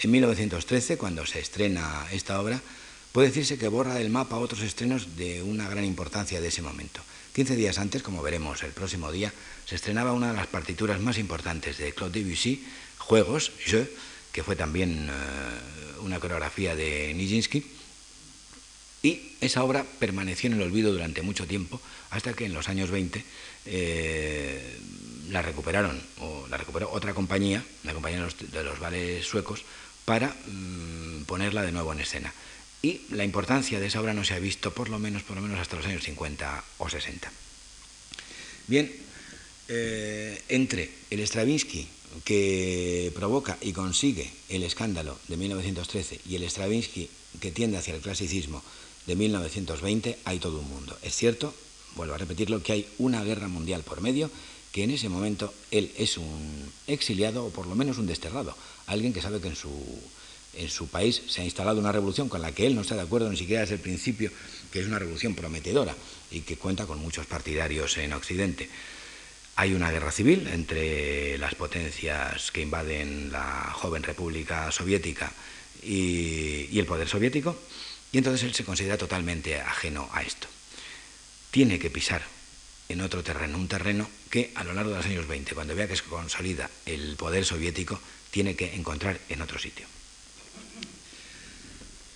En 0.01 0.11
1913, 0.11 0.97
cuando 0.97 1.25
se 1.25 1.39
estrena 1.39 2.07
esta 2.13 2.39
obra, 2.39 2.61
puede 3.11 3.27
decirse 3.27 3.57
que 3.57 3.67
borra 3.67 3.95
del 3.95 4.09
mapa 4.09 4.37
otros 4.37 4.61
estrenos 4.61 5.17
de 5.17 5.43
una 5.43 5.67
gran 5.67 5.83
importancia 5.83 6.39
de 6.39 6.47
ese 6.47 6.61
momento. 6.61 7.01
15 7.33 7.57
días 7.57 7.79
antes, 7.79 8.01
como 8.01 8.21
veremos 8.21 8.63
el 8.63 8.71
próximo 8.71 9.11
día, 9.11 9.33
se 9.65 9.75
estrenaba 9.75 10.13
una 10.13 10.29
de 10.31 10.37
las 10.37 10.47
partituras 10.47 11.01
más 11.01 11.17
importantes 11.17 11.77
de 11.77 11.93
Claude 11.93 12.23
Debussy, 12.23 12.65
Juegos, 12.97 13.51
Je, 13.65 13.91
que 14.31 14.41
fue 14.41 14.55
también 14.55 15.09
eh, 15.09 15.99
una 16.01 16.19
coreografía 16.21 16.75
de 16.77 17.13
Nijinsky, 17.13 17.65
y 19.03 19.33
esa 19.41 19.63
obra 19.63 19.85
permaneció 19.99 20.47
en 20.47 20.53
el 20.55 20.61
olvido 20.61 20.93
durante 20.93 21.21
mucho 21.21 21.45
tiempo, 21.45 21.81
hasta 22.09 22.33
que 22.33 22.45
en 22.45 22.53
los 22.53 22.69
años 22.69 22.89
20 22.89 23.23
eh, 23.65 24.79
la 25.29 25.41
recuperaron, 25.41 26.01
o 26.19 26.47
la 26.49 26.57
recuperó 26.57 26.89
otra 26.91 27.13
compañía, 27.13 27.63
la 27.83 27.93
compañía 27.93 28.19
de 28.19 28.25
los, 28.25 28.51
de 28.51 28.63
los 28.63 28.79
vales 28.79 29.25
suecos, 29.25 29.63
para 30.09 30.35
mm, 30.47 31.25
ponerla 31.25 31.61
de 31.61 31.71
nuevo 31.71 31.93
en 31.93 31.99
escena. 31.99 32.33
Y 32.81 33.01
la 33.11 33.23
importancia 33.23 33.79
de 33.79 33.85
esa 33.85 34.01
obra 34.01 34.15
no 34.15 34.23
se 34.23 34.33
ha 34.33 34.39
visto 34.39 34.73
por 34.73 34.89
lo 34.89 34.97
menos, 34.97 35.21
por 35.21 35.35
lo 35.35 35.43
menos 35.43 35.59
hasta 35.59 35.75
los 35.75 35.85
años 35.85 36.01
50 36.01 36.63
o 36.79 36.89
60. 36.89 37.31
Bien, 38.65 38.91
eh, 39.67 40.41
entre 40.49 40.89
el 41.11 41.19
Stravinsky 41.19 41.87
que 42.25 43.11
provoca 43.13 43.59
y 43.61 43.71
consigue 43.71 44.31
el 44.49 44.63
escándalo 44.63 45.19
de 45.27 45.37
1913 45.37 46.21
y 46.27 46.37
el 46.37 46.49
Stravinsky 46.49 47.07
que 47.39 47.51
tiende 47.51 47.77
hacia 47.77 47.93
el 47.93 48.01
clasicismo 48.01 48.63
de 49.05 49.15
1920 49.15 50.17
hay 50.25 50.39
todo 50.39 50.61
un 50.61 50.69
mundo. 50.69 50.97
Es 51.03 51.15
cierto, 51.15 51.53
vuelvo 51.95 52.15
a 52.15 52.17
repetirlo, 52.17 52.63
que 52.63 52.71
hay 52.73 52.87
una 52.97 53.23
guerra 53.23 53.47
mundial 53.47 53.83
por 53.83 54.01
medio 54.01 54.31
que 54.71 54.83
en 54.83 54.91
ese 54.91 55.09
momento 55.09 55.53
él 55.71 55.91
es 55.97 56.17
un 56.17 56.71
exiliado 56.87 57.45
o 57.45 57.49
por 57.49 57.65
lo 57.65 57.75
menos 57.75 57.97
un 57.97 58.07
desterrado, 58.07 58.55
alguien 58.87 59.13
que 59.13 59.21
sabe 59.21 59.41
que 59.41 59.47
en 59.47 59.55
su, 59.55 59.71
en 60.53 60.69
su 60.69 60.87
país 60.87 61.21
se 61.27 61.41
ha 61.41 61.45
instalado 61.45 61.79
una 61.79 61.91
revolución 61.91 62.29
con 62.29 62.41
la 62.41 62.51
que 62.51 62.67
él 62.67 62.75
no 62.75 62.81
está 62.81 62.95
de 62.95 63.01
acuerdo 63.01 63.29
ni 63.29 63.37
siquiera 63.37 63.61
desde 63.61 63.75
el 63.75 63.81
principio, 63.81 64.31
que 64.71 64.79
es 64.79 64.87
una 64.87 64.99
revolución 64.99 65.35
prometedora 65.35 65.95
y 66.31 66.41
que 66.41 66.57
cuenta 66.57 66.85
con 66.85 66.99
muchos 66.99 67.25
partidarios 67.25 67.97
en 67.97 68.13
Occidente. 68.13 68.69
Hay 69.55 69.73
una 69.73 69.91
guerra 69.91 70.11
civil 70.11 70.47
entre 70.47 71.37
las 71.37 71.55
potencias 71.55 72.51
que 72.51 72.61
invaden 72.61 73.31
la 73.31 73.73
joven 73.73 74.03
República 74.03 74.71
Soviética 74.71 75.33
y, 75.83 76.67
y 76.71 76.79
el 76.79 76.85
poder 76.85 77.09
soviético, 77.09 77.57
y 78.11 78.19
entonces 78.19 78.43
él 78.43 78.53
se 78.53 78.63
considera 78.63 78.97
totalmente 78.97 79.59
ajeno 79.59 80.09
a 80.13 80.21
esto. 80.21 80.47
Tiene 81.51 81.77
que 81.77 81.89
pisar 81.89 82.23
en 82.89 83.01
otro 83.01 83.23
terreno, 83.23 83.57
un 83.57 83.67
terreno 83.67 84.09
que 84.29 84.51
a 84.55 84.63
lo 84.63 84.73
largo 84.73 84.89
de 84.89 84.97
los 84.97 85.05
años 85.05 85.27
20, 85.27 85.53
cuando 85.53 85.75
vea 85.75 85.87
que 85.87 85.95
se 85.95 86.03
consolida 86.03 86.69
el 86.87 87.15
poder 87.15 87.45
soviético, 87.45 87.99
tiene 88.31 88.55
que 88.55 88.73
encontrar 88.75 89.19
en 89.29 89.41
otro 89.41 89.59
sitio. 89.59 89.85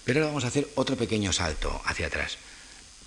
Pero 0.04 0.20
ahora 0.20 0.28
vamos 0.30 0.44
a 0.44 0.48
hacer 0.48 0.68
otro 0.76 0.98
pequeño 0.98 1.32
salto 1.32 1.80
hacia 1.86 2.08
atrás. 2.08 2.38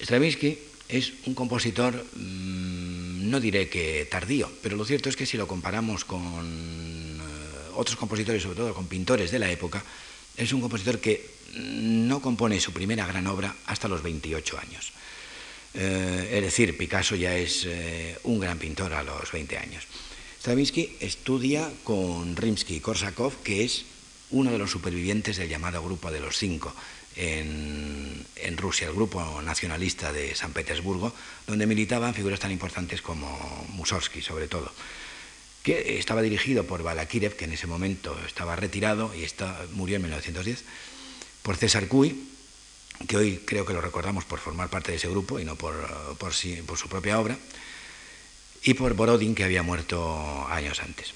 Stravinsky 0.00 0.58
es 0.88 1.12
un 1.26 1.34
compositor, 1.34 2.06
mmm, 2.14 3.28
no 3.30 3.40
diré 3.40 3.68
que 3.68 4.06
tardío, 4.08 4.50
pero 4.62 4.76
lo 4.76 4.84
cierto 4.84 5.08
es 5.08 5.16
que 5.16 5.26
si 5.26 5.36
lo 5.36 5.48
comparamos 5.48 6.04
con 6.04 6.22
uh, 6.22 7.78
otros 7.78 7.96
compositores, 7.96 8.42
sobre 8.42 8.56
todo 8.56 8.74
con 8.74 8.86
pintores 8.86 9.30
de 9.32 9.40
la 9.40 9.50
época, 9.50 9.82
es 10.36 10.52
un 10.52 10.60
compositor 10.60 11.00
que 11.00 11.34
no 11.56 12.20
compone 12.20 12.60
su 12.60 12.72
primera 12.72 13.06
gran 13.06 13.26
obra 13.26 13.54
hasta 13.66 13.88
los 13.88 14.02
28 14.02 14.58
años. 14.58 14.92
Eh, 15.78 16.30
es 16.32 16.42
decir, 16.42 16.76
Picasso 16.76 17.16
ya 17.16 17.36
es 17.36 17.64
eh, 17.66 18.16
un 18.24 18.40
gran 18.40 18.58
pintor 18.58 18.94
a 18.94 19.02
los 19.02 19.30
20 19.30 19.58
años. 19.58 19.84
Stravinsky 20.40 20.96
estudia 21.00 21.70
con 21.84 22.34
Rimsky-Korsakov, 22.34 23.42
que 23.42 23.64
es 23.64 23.84
uno 24.30 24.50
de 24.50 24.58
los 24.58 24.70
supervivientes 24.70 25.36
del 25.36 25.48
llamado 25.48 25.82
Grupo 25.82 26.10
de 26.10 26.20
los 26.20 26.36
Cinco 26.38 26.74
en, 27.16 28.24
Rusia, 28.56 28.88
el 28.88 28.94
Grupo 28.94 29.42
Nacionalista 29.42 30.12
de 30.12 30.34
San 30.34 30.52
Petersburgo, 30.52 31.12
donde 31.46 31.66
militaban 31.66 32.14
figuras 32.14 32.40
tan 32.40 32.50
importantes 32.50 33.02
como 33.02 33.66
Mussorgsky, 33.70 34.22
sobre 34.22 34.48
todo, 34.48 34.72
que 35.62 35.98
estaba 35.98 36.22
dirigido 36.22 36.64
por 36.64 36.82
Balakirev, 36.82 37.36
que 37.36 37.44
en 37.44 37.52
ese 37.52 37.66
momento 37.66 38.16
estaba 38.26 38.56
retirado 38.56 39.12
y 39.14 39.26
murió 39.72 39.96
en 39.96 40.02
1910, 40.02 40.64
por 41.42 41.56
César 41.56 41.86
Cui, 41.88 42.35
que 43.06 43.16
hoy 43.16 43.42
creo 43.44 43.66
que 43.66 43.72
lo 43.72 43.80
recordamos 43.80 44.24
por 44.24 44.38
formar 44.38 44.68
parte 44.68 44.92
de 44.92 44.98
ese 44.98 45.08
grupo 45.08 45.38
y 45.38 45.44
no 45.44 45.56
por, 45.56 45.74
por, 46.18 46.32
por 46.66 46.78
su 46.78 46.88
propia 46.88 47.20
obra, 47.20 47.36
y 48.62 48.74
por 48.74 48.94
Borodin, 48.94 49.34
que 49.34 49.44
había 49.44 49.62
muerto 49.62 50.46
años 50.48 50.80
antes. 50.80 51.14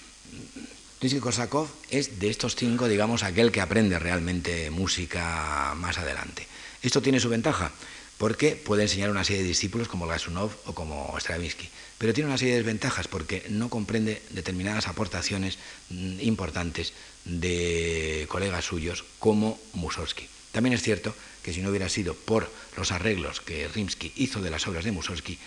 Rimsky-Korsakov 1.01 1.67
es 1.91 2.21
de 2.21 2.29
estos 2.31 2.55
cinco, 2.55 2.87
digamos, 2.87 3.23
aquel 3.23 3.51
que 3.51 3.61
aprende 3.61 3.99
realmente 3.99 4.71
música 4.71 5.75
más 5.77 5.99
adelante. 5.99 6.47
Esto 6.83 7.01
tiene 7.01 7.21
su 7.21 7.29
ventaja, 7.29 7.73
porque 8.19 8.55
puede 8.55 8.83
enseñar 8.83 9.11
una 9.11 9.25
serie 9.25 9.43
de 9.43 9.49
discípulos 9.49 9.89
como 9.89 10.07
Gasunov 10.07 10.51
o 10.67 10.75
como 10.75 11.17
Stravinsky, 11.19 11.71
pero 11.97 12.13
tiene 12.13 12.29
una 12.29 12.37
serie 12.37 12.53
de 12.53 12.61
desventajas 12.61 13.09
porque 13.09 13.47
no 13.49 13.71
comprende 13.71 14.23
determinadas 14.31 14.89
aportaciones 14.89 15.59
mm, 15.89 16.21
importantes 16.21 16.93
de 17.25 18.27
colegas 18.29 18.67
suyos 18.67 19.05
como 19.19 19.59
Mussorgsky. 19.73 20.29
También 20.53 20.75
es 20.75 20.83
cierto 20.83 21.15
si 21.53 21.61
no 21.61 21.71
hubiera 21.71 21.89
sido 21.89 22.15
por 22.15 22.51
los 22.77 22.93
arreglos 22.93 23.41
que 23.41 23.69
Rimsky 23.69 24.13
hizo 24.17 24.41
de 24.41 24.51
las 24.51 24.67
obras 24.67 24.85
de 24.85 24.93
Mussorgsky, 24.93 25.39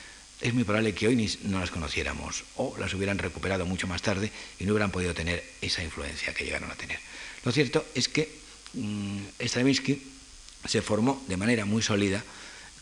es 0.41 0.53
muy 0.53 0.63
probable 0.63 0.93
que 0.93 1.07
hoy 1.07 1.15
ni, 1.15 1.29
no 1.43 1.59
las 1.59 1.71
conociéramos 1.71 2.43
o 2.57 2.75
las 2.77 2.93
hubieran 2.93 3.17
recuperado 3.17 3.65
mucho 3.65 3.87
más 3.87 4.01
tarde 4.01 4.31
y 4.59 4.65
no 4.65 4.73
hubieran 4.73 4.91
podido 4.91 5.13
tener 5.13 5.43
esa 5.61 5.83
influencia 5.83 6.33
que 6.33 6.43
llegaron 6.43 6.69
a 6.69 6.75
tener. 6.75 6.99
Lo 7.45 7.51
cierto 7.51 7.85
es 7.95 8.09
que 8.09 8.29
mmm, 8.73 9.19
Stravinsky 9.39 10.01
se 10.65 10.81
formó 10.81 11.23
de 11.27 11.37
manera 11.37 11.65
muy 11.65 11.81
sólida 11.81 12.23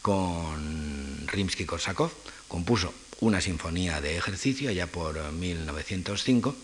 con 0.02 1.28
Rimsky-Korsakov, 1.28 2.10
compuso 2.48 2.94
una 3.20 3.42
sinfonía 3.42 4.02
de 4.02 4.18
ejercicio 4.18 4.70
allá 4.70 4.88
por 4.88 5.32
1905 5.32 6.56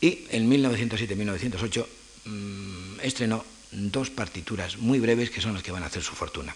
y 0.00 0.26
en 0.30 0.50
1907-1908 0.50 1.86
mmm, 2.24 3.00
estrenó 3.02 3.44
dos 3.72 4.10
partituras 4.10 4.78
muy 4.78 5.00
breves 5.00 5.30
que 5.30 5.40
son 5.40 5.54
las 5.54 5.62
que 5.62 5.72
van 5.72 5.82
a 5.82 5.86
hacer 5.86 6.02
su 6.02 6.14
fortuna. 6.14 6.54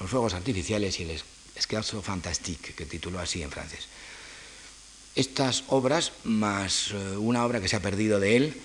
Los 0.00 0.10
fuegos 0.10 0.34
artificiales 0.34 0.98
y 1.00 1.04
el 1.04 1.20
Scherzo 1.58 2.02
Fantastique, 2.02 2.74
que 2.74 2.86
tituló 2.86 3.18
así 3.18 3.42
en 3.42 3.50
francés. 3.50 3.86
Estas 5.14 5.64
obras, 5.68 6.12
más 6.24 6.90
eh, 6.90 7.16
una 7.16 7.44
obra 7.44 7.60
que 7.60 7.68
se 7.68 7.76
ha 7.76 7.80
perdido 7.80 8.20
de 8.20 8.36
él, 8.36 8.60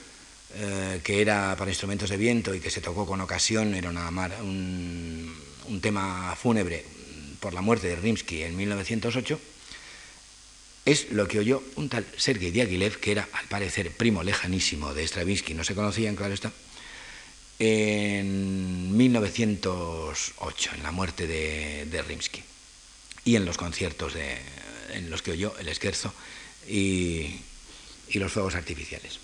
eh, 0.56 1.00
que 1.04 1.22
era 1.22 1.56
para 1.58 1.72
instrumentos 1.72 2.10
de 2.10 2.18
viento 2.18 2.54
y 2.54 2.60
que 2.60 2.70
se 2.70 2.82
tocó 2.82 3.06
con 3.06 3.22
ocasión, 3.22 3.74
era 3.74 3.90
una, 3.90 4.10
un, 4.42 5.34
un 5.68 5.82
tema 5.82 6.36
fúnebre 6.36 6.86
por 7.40 7.54
la 7.54 7.62
muerte 7.62 7.88
de 7.88 7.96
Rimsky 7.96 8.44
en 8.44 8.58
1908, 8.58 9.40
es 10.86 11.12
lo 11.12 11.28
que 11.28 11.40
oyó 11.40 11.64
un 11.76 11.90
tal 11.90 12.06
Sergei 12.18 12.52
Diaghilev, 12.52 13.00
que 13.00 13.12
era 13.12 13.30
al 13.34 13.46
parecer 13.48 13.92
primo 13.92 14.24
lejanísimo 14.24 14.94
de 14.94 15.08
Stravinsky, 15.08 15.54
no 15.54 15.64
se 15.64 15.76
conocían, 15.76 16.16
claro 16.16 16.34
está, 16.34 16.52
en 17.64 18.98
1908, 18.98 20.72
en 20.76 20.82
la 20.82 20.90
muerte 20.90 21.28
de, 21.28 21.86
de 21.86 22.02
Rimsky, 22.02 22.42
y 23.24 23.36
en 23.36 23.46
los 23.46 23.58
conciertos 23.58 24.16
de, 24.16 24.40
en 24.96 25.12
los 25.12 25.22
que 25.22 25.30
oyó 25.32 25.54
el 25.60 25.68
esquerzo 25.68 26.12
y, 26.68 27.36
los 28.16 28.32
fuegos 28.32 28.56
artificiales. 28.56 29.20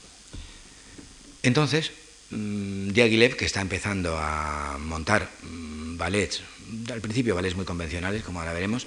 Entonces, 1.42 1.92
mmm, 2.30 2.90
Diaghilev, 2.90 3.36
que 3.36 3.46
está 3.46 3.60
empezando 3.60 4.16
a 4.20 4.78
montar 4.80 5.32
mmm, 5.42 5.98
ballets, 5.98 6.44
al 6.92 7.02
principio 7.02 7.34
ballets 7.34 7.56
muy 7.56 7.66
convencionales, 7.66 8.24
como 8.24 8.40
ahora 8.40 8.54
veremos, 8.54 8.86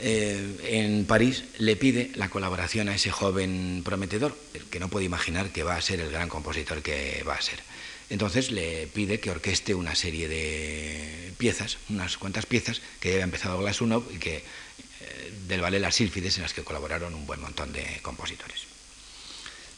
eh, 0.00 0.56
en 0.64 1.04
París 1.04 1.44
le 1.58 1.76
pide 1.76 2.12
la 2.14 2.30
colaboración 2.30 2.88
a 2.88 2.94
ese 2.94 3.10
joven 3.10 3.82
prometedor, 3.84 4.34
que 4.70 4.80
no 4.80 4.88
puede 4.88 5.04
imaginar 5.04 5.50
que 5.50 5.64
va 5.64 5.76
a 5.76 5.82
ser 5.82 6.00
el 6.00 6.10
gran 6.10 6.30
compositor 6.30 6.80
que 6.80 7.22
va 7.28 7.34
a 7.34 7.42
ser. 7.42 7.60
Entonces 8.08 8.50
le 8.50 8.86
pide 8.86 9.18
que 9.18 9.30
orqueste 9.30 9.74
una 9.74 9.94
serie 9.94 10.28
de 10.28 11.32
piezas, 11.38 11.78
unas 11.88 12.16
cuantas 12.18 12.46
piezas 12.46 12.80
que 13.00 13.08
ya 13.08 13.14
había 13.14 13.24
empezado 13.24 13.58
Glasunov 13.58 14.04
y 14.14 14.18
que 14.18 14.36
eh, 14.36 15.32
del 15.48 15.60
ballet 15.60 15.80
Las 15.80 15.96
Sílfides 15.96 16.36
en 16.36 16.42
las 16.42 16.54
que 16.54 16.62
colaboraron 16.62 17.14
un 17.14 17.26
buen 17.26 17.40
montón 17.40 17.72
de 17.72 17.84
compositores. 18.02 18.62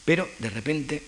Pero 0.05 0.29
de 0.39 0.51
repente 0.51 1.03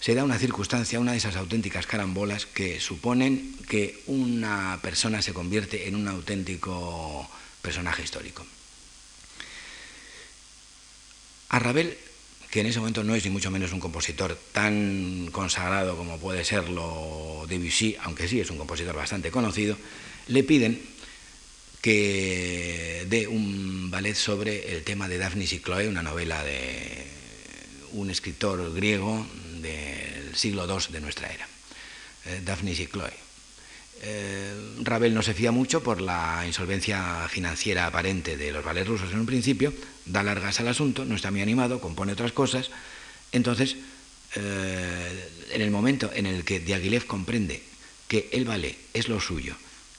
se 0.00 0.14
da 0.14 0.22
una 0.22 0.38
circunstancia, 0.38 1.00
una 1.00 1.12
de 1.12 1.18
esas 1.18 1.36
auténticas 1.36 1.86
carambolas 1.86 2.46
que 2.46 2.80
suponen 2.80 3.56
que 3.68 4.00
una 4.06 4.78
persona 4.80 5.22
se 5.22 5.34
convierte 5.34 5.88
en 5.88 5.96
un 5.96 6.06
auténtico 6.06 7.28
personaje 7.62 8.02
histórico. 8.02 8.46
A 11.48 11.58
Ravel, 11.58 11.98
que 12.50 12.60
en 12.60 12.66
ese 12.66 12.78
momento 12.78 13.04
no 13.04 13.14
es 13.14 13.24
ni 13.24 13.30
mucho 13.30 13.50
menos 13.50 13.72
un 13.72 13.80
compositor 13.80 14.38
tan 14.52 15.28
consagrado 15.32 15.96
como 15.96 16.18
puede 16.18 16.44
serlo 16.44 17.44
Debussy, 17.48 17.96
aunque 18.02 18.28
sí 18.28 18.40
es 18.40 18.50
un 18.50 18.58
compositor 18.58 18.96
bastante 18.96 19.30
conocido, 19.30 19.76
le 20.28 20.42
piden 20.44 20.80
que 21.82 23.06
dé 23.08 23.26
un 23.26 23.90
ballet 23.90 24.14
sobre 24.14 24.74
el 24.74 24.82
tema 24.82 25.08
de 25.08 25.18
Daphnis 25.18 25.52
y 25.52 25.60
Chloe, 25.60 25.88
una 25.88 26.02
novela 26.02 26.42
de 26.42 27.06
un 27.92 28.10
escritor 28.10 28.74
griego 28.74 29.26
del 29.60 30.34
siglo 30.34 30.66
II 30.66 30.92
de 30.92 31.00
nuestra 31.00 31.32
era, 31.32 31.46
eh, 32.26 32.40
Daphnis 32.44 32.80
y 32.80 32.86
Chloe. 32.86 33.28
Eh, 34.00 34.54
Ravel 34.82 35.12
no 35.12 35.22
se 35.22 35.34
fía 35.34 35.50
mucho 35.50 35.82
por 35.82 36.00
la 36.00 36.44
insolvencia 36.46 37.26
financiera 37.28 37.86
aparente 37.86 38.36
de 38.36 38.52
los 38.52 38.64
ballets 38.64 38.86
rusos 38.86 39.12
en 39.12 39.18
un 39.18 39.26
principio, 39.26 39.72
da 40.08 40.22
largas 40.22 40.60
al 40.60 40.68
asunto, 40.68 41.04
no 41.04 41.14
está 41.14 41.30
muy 41.30 41.42
animado, 41.42 41.80
compone 41.80 42.12
otras 42.12 42.32
cosas. 42.32 42.70
Entonces, 43.32 43.76
eh, 44.34 45.28
en 45.52 45.62
el 45.62 45.70
momento 45.70 46.10
en 46.14 46.26
el 46.26 46.44
que 46.44 46.60
Diaghilev 46.60 47.06
comprende 47.06 47.62
que 48.08 48.28
el 48.32 48.44
ballet 48.44 48.76
es 48.94 49.08
lo 49.08 49.20
suyo, 49.20 49.54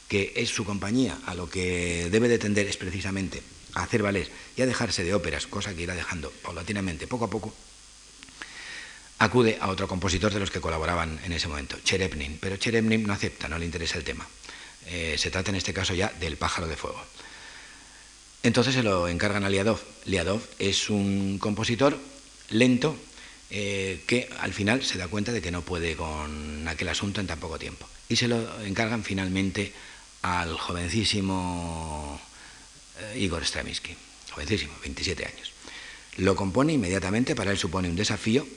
que 0.08 0.34
es 0.36 0.50
su 0.50 0.66
compañía, 0.66 1.18
a 1.26 1.36
lo 1.36 1.50
que 1.50 2.10
debe 2.12 2.28
de 2.28 2.40
tender 2.40 2.68
es 2.68 2.78
precisamente 2.78 3.42
a 3.76 3.84
hacer 3.84 4.02
ballets 4.02 4.32
y 4.58 4.62
a 4.62 4.66
dejarse 4.66 5.04
de 5.04 5.14
óperas, 5.14 5.48
cosa 5.48 5.76
que 5.76 5.84
irá 5.84 5.96
dejando 5.96 6.32
paulatinamente 6.32 7.08
poco 7.08 7.26
a 7.26 7.30
poco, 7.30 7.54
acude 9.20 9.58
a 9.62 9.70
otro 9.70 9.88
compositor 9.88 10.34
de 10.34 10.40
los 10.40 10.50
que 10.50 10.62
colaboraban 10.62 11.20
en 11.24 11.34
ese 11.34 11.48
momento, 11.48 11.78
Cherepnin, 11.84 12.40
pero 12.42 12.58
Cherepnin 12.58 13.06
no 13.06 13.14
acepta, 13.14 13.48
no 13.48 13.60
le 13.60 13.66
interesa 13.66 13.98
el 13.98 14.04
tema. 14.04 14.28
Eh, 14.88 15.16
se 15.18 15.30
trata 15.30 15.52
en 15.52 15.58
este 15.58 15.74
caso 15.74 15.94
ya 15.94 16.12
del 16.20 16.38
pájaro 16.38 16.68
de 16.68 16.76
fuego. 16.76 17.00
Entonces 18.44 18.74
se 18.74 18.84
lo 18.84 19.08
encargan 19.08 19.44
a 19.44 19.50
Liadov. 19.50 19.80
Liadov 20.06 20.42
es 20.60 20.90
un 20.90 21.38
compositor 21.40 21.98
lento 22.50 22.96
eh, 23.52 24.02
que 24.08 24.30
al 24.40 24.54
final 24.54 24.84
se 24.84 24.98
da 24.98 25.08
cuenta 25.08 25.32
de 25.32 25.42
que 25.42 25.52
no 25.52 25.62
puede 25.62 25.96
con 25.96 26.68
aquel 26.68 26.90
asunto 26.90 27.20
en 27.20 27.28
tan 27.28 27.40
poco 27.40 27.60
tiempo. 27.60 27.88
Y 28.08 28.16
se 28.16 28.28
lo 28.28 28.62
encargan 28.62 29.04
finalmente 29.04 29.74
al 30.22 30.58
jovencísimo 30.58 32.20
eh, 33.00 33.20
Igor 33.20 33.44
Stravinsky, 33.44 33.96
jovencísimo, 34.32 34.74
27 34.82 35.26
años. 35.26 35.52
Lo 36.18 36.36
compone 36.36 36.74
inmediatamente, 36.74 37.36
para 37.36 37.52
él 37.52 37.58
supone 37.58 37.90
un 37.90 37.96
desafío, 37.96 38.48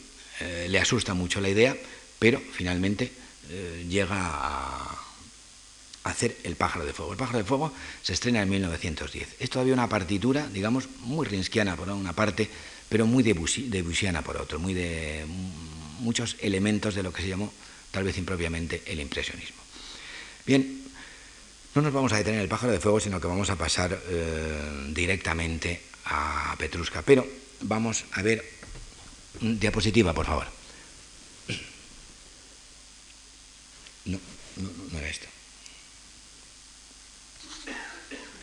eh, 0.41 0.67
le 0.69 0.79
asusta 0.79 1.15
mucho 1.15 1.41
la 1.41 1.49
idea, 1.49 1.77
pero 2.19 2.41
finalmente 2.53 3.13
llega 3.89 4.17
a, 4.17 5.02
hacer 6.05 6.37
El 6.43 6.57
pájaro 6.57 6.85
de 6.85 6.93
fuego. 6.93 7.13
El 7.13 7.19
pájaro 7.19 7.39
de 7.39 7.45
fuego 7.45 7.73
se 8.03 8.13
estrena 8.13 8.43
en 8.43 8.51
1910. 8.51 9.37
Es 9.39 9.51
todavía 9.51 9.75
una 9.75 9.89
partitura, 9.89 10.47
digamos, 10.49 10.89
muy 11.01 11.27
rinskiana 11.27 11.77
por 11.77 11.89
una 11.89 12.13
parte, 12.13 12.49
pero 12.89 13.07
muy 13.07 13.23
debussiana 13.23 14.23
por 14.23 14.37
otro, 14.37 14.59
muy 14.59 14.75
de 14.75 15.25
muchos 16.01 16.37
elementos 16.41 16.95
de 16.95 17.03
lo 17.03 17.13
que 17.13 17.23
se 17.23 17.29
llamó, 17.29 17.53
tal 17.91 18.05
vez 18.05 18.19
impropiamente, 18.19 18.83
el 18.87 19.01
impresionismo. 19.01 19.63
Bien, 20.45 20.83
no 21.75 21.83
nos 21.83 21.93
vamos 21.93 22.13
a 22.13 22.17
detener 22.17 22.41
en 22.41 22.43
el 22.43 22.49
pájaro 22.49 22.73
de 22.73 22.81
fuego, 22.81 23.01
sino 23.01 23.21
que 23.21 23.29
vamos 23.29 23.49
a 23.51 23.57
pasar 23.57 23.99
eh, 24.09 24.89
directamente 24.89 25.81
a 26.07 26.55
Petruska. 26.59 27.03
Pero 27.03 27.27
vamos 27.63 28.05
a 28.13 28.23
ver, 28.23 28.45
diapositiva, 29.41 30.13
por 30.13 30.27
favor. 30.27 30.47
No, 34.05 34.19
no, 34.57 34.71
no 34.91 34.99
era 34.99 35.09
esto. 35.09 35.32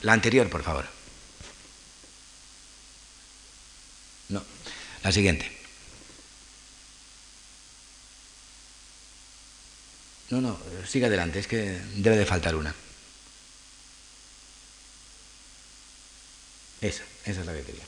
La 0.01 0.13
anterior, 0.13 0.49
por 0.49 0.63
favor. 0.63 0.85
No, 4.29 4.43
la 5.03 5.11
siguiente. 5.11 5.59
No, 10.29 10.41
no, 10.41 10.57
sigue 10.87 11.07
adelante, 11.07 11.39
es 11.39 11.47
que 11.47 11.79
debe 11.95 12.17
de 12.17 12.25
faltar 12.25 12.55
una. 12.55 12.73
Esa, 16.81 17.03
esa 17.25 17.41
es 17.41 17.45
la 17.45 17.53
que 17.53 17.63
quería. 17.63 17.83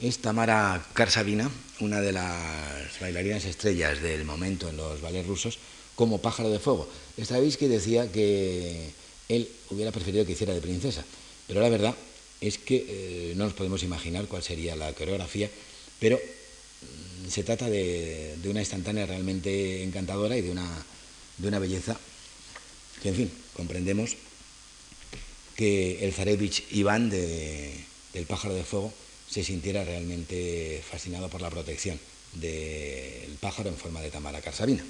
Es 0.00 0.18
Tamara 0.18 0.84
Karsavina, 0.94 1.50
una 1.80 2.00
de 2.00 2.12
las 2.12 2.98
bailarinas 3.00 3.44
estrellas 3.44 4.00
del 4.00 4.24
momento 4.24 4.68
en 4.68 4.76
los 4.76 5.00
ballets 5.00 5.26
rusos, 5.26 5.58
como 5.94 6.22
pájaro 6.22 6.48
de 6.50 6.58
fuego. 6.58 6.88
Stravinsky 7.18 7.66
decía 7.66 8.10
que 8.10 8.92
él 9.28 9.48
hubiera 9.70 9.92
preferido 9.92 10.24
que 10.24 10.32
hiciera 10.32 10.54
de 10.54 10.60
princesa, 10.60 11.04
pero 11.46 11.60
la 11.60 11.68
verdad 11.68 11.94
es 12.40 12.58
que 12.58 12.84
eh, 12.88 13.34
no 13.36 13.44
nos 13.44 13.54
podemos 13.54 13.82
imaginar 13.82 14.26
cuál 14.26 14.42
sería 14.42 14.76
la 14.76 14.92
coreografía, 14.92 15.50
pero 15.98 16.18
mm, 16.18 17.28
se 17.28 17.42
trata 17.42 17.68
de, 17.68 18.36
una 18.44 18.60
instantánea 18.60 19.06
realmente 19.06 19.82
encantadora 19.82 20.36
y 20.36 20.42
de 20.42 20.50
una, 20.50 20.68
de 21.38 21.48
una 21.48 21.58
belleza 21.58 21.98
que, 23.02 23.08
en 23.10 23.14
fin, 23.14 23.30
comprendemos 23.54 24.16
que 25.56 26.04
el 26.04 26.12
Zarevich 26.12 26.64
Iván 26.72 27.10
de, 27.10 27.72
del 28.12 28.26
pájaro 28.26 28.54
de 28.54 28.64
fuego 28.64 28.92
se 29.28 29.44
sintiera 29.44 29.84
realmente 29.84 30.82
fascinado 30.88 31.28
por 31.28 31.40
la 31.40 31.50
protección 31.50 31.98
del 32.34 33.36
pájaro 33.40 33.68
en 33.68 33.76
forma 33.76 34.00
de 34.00 34.10
Tamara 34.10 34.40
Karsavina. 34.40 34.84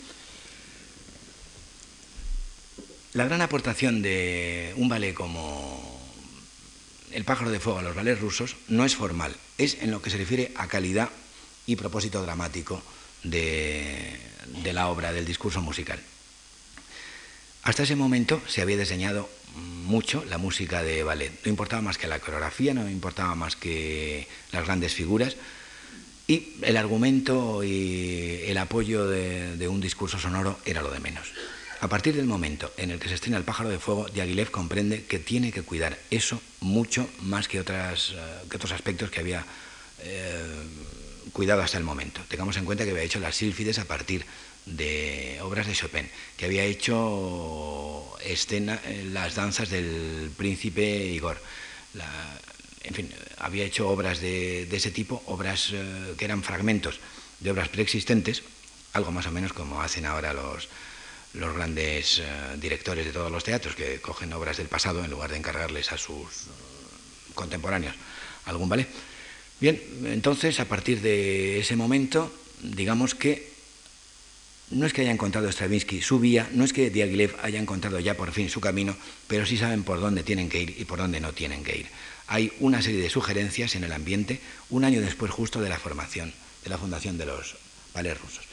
La 3.13 3.27
gran 3.27 3.43
aportación 3.43 4.03
de 4.03 4.75
un 4.77 4.89
ballet 4.89 5.15
como 5.15 6.04
el 7.15 7.25
pájaro 7.25 7.51
de 7.51 7.61
fuego 7.61 7.79
a 7.79 7.83
los 7.83 7.95
ballets 7.95 8.21
rusos 8.21 8.57
no 8.69 8.85
es 8.85 8.97
formal, 8.97 9.35
es 9.57 9.79
en 9.81 9.91
lo 9.91 10.03
que 10.03 10.11
se 10.11 10.19
refiere 10.19 10.53
a 10.57 10.67
calidad 10.67 11.11
y 11.67 11.77
propósito 11.77 12.23
dramático 12.23 12.83
de, 13.23 14.19
la 14.65 14.89
obra, 14.89 15.13
del 15.13 15.25
discurso 15.25 15.63
musical. 15.63 16.01
Hasta 17.63 17.85
ese 17.85 17.97
momento 17.97 18.43
se 18.47 18.61
había 18.61 18.77
diseñado 18.77 19.29
mucho 19.57 20.25
la 20.29 20.37
música 20.37 20.83
de 20.83 21.03
ballet. 21.03 21.33
No 21.45 21.51
importaba 21.51 21.81
más 21.81 21.97
que 21.97 22.09
la 22.09 22.19
coreografía, 22.19 22.75
no 22.75 22.91
importaba 22.91 23.35
más 23.35 23.57
que 23.57 24.29
las 24.53 24.65
grandes 24.65 24.93
figuras. 24.93 25.37
Y 26.27 26.57
el 26.63 26.77
argumento 26.77 27.63
y 27.65 28.43
el 28.47 28.59
apoyo 28.59 29.07
de 29.07 29.69
un 29.69 29.81
discurso 29.81 30.19
sonoro 30.19 30.59
era 30.67 30.83
lo 30.83 30.91
de 30.91 31.01
menos. 31.01 31.33
A 31.85 31.89
partir 31.89 32.17
del 32.17 32.25
momento 32.25 32.73
en 32.79 32.91
el 32.91 32.99
que 32.99 33.11
se 33.11 33.15
estrena 33.15 33.37
El 33.37 33.45
pájaro 33.45 33.69
de 33.69 33.79
fuego, 33.79 34.07
Diaghilev 34.09 34.51
comprende 34.51 35.05
que 35.05 35.19
tiene 35.19 35.53
que 35.53 35.61
cuidar 35.61 35.99
eso 36.11 36.41
mucho 36.61 37.07
más 37.21 37.47
que, 37.47 37.59
eh, 37.59 37.63
otros 37.63 38.73
aspectos 38.73 39.11
que 39.11 39.21
había 39.21 39.45
eh, 39.99 40.43
cuidado 41.35 41.61
hasta 41.61 41.77
el 41.77 41.85
momento. 41.85 42.23
Tengamos 42.27 42.57
en 42.57 42.65
cuenta 42.65 42.85
que 42.85 42.93
había 42.93 43.03
hecho 43.03 43.21
las 43.21 43.37
sílfides 43.37 43.79
a 43.79 43.85
partir 43.85 44.25
de 44.65 45.39
obras 45.43 45.67
de 45.67 45.75
Chopin, 45.75 46.09
que 46.39 46.47
había 46.47 46.65
hecho 46.65 48.17
escena, 48.25 48.81
eh, 48.87 49.07
las 49.13 49.35
danzas 49.35 49.69
del 49.69 50.33
príncipe 50.35 51.05
Igor. 51.05 51.37
en 52.83 52.95
fin, 52.95 53.13
había 53.37 53.67
hecho 53.67 53.91
obras 53.91 54.23
de, 54.23 54.63
ese 54.73 54.91
tipo, 54.91 55.23
obras 55.27 55.75
que 56.17 56.25
eran 56.25 56.43
fragmentos 56.43 56.99
de 57.41 57.51
obras 57.51 57.69
preexistentes, 57.69 58.43
algo 58.95 59.13
más 59.13 59.27
o 59.27 59.31
menos 59.31 59.53
como 59.53 59.83
hacen 59.83 60.07
ahora 60.07 60.33
los, 60.33 60.71
los 61.35 61.55
grandes 61.55 62.21
eh, 62.21 62.25
directores 62.61 63.05
de 63.05 63.13
todos 63.13 63.31
los 63.31 63.45
teatros 63.45 63.75
que 63.75 64.01
cogen 64.01 64.33
obras 64.33 64.57
del 64.57 64.69
pasado 64.69 65.05
en 65.05 65.11
lugar 65.11 65.31
de 65.31 65.37
encargarles 65.37 65.93
a 65.93 65.99
sus 65.99 66.17
eh, 66.17 67.35
contemporáneos 67.35 67.95
algún 68.47 68.69
ballet. 68.69 68.89
Bien, 69.61 69.81
entonces 70.07 70.61
a 70.61 70.67
partir 70.67 71.01
de 71.01 71.61
ese 71.61 71.77
momento, 71.77 72.33
digamos 72.63 73.15
que 73.15 73.53
no 74.71 74.87
es 74.87 74.93
que 74.93 75.03
haya 75.03 75.11
encontrado 75.11 75.51
Stravinsky 75.51 76.03
su 76.03 76.19
vía, 76.19 76.49
no 76.53 76.65
es 76.65 76.73
que 76.73 76.91
Diaghilev 76.91 77.37
haya 77.43 77.61
encontrado 77.61 78.01
ya 78.01 78.17
por 78.17 78.33
fin 78.33 78.49
su 78.49 78.61
camino, 78.61 78.97
pero 79.29 79.47
sí 79.47 79.57
saben 79.57 79.85
por 79.85 80.01
dónde 80.01 80.23
tienen 80.23 80.49
que 80.49 80.63
ir 80.63 80.75
y 80.79 80.85
por 80.85 80.99
dónde 80.99 81.21
no 81.21 81.33
tienen 81.33 81.63
que 81.63 81.77
ir. 81.77 81.87
Hay 82.27 82.53
una 82.61 82.81
serie 82.81 83.03
de 83.03 83.11
sugerencias 83.11 83.75
en 83.75 83.85
el 83.85 83.93
ambiente 83.93 84.41
un 84.71 84.85
año 84.85 85.01
después 85.01 85.31
justo 85.31 85.61
de 85.61 85.69
la 85.69 85.79
formación, 85.79 86.33
de 86.63 86.71
la 86.71 86.79
fundación 86.79 87.19
de 87.19 87.27
los 87.27 87.57
ballets 87.93 88.21
rusos. 88.21 88.45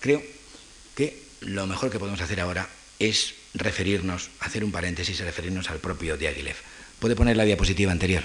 Creo 0.00 0.22
que 0.96 1.29
lo 1.40 1.66
mejor 1.66 1.90
que 1.90 1.98
podemos 1.98 2.20
hacer 2.20 2.40
ahora 2.40 2.68
es 2.98 3.34
referirnos, 3.54 4.30
hacer 4.40 4.62
un 4.62 4.72
paréntesis 4.72 5.18
y 5.18 5.22
referirnos 5.22 5.70
al 5.70 5.78
propio 5.78 6.16
Diaghilev. 6.16 6.56
¿Puede 6.98 7.16
poner 7.16 7.36
la 7.36 7.44
diapositiva 7.44 7.92
anterior? 7.92 8.24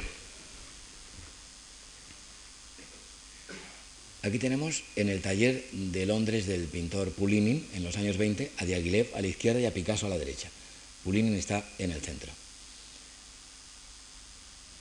Aquí 4.22 4.40
tenemos 4.40 4.84
en 4.96 5.10
el 5.10 5.22
taller 5.22 5.66
de 5.72 6.06
Londres 6.06 6.48
del 6.48 6.64
pintor 6.66 7.12
Pulinin 7.12 7.66
en 7.76 7.84
los 7.84 7.96
años 7.96 8.18
20 8.18 8.52
a 8.58 8.66
Diaghilev 8.66 9.12
a 9.16 9.22
la 9.22 9.28
izquierda 9.28 9.60
y 9.60 9.66
a 9.66 9.74
Picasso 9.74 10.08
a 10.08 10.10
la 10.10 10.18
derecha. 10.18 10.50
Pulinin 11.04 11.36
está 11.36 11.64
en 11.78 11.92
el 11.92 12.02
centro. 12.02 12.32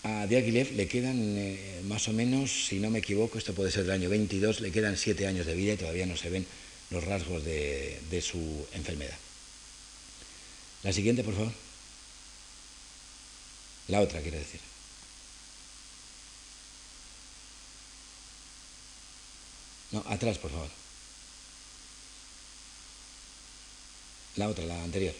A 0.03 0.27
Diaghilev 0.27 0.73
le 0.73 0.89
quedan 0.89 1.19
eh, 1.37 1.83
más 1.85 2.09
o 2.09 2.13
menos, 2.13 2.67
si 2.69 2.81
no 2.81 2.91
me 2.91 2.99
equivoco, 2.99 3.39
esto 3.39 3.55
puede 3.55 3.71
ser 3.71 3.85
del 3.85 3.93
año 3.93 4.09
22, 4.09 4.61
le 4.61 4.73
quedan 4.73 4.97
siete 4.97 5.27
años 5.27 5.47
de 5.47 5.55
vida 5.55 5.75
y 5.75 5.77
todavía 5.77 6.07
no 6.07 6.17
se 6.17 6.31
ven 6.31 6.47
los 6.91 7.05
rasgos 7.05 7.45
de, 7.45 8.01
de 8.11 8.23
su 8.23 8.67
enfermedad. 8.73 9.19
La 10.83 10.93
siguiente, 10.93 11.25
por 11.25 11.35
favor. 11.35 11.53
La 13.89 14.01
otra, 14.01 14.21
quiere 14.21 14.39
decir. 14.39 14.61
No, 19.93 20.05
atrás, 20.09 20.39
por 20.39 20.51
favor. 20.51 20.71
La 24.37 24.49
otra, 24.49 24.65
la 24.65 24.83
anterior. 24.83 25.15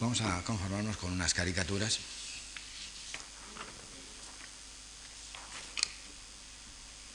Vamos 0.00 0.20
a 0.22 0.42
conformarnos 0.44 0.96
con 0.96 1.12
unas 1.12 1.34
caricaturas. 1.34 1.98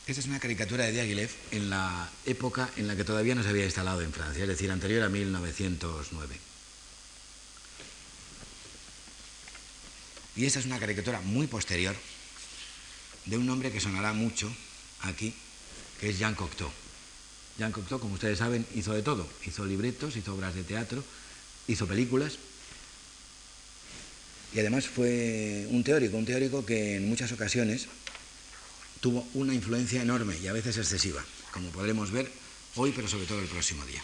Esta 0.08 0.22
es 0.22 0.28
una 0.28 0.40
caricatura 0.40 0.86
de 0.86 0.94
Diaghilev 0.94 1.30
en 1.52 1.70
la 1.70 2.10
época 2.26 2.70
en 2.78 2.88
la 2.88 2.96
que 2.96 3.04
todavía 3.04 3.36
no 3.36 3.44
se 3.44 3.50
había 3.50 3.66
instalado 3.66 4.02
en 4.02 4.14
Francia, 4.14 4.44
es 4.44 4.48
decir, 4.48 4.72
anterior 4.72 5.04
a 5.04 5.10
1909. 5.10 6.36
Y 10.38 10.46
esta 10.46 10.60
es 10.60 10.66
una 10.66 10.80
caricatura 10.80 11.20
muy 11.20 11.48
posterior 11.48 11.94
de 13.26 13.38
un 13.38 13.50
hombre 13.50 13.70
que 13.70 13.82
sonará 13.82 14.14
mucho 14.14 14.50
aquí, 15.02 15.34
que 16.00 16.12
es 16.12 16.18
Jean 16.18 16.36
Cocteau. 16.36 16.72
Jean 17.58 17.74
Cocteau, 17.74 18.00
como 18.00 18.14
ustedes 18.14 18.40
saben, 18.40 18.66
hizo 18.76 18.94
de 18.94 19.02
todo. 19.02 19.28
Hizo 19.46 19.66
libretos, 19.66 20.16
hizo 20.16 20.34
obras 20.34 20.56
de 20.56 20.64
teatro, 20.64 21.04
hizo 21.68 21.86
películas. 21.86 22.38
Y 24.54 24.60
además 24.60 24.88
fue 24.88 25.68
un 25.70 25.84
teórico, 25.84 26.16
un 26.16 26.26
teórico 26.26 26.66
que 26.66 26.96
en 26.96 27.10
muchas 27.10 27.34
ocasiones 27.34 27.88
tuvo 29.08 29.26
una 29.36 29.54
influencia 29.54 30.02
enorme 30.02 30.38
y 30.38 30.48
a 30.48 30.54
veces 30.54 30.76
excesiva, 30.76 31.24
como 31.54 31.70
podremos 31.70 32.12
ver 32.12 32.30
hoy, 32.76 32.92
pero 32.94 33.08
sobre 33.08 33.26
todo 33.26 33.40
el 33.40 33.48
próximo 33.48 33.86
día. 33.86 34.04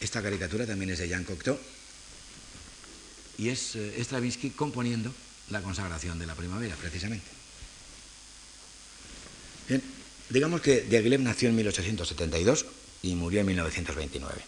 Esta 0.00 0.22
caricatura 0.22 0.64
también 0.64 0.90
es 0.90 1.00
de 1.00 1.08
Jean 1.08 1.24
Cocteau 1.24 1.58
y 3.36 3.50
es 3.50 3.76
eh, 3.76 4.02
Stravinsky 4.02 4.50
componiendo 4.50 5.12
la 5.50 5.60
consagración 5.60 6.18
de 6.18 6.24
la 6.24 6.34
primavera, 6.34 6.74
precisamente. 6.76 7.26
Bien, 9.68 9.82
digamos 10.30 10.62
que 10.62 10.80
Diaghilev 10.80 11.20
nació 11.20 11.50
en 11.50 11.56
1872 11.56 12.64
y 13.02 13.16
murió 13.16 13.40
en 13.40 13.46
1929. 13.48 14.42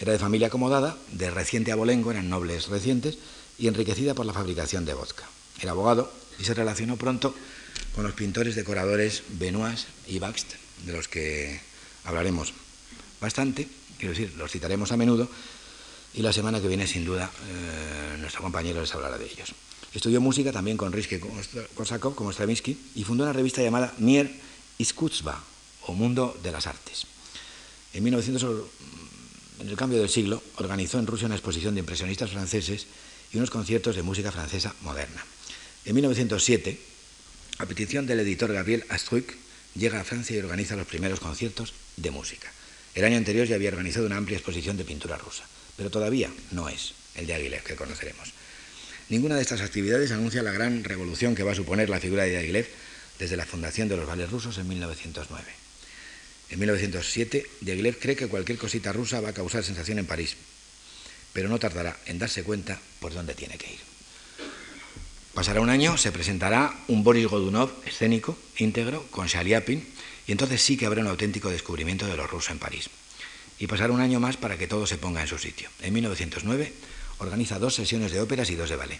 Era 0.00 0.12
de 0.12 0.18
familia 0.18 0.46
acomodada, 0.46 0.96
de 1.12 1.30
reciente 1.30 1.70
abolengo, 1.70 2.12
eran 2.12 2.30
nobles 2.30 2.68
recientes, 2.68 3.18
y 3.58 3.66
enriquecida 3.66 4.14
por 4.14 4.24
la 4.24 4.32
fabricación 4.32 4.86
de 4.86 4.94
vodka. 4.94 5.28
Era 5.60 5.72
abogado 5.72 6.10
y 6.38 6.44
se 6.44 6.54
relacionó 6.54 6.96
pronto 6.96 7.34
con 7.94 8.04
los 8.04 8.14
pintores 8.14 8.54
decoradores 8.54 9.22
Benoist 9.28 9.88
y 10.06 10.18
Baxt, 10.18 10.52
de 10.84 10.92
los 10.92 11.08
que 11.08 11.60
hablaremos 12.04 12.52
bastante, 13.20 13.68
quiero 13.98 14.14
decir, 14.14 14.34
los 14.36 14.50
citaremos 14.50 14.92
a 14.92 14.96
menudo, 14.96 15.28
y 16.14 16.22
la 16.22 16.32
semana 16.32 16.60
que 16.60 16.68
viene, 16.68 16.86
sin 16.86 17.04
duda, 17.04 17.30
eh, 17.48 18.18
nuestro 18.18 18.42
compañero 18.42 18.80
les 18.80 18.94
hablará 18.94 19.18
de 19.18 19.26
ellos. 19.26 19.52
Estudió 19.92 20.20
música 20.20 20.52
también 20.52 20.76
con 20.76 20.92
Rizky 20.92 21.18
Korsakov, 21.74 22.14
como 22.14 22.32
Stravinsky, 22.32 22.78
y 22.94 23.04
fundó 23.04 23.24
una 23.24 23.32
revista 23.32 23.62
llamada 23.62 23.94
Mier 23.98 24.30
Iskuzba, 24.78 25.42
o 25.86 25.94
Mundo 25.94 26.38
de 26.42 26.52
las 26.52 26.66
Artes. 26.66 27.06
En 27.94 28.04
1900, 28.04 28.66
en 29.60 29.68
el 29.68 29.76
cambio 29.76 29.98
del 29.98 30.08
siglo, 30.08 30.42
organizó 30.56 30.98
en 30.98 31.06
Rusia 31.06 31.26
una 31.26 31.34
exposición 31.34 31.74
de 31.74 31.80
impresionistas 31.80 32.30
franceses 32.30 32.86
y 33.32 33.38
unos 33.38 33.50
conciertos 33.50 33.96
de 33.96 34.02
música 34.02 34.30
francesa 34.30 34.74
moderna. 34.82 35.24
En 35.88 35.94
1907, 35.94 36.76
a 37.60 37.64
petición 37.64 38.06
del 38.06 38.20
editor 38.20 38.52
Gabriel 38.52 38.84
Astruc, 38.90 39.24
llega 39.74 39.98
a 39.98 40.04
Francia 40.04 40.36
y 40.36 40.38
organiza 40.38 40.76
los 40.76 40.86
primeros 40.86 41.18
conciertos 41.18 41.72
de 41.96 42.10
música. 42.10 42.52
El 42.94 43.06
año 43.06 43.16
anterior 43.16 43.46
ya 43.46 43.54
había 43.54 43.70
organizado 43.70 44.04
una 44.04 44.18
amplia 44.18 44.36
exposición 44.36 44.76
de 44.76 44.84
pintura 44.84 45.16
rusa, 45.16 45.48
pero 45.78 45.88
todavía 45.88 46.30
no 46.50 46.68
es 46.68 46.92
el 47.14 47.26
de 47.26 47.32
Aguilera 47.32 47.64
que 47.64 47.74
conoceremos. 47.74 48.34
Ninguna 49.08 49.36
de 49.36 49.40
estas 49.40 49.62
actividades 49.62 50.12
anuncia 50.12 50.42
la 50.42 50.52
gran 50.52 50.84
revolución 50.84 51.34
que 51.34 51.42
va 51.42 51.52
a 51.52 51.54
suponer 51.54 51.88
la 51.88 52.00
figura 52.00 52.24
de 52.24 52.32
Diaghilev 52.32 52.68
desde 53.18 53.38
la 53.38 53.46
fundación 53.46 53.88
de 53.88 53.96
los 53.96 54.06
ballets 54.06 54.30
rusos 54.30 54.58
en 54.58 54.68
1909. 54.68 55.42
En 56.50 56.58
1907, 56.58 57.46
Diaghilev 57.62 57.98
cree 57.98 58.14
que 58.14 58.28
cualquier 58.28 58.58
cosita 58.58 58.92
rusa 58.92 59.22
va 59.22 59.30
a 59.30 59.32
causar 59.32 59.64
sensación 59.64 59.98
en 59.98 60.04
París, 60.04 60.36
pero 61.32 61.48
no 61.48 61.58
tardará 61.58 61.96
en 62.04 62.18
darse 62.18 62.42
cuenta 62.42 62.78
por 63.00 63.14
dónde 63.14 63.32
tiene 63.32 63.56
que 63.56 63.72
ir. 63.72 63.87
Pasará 65.38 65.60
un 65.60 65.70
año, 65.70 65.96
se 65.96 66.10
presentará 66.10 66.74
un 66.88 67.04
Boris 67.04 67.28
Godunov 67.28 67.70
escénico, 67.86 68.36
íntegro, 68.56 69.06
con 69.12 69.28
Shaliapin, 69.28 69.86
y 70.26 70.32
entonces 70.32 70.60
sí 70.60 70.76
que 70.76 70.84
habrá 70.84 71.00
un 71.00 71.06
auténtico 71.06 71.48
descubrimiento 71.48 72.08
de 72.08 72.16
los 72.16 72.28
rusos 72.28 72.50
en 72.50 72.58
París. 72.58 72.90
Y 73.60 73.68
pasará 73.68 73.92
un 73.92 74.00
año 74.00 74.18
más 74.18 74.36
para 74.36 74.58
que 74.58 74.66
todo 74.66 74.84
se 74.84 74.98
ponga 74.98 75.20
en 75.20 75.28
su 75.28 75.38
sitio. 75.38 75.68
En 75.80 75.94
1909 75.94 76.72
organiza 77.18 77.60
dos 77.60 77.76
sesiones 77.76 78.10
de 78.10 78.20
óperas 78.20 78.50
y 78.50 78.56
dos 78.56 78.68
de 78.68 78.74
ballet. 78.74 78.98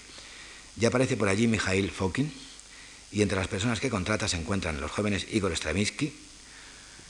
Ya 0.76 0.90
aparece 0.94 1.16
por 1.16 1.28
allí 1.28 1.48
Mikhail 1.48 1.90
Fokin, 1.90 2.32
y 3.10 3.22
entre 3.22 3.36
las 3.36 3.48
personas 3.48 3.80
que 3.80 3.90
contrata 3.90 4.28
se 4.28 4.36
encuentran 4.36 4.80
los 4.80 4.92
jóvenes 4.92 5.26
Igor 5.32 5.50
Stravinsky, 5.50 6.12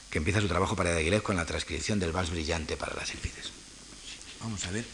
que 0.09 0.19
empieza 0.19 0.41
su 0.41 0.49
trabajo 0.49 0.75
para 0.75 0.95
Diaghilev 0.95 1.21
con 1.21 1.37
la 1.37 1.45
transcripción 1.45 2.01
del 2.01 2.13
vals 2.13 2.31
brillante 2.31 2.79
para 2.79 2.95
las 2.95 3.11
sílfides. 3.11 3.53
Vamos 4.41 4.65
a 4.65 4.71
ver. 4.71 4.87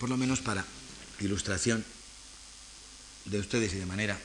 Por 0.00 0.08
lo 0.08 0.16
menos 0.16 0.40
para 0.40 0.64
ilustración 1.20 1.84
de 3.26 3.38
ustedes 3.38 3.74
y 3.74 3.76
de 3.76 3.84
manera 3.84 4.18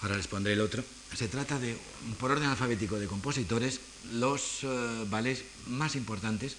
ahora 0.00 0.16
les 0.16 0.26
pondré 0.28 0.54
el 0.54 0.62
otro. 0.62 0.82
Se 1.14 1.28
trata 1.28 1.58
de, 1.58 1.76
por 2.18 2.30
orden 2.30 2.48
alfabético 2.48 2.98
de 2.98 3.06
compositores, 3.06 3.80
los 4.12 4.64
uh, 4.64 5.06
ballets 5.08 5.44
más 5.66 5.94
importantes 5.94 6.56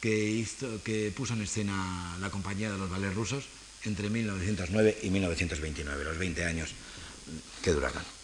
que, 0.00 0.30
hizo, 0.30 0.82
que 0.82 1.10
puso 1.10 1.34
en 1.34 1.42
escena 1.42 2.16
la 2.20 2.30
compañía 2.30 2.70
de 2.70 2.78
los 2.78 2.88
ballets 2.88 3.14
rusos 3.14 3.44
entre 3.84 4.08
1909 4.08 4.98
y 5.02 5.10
1929, 5.10 6.04
los 6.04 6.18
20 6.18 6.44
años 6.44 6.70
que 7.62 7.72
duraron. 7.72 8.19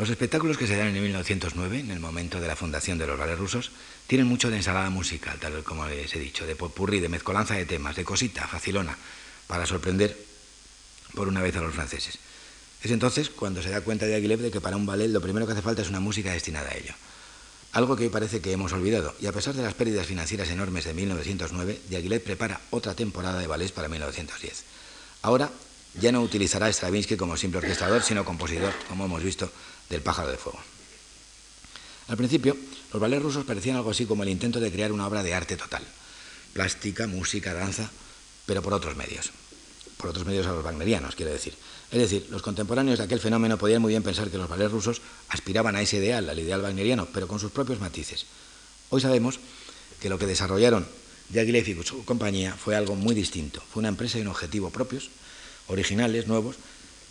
Los 0.00 0.08
espectáculos 0.08 0.56
que 0.56 0.66
se 0.66 0.78
dan 0.78 0.86
en 0.86 1.02
1909, 1.02 1.80
en 1.80 1.90
el 1.90 2.00
momento 2.00 2.40
de 2.40 2.48
la 2.48 2.56
fundación 2.56 2.96
de 2.96 3.06
los 3.06 3.18
ballets 3.18 3.38
rusos, 3.38 3.70
tienen 4.06 4.26
mucho 4.26 4.48
de 4.48 4.56
ensalada 4.56 4.88
musical, 4.88 5.38
tal 5.38 5.62
como 5.62 5.86
les 5.86 6.16
he 6.16 6.18
dicho, 6.18 6.46
de 6.46 6.56
popurrí, 6.56 7.00
de 7.00 7.10
mezcolanza 7.10 7.52
de 7.52 7.66
temas, 7.66 7.96
de 7.96 8.02
cosita, 8.02 8.48
facilona, 8.48 8.96
para 9.46 9.66
sorprender 9.66 10.16
por 11.14 11.28
una 11.28 11.42
vez 11.42 11.54
a 11.56 11.60
los 11.60 11.74
franceses. 11.74 12.18
Es 12.82 12.90
entonces 12.90 13.28
cuando 13.28 13.62
se 13.62 13.68
da 13.68 13.82
cuenta 13.82 14.06
de 14.06 14.14
Aguileb 14.14 14.40
de 14.40 14.50
que 14.50 14.62
para 14.62 14.74
un 14.74 14.86
ballet 14.86 15.08
lo 15.10 15.20
primero 15.20 15.44
que 15.44 15.52
hace 15.52 15.60
falta 15.60 15.82
es 15.82 15.90
una 15.90 16.00
música 16.00 16.32
destinada 16.32 16.70
a 16.70 16.78
ello. 16.78 16.94
Algo 17.72 17.94
que 17.94 18.04
hoy 18.04 18.08
parece 18.08 18.40
que 18.40 18.52
hemos 18.52 18.72
olvidado, 18.72 19.14
y 19.20 19.26
a 19.26 19.32
pesar 19.32 19.52
de 19.54 19.62
las 19.62 19.74
pérdidas 19.74 20.06
financieras 20.06 20.48
enormes 20.48 20.86
de 20.86 20.94
1909, 20.94 21.78
Diaghilev 21.90 22.22
prepara 22.22 22.62
otra 22.70 22.94
temporada 22.94 23.38
de 23.38 23.46
ballets 23.46 23.72
para 23.72 23.90
1910. 23.90 24.64
Ahora 25.20 25.50
ya 26.00 26.10
no 26.10 26.22
utilizará 26.22 26.72
Stravinsky 26.72 27.18
como 27.18 27.36
simple 27.36 27.58
orquestador, 27.58 28.02
sino 28.02 28.24
compositor, 28.24 28.72
como 28.88 29.04
hemos 29.04 29.22
visto, 29.22 29.50
del 29.90 30.00
pájaro 30.00 30.30
de 30.30 30.38
fuego. 30.38 30.58
Al 32.08 32.16
principio, 32.16 32.56
los 32.92 33.00
ballets 33.00 33.22
rusos 33.22 33.44
parecían 33.44 33.76
algo 33.76 33.90
así 33.90 34.06
como 34.06 34.22
el 34.22 34.30
intento 34.30 34.58
de 34.58 34.72
crear 34.72 34.92
una 34.92 35.06
obra 35.06 35.22
de 35.22 35.34
arte 35.34 35.56
total. 35.56 35.84
Plástica, 36.54 37.06
música, 37.06 37.52
danza, 37.52 37.90
pero 38.46 38.62
por 38.62 38.72
otros 38.72 38.96
medios 38.96 39.30
por 40.00 40.10
otros 40.10 40.26
medios 40.26 40.46
a 40.46 40.52
los 40.52 40.64
wagnerianos, 40.64 41.14
quiere 41.14 41.32
decir. 41.32 41.52
Es 41.92 41.98
decir, 41.98 42.26
los 42.30 42.40
contemporáneos 42.40 42.98
de 42.98 43.04
aquel 43.04 43.20
fenómeno 43.20 43.58
podían 43.58 43.82
muy 43.82 43.90
bien 43.90 44.02
pensar 44.02 44.30
que 44.30 44.38
los 44.38 44.48
ballets 44.48 44.72
rusos 44.72 45.02
aspiraban 45.28 45.76
a 45.76 45.82
ese 45.82 45.98
ideal, 45.98 46.28
al 46.28 46.38
ideal 46.38 46.62
wagneriano, 46.62 47.06
pero 47.12 47.28
con 47.28 47.38
sus 47.38 47.52
propios 47.52 47.80
matices. 47.80 48.24
Hoy 48.88 49.02
sabemos 49.02 49.38
que 50.00 50.08
lo 50.08 50.18
que 50.18 50.26
desarrollaron 50.26 50.88
Diaghilev 51.28 51.68
y 51.68 51.82
su 51.84 52.04
compañía 52.04 52.54
fue 52.54 52.74
algo 52.74 52.96
muy 52.96 53.14
distinto. 53.14 53.62
Fue 53.72 53.80
una 53.80 53.88
empresa 53.88 54.18
y 54.18 54.22
un 54.22 54.28
objetivo 54.28 54.70
propios, 54.70 55.10
originales, 55.68 56.26
nuevos, 56.26 56.56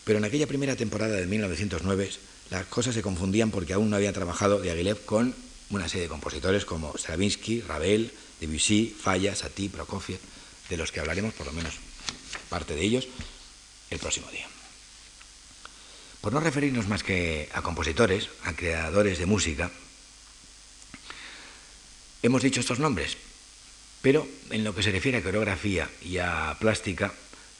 pero 0.04 0.18
en 0.18 0.26
aquella 0.26 0.48
primera 0.48 0.76
temporada 0.76 1.16
de 1.16 1.28
1909 1.28 2.10
las 2.50 2.66
cosas 2.66 2.96
se 2.96 3.02
confundían 3.02 3.52
porque 3.52 3.74
aún 3.74 3.90
no 3.90 3.96
había 3.96 4.14
trabajado 4.14 4.60
Diaghilev 4.60 5.06
con 5.06 5.36
una 5.70 5.88
serie 5.88 6.04
de 6.04 6.10
compositores 6.10 6.66
como 6.66 6.98
Stravinsky, 6.98 7.62
Ravel, 7.62 8.12
Debussy, 8.40 8.96
Falla, 9.00 9.36
Satie, 9.36 9.70
Prokofiev, 9.70 10.20
de 10.70 10.78
los 10.78 10.92
que 10.92 11.00
hablaremos 11.00 11.34
por 11.34 11.46
lo 11.46 11.54
menos 11.54 11.76
parte 12.50 12.76
de 12.76 12.82
ellos, 12.82 13.08
el 13.90 14.00
próximo 14.00 14.30
día. 14.32 14.48
Por 16.22 16.34
no 16.34 16.40
referirnos 16.40 16.88
más 16.88 17.04
que 17.04 17.50
a 17.54 17.62
compositores, 17.62 18.30
a 18.44 18.54
creadores 18.54 19.20
de 19.20 19.26
música, 19.26 19.72
hemos 22.24 22.42
dicho 22.42 22.60
estos 22.60 22.80
nombres, 22.80 23.18
pero 24.02 24.28
en 24.50 24.64
lo 24.64 24.74
que 24.74 24.84
se 24.84 24.92
refiere 24.92 25.20
a 25.20 25.24
coreografía 25.24 25.90
y 26.02 26.18
a 26.18 26.58
plástica 26.60 27.14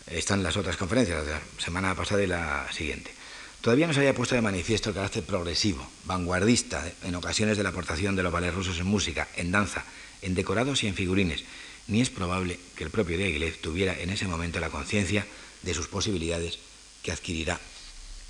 están 0.08 0.44
las 0.44 0.58
otras 0.58 0.78
conferencias, 0.78 1.26
de 1.26 1.32
la 1.32 1.42
semana 1.58 1.96
pasada 1.96 2.24
y 2.24 2.28
la 2.28 2.68
siguiente. 2.72 3.19
Todavía 3.62 3.88
no 3.88 3.94
se 3.94 4.00
había 4.00 4.16
puesto 4.16 4.36
de 4.36 4.42
manifiesto 4.42 4.90
el 4.90 4.96
carácter 4.96 5.24
progresivo, 5.24 5.88
vanguardista, 6.06 6.90
en 7.04 7.16
ocasiones 7.16 7.58
de 7.58 7.64
la 7.64 7.70
aportación 7.70 8.16
de 8.16 8.24
los 8.24 8.32
ballets 8.32 8.56
rusos 8.56 8.80
en 8.80 8.88
música, 8.88 9.28
en 9.36 9.52
danza, 9.52 9.84
en 10.22 10.36
decorados 10.36 10.84
y 10.84 10.88
en 10.88 10.96
figurines, 10.96 11.44
ni 11.88 12.02
es 12.02 12.10
probable 12.10 12.60
que 12.76 12.84
el 12.84 12.90
propio 12.90 13.18
Diaghilev 13.18 13.58
tuviera 13.62 14.00
en 14.00 14.10
ese 14.10 14.28
momento 14.28 14.60
la 14.60 14.70
conciencia 14.70 15.26
de 15.62 15.74
sus 15.74 15.88
posibilidades 15.88 16.60
que 17.04 17.12
adquirirá 17.12 17.60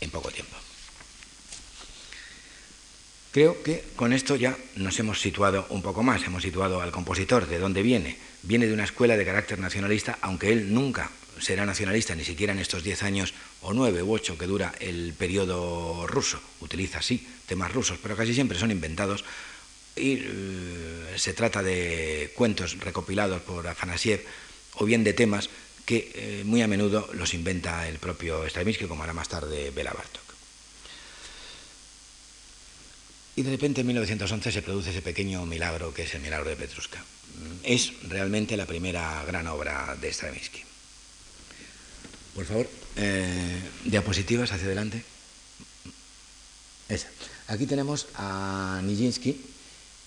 en 0.02 0.10
poco 0.10 0.32
tiempo. 0.32 0.56
Creo 3.32 3.62
que 3.62 3.84
con 3.96 4.12
esto 4.12 4.36
ya 4.36 4.58
nos 4.76 4.98
hemos 5.00 5.22
situado 5.22 5.68
un 5.70 5.84
poco 5.84 6.02
más, 6.02 6.24
hemos 6.24 6.42
situado 6.42 6.82
al 6.82 6.92
compositor, 6.92 7.48
de 7.48 7.60
dónde 7.60 7.84
viene. 7.84 8.18
Viene 8.42 8.66
de 8.66 8.74
una 8.74 8.86
escuela 8.86 9.18
de 9.18 9.26
carácter 9.26 9.60
nacionalista, 9.60 10.18
aunque 10.22 10.52
él 10.52 10.74
nunca 10.74 11.12
será 11.40 11.66
nacionalista, 11.66 12.16
ni 12.16 12.24
siquiera 12.24 12.54
en 12.54 12.60
estos 12.60 12.84
diez 12.84 13.04
años 13.04 13.34
o 13.62 13.74
nueve 13.74 14.04
u 14.04 14.14
ocho 14.14 14.38
que 14.38 14.48
dura 14.48 14.74
el 14.80 15.14
periodo 15.14 16.08
ruso. 16.08 16.42
Utiliza, 16.62 17.02
sí, 17.02 17.28
temas 17.48 17.72
rusos, 17.72 17.98
pero 18.02 18.16
casi 18.16 18.34
siempre 18.34 18.60
son 18.60 18.72
inventados 18.72 19.24
y 19.96 20.20
eh, 20.22 21.14
se 21.18 21.34
trata 21.34 21.62
de 21.62 22.32
cuentos 22.36 22.80
recopilados 22.80 23.42
por 23.42 23.68
Afanasiev 23.68 24.24
o 24.76 24.86
bien 24.86 25.04
de 25.04 25.14
temas 25.14 25.50
que 25.86 26.12
eh, 26.14 26.44
muy 26.46 26.62
a 26.62 26.68
menudo 26.68 27.10
los 27.14 27.34
inventa 27.34 27.88
el 27.88 27.98
propio 27.98 28.48
Stravinsky, 28.48 28.86
como 28.86 29.04
hará 29.04 29.14
más 29.14 29.28
tarde 29.28 29.72
Bela 29.72 29.92
Bartok. 29.92 30.30
Y 33.36 33.42
de 33.42 33.52
repente 33.52 33.82
en 33.82 33.88
1911 33.88 34.52
se 34.52 34.62
produce 34.62 34.92
ese 34.92 35.02
pequeño 35.02 35.46
milagro 35.46 35.94
que 35.94 36.04
es 36.04 36.14
el 36.14 36.22
milagro 36.22 36.50
de 36.50 36.58
Petrushka. 36.58 37.04
Es 37.64 37.94
realmente 38.04 38.58
la 38.58 38.66
primera 38.66 39.24
gran 39.26 39.48
obra 39.48 39.96
de 40.00 40.12
Stravinsky. 40.12 40.69
Por 42.40 42.46
favor, 42.46 42.70
eh, 42.96 43.60
diapositivas 43.84 44.50
hacia 44.54 44.68
adelante. 44.68 45.04
Esa. 46.88 47.10
Aquí 47.48 47.66
tenemos 47.66 48.08
a 48.16 48.80
Nijinsky 48.82 49.36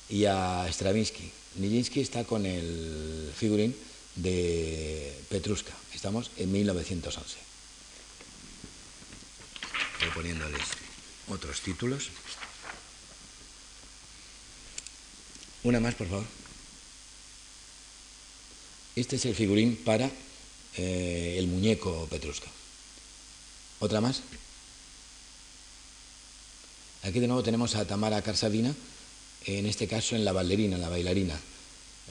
y 0.09 0.25
a 0.25 0.67
Stravinsky. 0.67 1.31
Nijinsky 1.57 2.01
está 2.01 2.25
con 2.25 2.47
el 2.47 3.31
figurín 3.37 3.77
de 4.17 5.15
Petrushka. 5.29 5.75
Estamos 5.93 6.31
en 6.39 6.51
1911. 6.53 7.37
Estoy 9.93 10.11
poniéndoles 10.15 10.63
otros 11.29 11.61
títulos. 11.61 12.09
Una 15.65 15.81
más, 15.81 15.95
por 15.97 16.09
favor. 16.09 16.25
Este 18.97 19.17
es 19.17 19.27
el 19.27 19.35
figurín 19.35 19.77
para 19.85 20.11
eh, 20.77 21.37
el 21.39 21.47
muñeco 21.47 22.07
Petrushka. 22.11 22.49
¿Otra 23.81 24.01
más? 24.01 24.23
Aquí 27.03 27.19
de 27.21 27.27
nuevo 27.27 27.43
tenemos 27.43 27.75
a 27.75 27.85
Tamara 27.85 28.23
Karsavina, 28.23 28.75
en 29.47 29.67
este 29.67 29.89
caso 29.89 30.15
en 30.15 30.25
la 30.25 30.33
bailarina, 30.33 30.79
la 30.79 30.89
bailarina. 30.89 31.39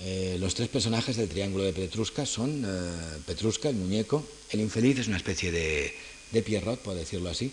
Eh, 0.02 0.38
los 0.40 0.56
tres 0.56 0.68
personajes 0.68 1.16
del 1.16 1.30
triángulo 1.30 1.64
de 1.64 1.74
Petrushka 1.74 2.26
son 2.26 2.64
eh, 2.66 3.20
Petrushka, 3.26 3.70
el 3.70 3.76
muñeco, 3.76 4.26
el 4.50 4.60
infeliz 4.60 5.00
es 5.00 5.08
una 5.08 5.18
especie 5.18 5.52
de, 5.52 5.94
de 6.32 6.42
Pierrot, 6.42 6.80
por 6.80 6.96
decirlo 6.96 7.30
así, 7.30 7.52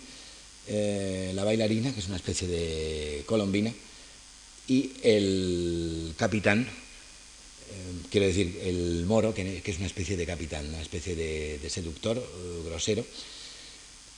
la 0.69 1.45
bailarina, 1.45 1.95
que 1.95 2.01
es 2.01 2.09
una 2.09 2.17
especie 2.17 2.47
de 2.47 3.23
colombina, 3.27 3.73
y 4.69 4.93
el 5.03 6.15
capitán, 6.19 6.69
eh, 6.69 6.88
quiero 8.11 8.27
decir, 8.27 8.61
el 8.65 9.05
moro, 9.07 9.35
que, 9.35 9.63
es 9.65 9.79
una 9.79 9.87
especie 9.87 10.17
de 10.17 10.27
capitán, 10.27 10.69
una 10.69 10.81
especie 10.81 11.15
de, 11.15 11.71
seductor 11.71 12.17
eh, 12.17 12.63
grosero, 12.65 13.05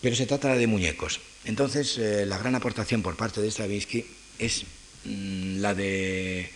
pero 0.01 0.17
se 0.17 0.27
trata 0.27 0.55
de 0.55 0.67
muñecos. 0.67 1.21
Entonces, 1.45 1.99
eh, 1.99 2.27
la 2.27 2.39
gran 2.39 2.55
aportación 2.55 3.03
por 3.03 3.17
parte 3.17 3.41
de 3.41 3.51
Stravinsky 3.51 4.07
es 4.39 4.65
mm, 5.05 5.61
la 5.61 5.75
de, 5.75 6.51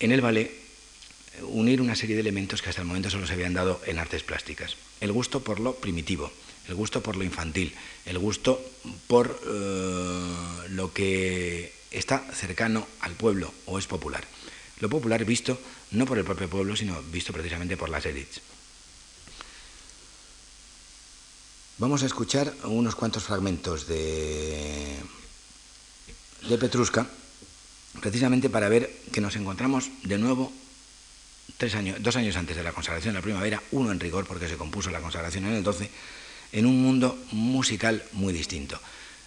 en 0.00 0.12
el 0.12 0.20
ballet, 0.20 0.50
unir 1.42 1.80
una 1.80 1.96
serie 1.96 2.14
de 2.14 2.20
elementos 2.20 2.62
que 2.62 2.70
hasta 2.70 2.82
el 2.82 2.88
momento 2.88 3.10
solo 3.10 3.26
se 3.26 3.32
habían 3.32 3.54
dado 3.54 3.80
en 3.86 3.98
artes 3.98 4.22
plásticas. 4.22 4.76
El 5.00 5.12
gusto 5.12 5.42
por 5.42 5.60
lo 5.60 5.74
primitivo, 5.76 6.32
el 6.68 6.74
gusto 6.74 7.02
por 7.02 7.16
lo 7.16 7.24
infantil, 7.24 7.74
el 8.06 8.18
gusto 8.18 8.64
por 9.08 9.44
lo 9.44 10.92
que 10.92 11.72
está 11.90 12.24
cercano 12.32 12.86
al 13.00 13.14
pueblo 13.14 13.52
o 13.66 13.80
es 13.80 13.86
popular. 13.88 14.24
Lo 14.84 14.90
popular 14.90 15.24
visto 15.24 15.58
no 15.92 16.04
por 16.04 16.18
el 16.18 16.26
propio 16.26 16.46
pueblo, 16.46 16.76
sino 16.76 17.00
visto 17.04 17.32
precisamente 17.32 17.74
por 17.74 17.88
las 17.88 18.04
élites. 18.04 18.42
Vamos 21.78 22.02
a 22.02 22.06
escuchar 22.06 22.52
unos 22.64 22.94
cuantos 22.94 23.24
fragmentos 23.24 23.88
de, 23.88 24.98
de 26.50 26.58
Petrushka, 26.58 27.06
precisamente 28.02 28.50
para 28.50 28.68
ver 28.68 28.92
que 29.10 29.22
nos 29.22 29.36
encontramos 29.36 29.88
de 30.02 30.18
nuevo 30.18 30.52
tres 31.56 31.74
años, 31.76 31.96
dos 32.02 32.16
años 32.16 32.36
antes 32.36 32.54
de 32.54 32.62
la 32.62 32.72
consagración 32.72 33.14
de 33.14 33.20
la 33.20 33.24
primavera, 33.24 33.62
uno 33.70 33.90
en 33.90 34.00
rigor 34.00 34.26
porque 34.26 34.50
se 34.50 34.58
compuso 34.58 34.90
la 34.90 35.00
consagración 35.00 35.46
en 35.46 35.54
el 35.54 35.62
12, 35.62 35.88
en 36.52 36.66
un 36.66 36.82
mundo 36.82 37.16
musical 37.32 38.04
muy 38.12 38.34
distinto. 38.34 38.78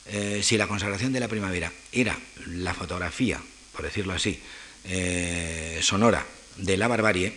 Eh, 0.05 0.41
si 0.43 0.55
la 0.55 0.67
consagración 0.67 1.13
de 1.13 1.19
la 1.19 1.27
primavera 1.27 1.73
era 1.91 2.15
la 2.45 2.75
fotografía, 2.75 3.41
por 3.73 3.85
decirlo 3.85 4.13
así, 4.13 4.39
eh, 4.87 5.79
sonora 5.81 6.25
de 6.57 6.77
la 6.77 6.87
barbarie, 6.87 7.33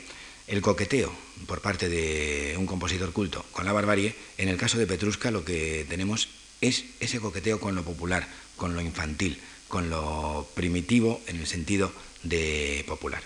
el 0.46 0.62
coqueteo 0.62 1.12
por 1.46 1.60
parte 1.60 1.88
de 1.88 2.54
un 2.58 2.66
compositor 2.66 3.12
culto 3.12 3.44
con 3.52 3.64
la 3.64 3.72
barbarie, 3.72 4.14
en 4.38 4.48
el 4.48 4.56
caso 4.56 4.78
de 4.78 4.86
Petrushka 4.86 5.30
lo 5.30 5.44
que 5.44 5.86
tenemos 5.88 6.28
es 6.60 6.84
ese 7.00 7.20
coqueteo 7.20 7.60
con 7.60 7.74
lo 7.74 7.82
popular, 7.82 8.28
con 8.56 8.74
lo 8.74 8.80
infantil, 8.80 9.40
con 9.68 9.90
lo 9.90 10.48
primitivo 10.54 11.20
en 11.26 11.36
el 11.36 11.46
sentido 11.46 11.92
de 12.22 12.84
popular. 12.86 13.22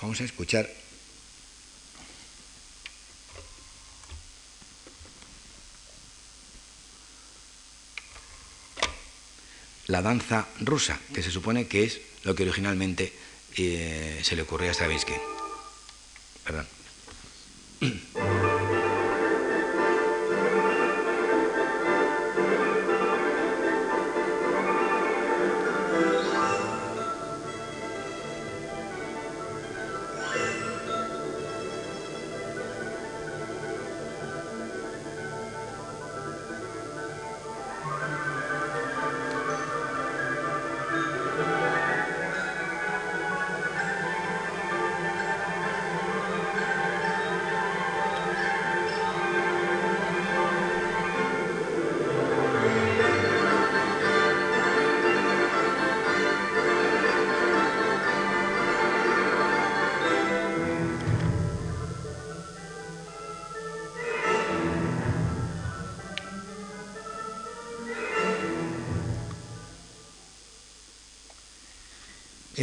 Vamos 0.00 0.20
a 0.20 0.24
escuchar 0.24 0.68
la 9.86 10.02
danza 10.02 10.48
rusa, 10.60 10.98
que 11.14 11.22
se 11.22 11.30
supone 11.30 11.66
que 11.66 11.84
es 11.84 12.00
lo 12.24 12.34
que 12.34 12.42
originalmente 12.42 13.12
eh, 13.56 14.20
se 14.22 14.36
le 14.36 14.42
ocurrió 14.42 14.70
a 14.70 14.74
Stravinsky. 14.74 15.14
Perdón. 16.44 16.66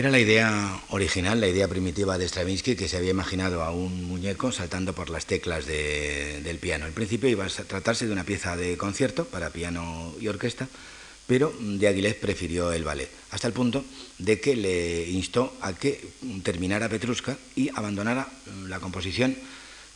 Era 0.02 0.10
la 0.10 0.18
idea 0.18 0.82
original, 0.90 1.40
la 1.40 1.48
idea 1.48 1.68
primitiva 1.68 2.18
de 2.18 2.28
Stravinsky, 2.28 2.76
que 2.76 2.88
se 2.88 2.98
había 2.98 3.12
imaginado 3.12 3.62
a 3.62 3.70
un 3.70 4.06
muñeco 4.06 4.52
saltando 4.52 4.96
por 4.96 5.12
las 5.12 5.28
teclas 5.28 5.68
del 5.68 6.58
piano. 6.58 6.86
Al 6.86 6.92
principio 6.92 7.30
iba 7.30 7.46
a 7.46 7.50
tratarse 7.50 8.08
de 8.08 8.12
una 8.12 8.24
pieza 8.24 8.58
de 8.58 8.78
concierto 8.78 9.26
para 9.26 9.52
piano 9.52 10.16
y 10.20 10.28
orquesta, 10.28 10.68
pero 11.28 11.54
de 11.60 11.88
Aguilez 11.88 12.16
prefirió 12.16 12.74
el 12.74 12.84
ballet, 12.84 13.12
hasta 13.30 13.46
el 13.46 13.54
punto 13.54 13.86
de 14.18 14.40
que 14.40 14.56
le 14.56 15.08
instó 15.08 15.56
a 15.62 15.74
que 15.74 16.04
terminara 16.42 16.90
Petrushka 16.90 17.38
y 17.56 17.70
abandonara 17.70 18.28
la 18.70 18.80
composición 18.80 19.38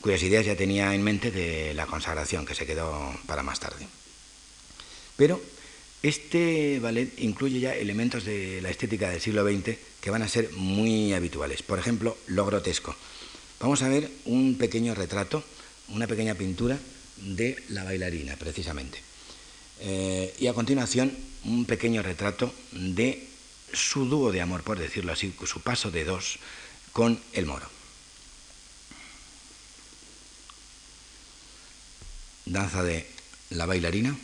cuyas 0.02 0.22
ideas 0.22 0.46
ya 0.46 0.56
tenía 0.56 0.94
en 0.94 1.02
mente 1.02 1.32
de 1.32 1.74
la 1.74 1.88
consagración, 1.88 2.46
que 2.46 2.54
se 2.54 2.68
quedó 2.68 3.12
para 3.26 3.42
más 3.42 3.60
tarde. 3.60 3.88
Pero 5.18 5.42
este 6.04 6.80
ballet 6.80 7.10
incluye 7.18 7.60
ya 7.60 7.74
elementos 7.74 8.24
de 8.24 8.62
la 8.62 8.70
estética 8.70 9.10
del 9.10 9.20
siglo 9.20 9.44
XX 9.44 9.95
que 10.06 10.12
van 10.12 10.22
a 10.22 10.30
ser 10.30 10.52
muy 10.52 11.14
habituales. 11.14 11.64
Por 11.64 11.80
ejemplo, 11.80 12.16
lo 12.28 12.46
grotesco. 12.46 12.96
Vamos 13.60 13.82
a 13.82 13.90
ver 13.90 14.08
un 14.26 14.56
pequeño 14.56 14.94
retrato, 14.94 15.44
una 15.88 16.06
pequeña 16.06 16.36
pintura 16.36 16.78
de 17.18 17.58
la 17.70 17.84
bailarina, 17.84 18.36
precisamente. 18.36 19.02
Eh, 19.80 20.32
y 20.38 20.46
a 20.46 20.54
continuación, 20.54 21.12
un 21.46 21.66
pequeño 21.66 22.04
retrato 22.04 22.54
de 22.72 23.28
su 23.74 24.06
dúo 24.06 24.32
de 24.32 24.42
amor, 24.42 24.62
por 24.62 24.78
decirlo 24.78 25.12
así, 25.12 25.34
su 25.44 25.62
paso 25.62 25.90
de 25.90 26.04
dos 26.04 26.38
con 26.92 27.20
el 27.34 27.48
moro. 27.48 27.68
Danza 32.46 32.84
de 32.84 33.10
la 33.50 33.66
bailarina. 33.66 34.16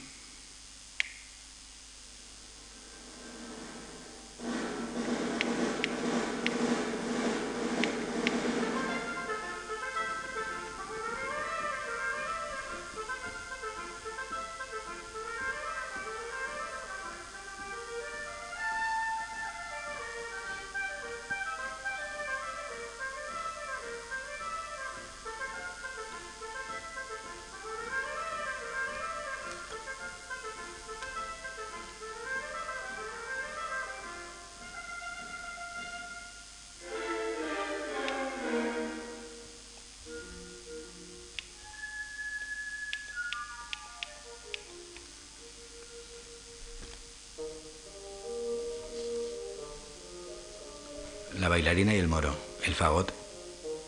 Bailarina 51.72 51.96
y 51.96 52.00
el 52.00 52.10
moro. 52.10 52.36
El 52.66 52.76
fagot 52.76 53.14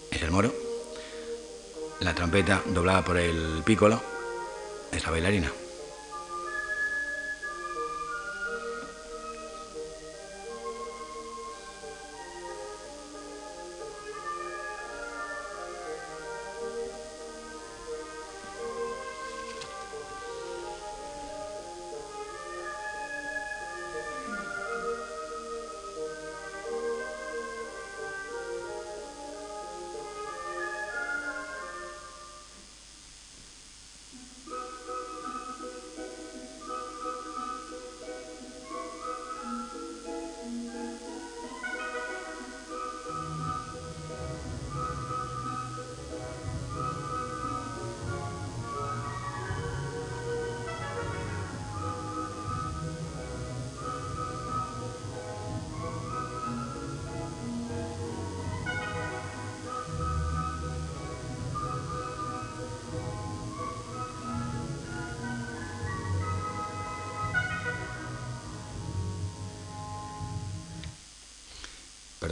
es 0.10 0.22
el 0.22 0.32
moro. 0.32 0.54
La 2.00 2.16
trompeta 2.16 2.62
doblada 2.68 3.04
por 3.04 3.18
el 3.18 3.62
pícolo 3.66 4.02
es 4.94 5.04
la 5.04 5.12
bailarina. 5.12 5.63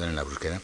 Perdonen 0.02 0.16
la 0.16 0.24
búsqueda. 0.24 0.60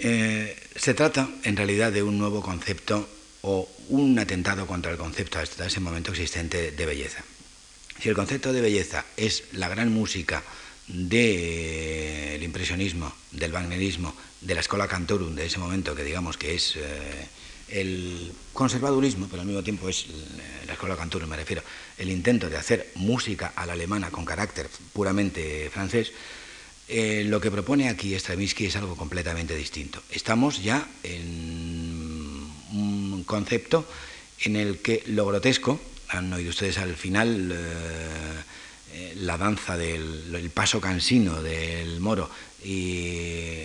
Eh, 0.00 0.56
se 0.76 0.92
trata 0.92 1.28
en 1.42 1.56
realidad 1.56 1.90
de 1.90 2.02
un 2.02 2.18
nuevo 2.18 2.42
concepto 2.42 3.08
o 3.42 3.68
un 3.88 4.18
atentado 4.18 4.66
contra 4.66 4.92
el 4.92 4.98
concepto 4.98 5.38
hasta 5.38 5.66
ese 5.66 5.80
momento 5.80 6.10
existente 6.10 6.72
de 6.72 6.86
belleza. 6.86 7.24
Si 7.98 8.10
el 8.10 8.14
concepto 8.14 8.52
de 8.52 8.60
belleza 8.60 9.06
es 9.16 9.44
la 9.52 9.68
gran 9.68 9.90
música 9.90 10.42
del 10.86 12.42
impresionismo, 12.42 13.14
del 13.32 13.52
wagnerismo, 13.52 14.14
de 14.42 14.54
la 14.54 14.60
escuela 14.60 14.86
cantorum 14.86 15.34
de 15.34 15.46
ese 15.46 15.58
momento, 15.58 15.94
que 15.94 16.04
digamos 16.04 16.36
que 16.36 16.54
es 16.54 16.76
eh, 16.76 17.28
el 17.68 18.32
conservadurismo, 18.52 19.28
pero 19.30 19.40
al 19.40 19.48
mismo 19.48 19.62
tiempo 19.62 19.88
es 19.88 20.06
la 20.66 20.74
escuela 20.74 20.94
cantorum, 20.94 21.30
me 21.30 21.36
refiero, 21.36 21.62
el 21.96 22.10
intento 22.10 22.50
de 22.50 22.58
hacer 22.58 22.92
música 22.96 23.54
a 23.56 23.64
la 23.64 23.72
alemana 23.72 24.10
con 24.10 24.26
carácter 24.26 24.68
puramente 24.92 25.70
francés, 25.72 26.12
eh, 26.88 27.24
lo 27.26 27.40
que 27.40 27.50
propone 27.50 27.88
aquí 27.88 28.14
Stravinsky 28.14 28.66
es 28.66 28.76
algo 28.76 28.96
completamente 28.96 29.56
distinto. 29.56 30.02
Estamos 30.10 30.62
ya 30.62 30.86
en 31.02 32.48
un 32.72 33.24
concepto 33.24 33.84
en 34.40 34.56
el 34.56 34.78
que 34.78 35.02
lo 35.06 35.26
grotesco, 35.26 35.80
han 36.08 36.32
oído 36.32 36.50
ustedes 36.50 36.78
al 36.78 36.94
final 36.94 37.50
eh, 37.52 37.56
eh, 38.92 39.12
la 39.16 39.36
danza 39.36 39.76
del 39.76 40.50
paso 40.54 40.80
cansino 40.80 41.42
del 41.42 41.98
moro 42.00 42.30
y 42.64 43.64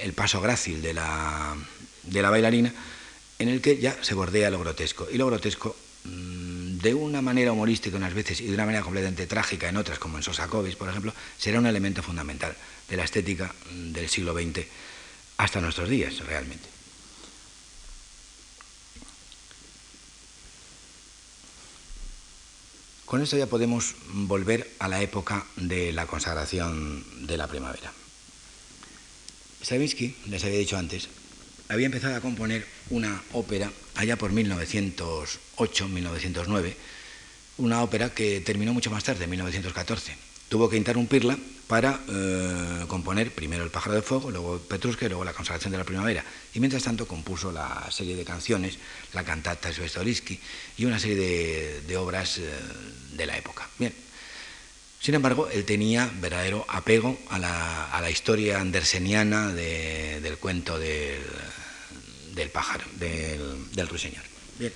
el 0.00 0.12
paso 0.14 0.40
grácil 0.40 0.80
de 0.80 0.94
la, 0.94 1.54
de 2.04 2.22
la 2.22 2.30
bailarina, 2.30 2.72
en 3.38 3.48
el 3.48 3.60
que 3.60 3.76
ya 3.78 4.02
se 4.02 4.14
bordea 4.14 4.50
lo 4.50 4.60
grotesco. 4.60 5.08
Y 5.12 5.18
lo 5.18 5.26
grotesco 5.26 5.76
de 6.82 6.94
una 6.94 7.22
manera 7.22 7.52
humorística 7.52 7.96
unas 7.96 8.12
veces 8.12 8.40
y 8.40 8.46
de 8.46 8.54
una 8.54 8.66
manera 8.66 8.82
completamente 8.82 9.26
trágica 9.26 9.68
en 9.68 9.76
otras, 9.76 9.98
como 9.98 10.16
en 10.16 10.24
Sosakovis, 10.24 10.76
por 10.76 10.88
ejemplo, 10.88 11.14
será 11.38 11.60
un 11.60 11.66
elemento 11.66 12.02
fundamental 12.02 12.56
de 12.88 12.96
la 12.96 13.04
estética 13.04 13.54
del 13.70 14.08
siglo 14.08 14.34
XX 14.34 14.66
hasta 15.38 15.60
nuestros 15.60 15.88
días, 15.88 16.18
realmente. 16.26 16.68
Con 23.04 23.22
esto 23.22 23.36
ya 23.36 23.46
podemos 23.46 23.94
volver 24.08 24.68
a 24.78 24.88
la 24.88 25.02
época 25.02 25.44
de 25.56 25.92
la 25.92 26.06
consagración 26.06 27.26
de 27.26 27.36
la 27.36 27.46
primavera. 27.46 27.92
Stravinsky, 29.62 30.16
les 30.26 30.42
había 30.42 30.58
dicho 30.58 30.78
antes, 30.78 31.08
había 31.68 31.86
empezado 31.86 32.16
a 32.16 32.20
componer 32.20 32.66
una 32.90 33.22
ópera 33.32 33.70
allá 33.96 34.16
por 34.16 34.32
1908-1909, 34.32 36.74
una 37.58 37.82
ópera 37.82 38.10
que 38.10 38.40
terminó 38.40 38.72
mucho 38.72 38.90
más 38.90 39.04
tarde, 39.04 39.24
en 39.24 39.30
1914. 39.30 40.16
Tuvo 40.48 40.68
que 40.68 40.76
interrumpirla 40.76 41.38
para 41.66 42.00
eh, 42.06 42.84
componer 42.86 43.30
primero 43.30 43.64
El 43.64 43.70
pájaro 43.70 43.94
de 43.94 44.02
fuego, 44.02 44.30
luego 44.30 44.58
Petrushka 44.58 45.06
y 45.06 45.08
luego 45.08 45.24
La 45.24 45.32
consagración 45.32 45.72
de 45.72 45.78
la 45.78 45.84
primavera. 45.84 46.22
Y 46.52 46.60
mientras 46.60 46.82
tanto 46.82 47.06
compuso 47.06 47.50
la 47.50 47.88
serie 47.90 48.16
de 48.16 48.24
canciones, 48.24 48.76
la 49.14 49.24
cantata 49.24 49.72
Svestoriski 49.72 50.38
y 50.76 50.84
una 50.84 50.98
serie 50.98 51.80
de, 51.80 51.96
obras 51.96 52.38
eh, 52.38 52.50
de 53.12 53.26
la 53.26 53.38
época. 53.38 53.66
Bien. 53.78 53.94
Sin 55.00 55.14
embargo, 55.14 55.48
él 55.48 55.64
tenía 55.64 56.10
verdadero 56.20 56.66
apego 56.68 57.18
a 57.30 57.38
la, 57.38 58.10
historia 58.10 58.60
anderseniana 58.60 59.52
del 59.52 60.38
cuento 60.38 60.78
del, 60.78 61.22
del 62.34 62.50
pájaro, 62.50 62.84
del, 62.98 63.88
ruiseñor. 63.88 64.22
Bien. 64.58 64.72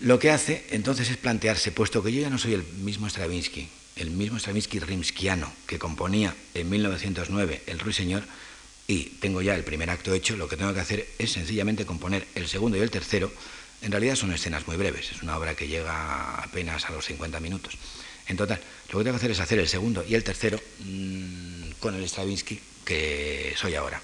Lo 0.00 0.18
que 0.18 0.30
hace 0.30 0.66
entonces 0.70 1.10
es 1.10 1.16
plantearse, 1.16 1.70
puesto 1.70 2.02
que 2.02 2.12
yo 2.12 2.20
ya 2.20 2.30
no 2.30 2.38
soy 2.38 2.54
el 2.54 2.64
mismo 2.64 3.08
Stravinsky, 3.08 3.68
el 3.96 4.10
mismo 4.10 4.38
Stravinsky 4.38 4.80
rimskiano 4.80 5.52
que 5.66 5.78
componía 5.78 6.34
en 6.54 6.68
1909 6.68 7.62
El 7.66 7.78
ruiseñor, 7.78 8.24
y 8.88 9.04
tengo 9.20 9.42
ya 9.42 9.54
el 9.54 9.64
primer 9.64 9.90
acto 9.90 10.12
hecho, 10.12 10.36
lo 10.36 10.48
que 10.48 10.56
tengo 10.56 10.74
que 10.74 10.80
hacer 10.80 11.08
es 11.18 11.32
sencillamente 11.32 11.86
componer 11.86 12.26
el 12.34 12.48
segundo 12.48 12.76
y 12.76 12.80
el 12.80 12.90
tercero. 12.90 13.32
En 13.80 13.92
realidad 13.92 14.16
son 14.16 14.32
escenas 14.32 14.66
muy 14.66 14.76
breves, 14.76 15.12
es 15.12 15.22
una 15.22 15.36
obra 15.36 15.54
que 15.54 15.68
llega 15.68 16.42
apenas 16.42 16.84
a 16.86 16.92
los 16.92 17.04
50 17.06 17.38
minutos. 17.40 17.78
En 18.26 18.36
total, 18.36 18.60
lo 18.90 18.98
que 18.98 19.04
tengo 19.04 19.14
que 19.14 19.18
hacer 19.18 19.30
es 19.30 19.40
hacer 19.40 19.58
el 19.58 19.68
segundo 19.68 20.04
y 20.06 20.14
el 20.14 20.24
tercero 20.24 20.60
mm, 20.80 21.70
con 21.80 21.94
el 21.94 22.08
Stravinsky 22.08 22.60
que 22.84 23.54
soy 23.56 23.74
ahora. 23.74 24.00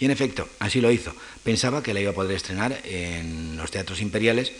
Y 0.00 0.06
en 0.06 0.10
efecto, 0.10 0.48
así 0.58 0.80
lo 0.80 0.90
hizo. 0.90 1.14
Pensaba 1.44 1.82
que 1.82 1.92
la 1.92 2.00
iba 2.00 2.10
a 2.10 2.14
poder 2.14 2.34
estrenar 2.34 2.80
en 2.84 3.58
los 3.58 3.70
teatros 3.70 4.00
imperiales, 4.00 4.50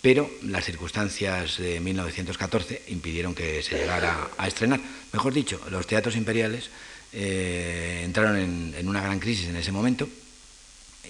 pero 0.00 0.30
las 0.42 0.64
circunstancias 0.64 1.58
de 1.58 1.80
1914 1.80 2.82
impidieron 2.88 3.34
que 3.34 3.62
se 3.62 3.76
llegara 3.76 4.30
a 4.38 4.48
estrenar. 4.48 4.80
Mejor 5.12 5.34
dicho, 5.34 5.60
los 5.70 5.86
teatros 5.86 6.16
imperiales 6.16 6.70
eh, 7.12 8.00
entraron 8.04 8.38
en, 8.38 8.88
una 8.88 9.02
gran 9.02 9.20
crisis 9.20 9.48
en 9.48 9.56
ese 9.56 9.70
momento 9.70 10.08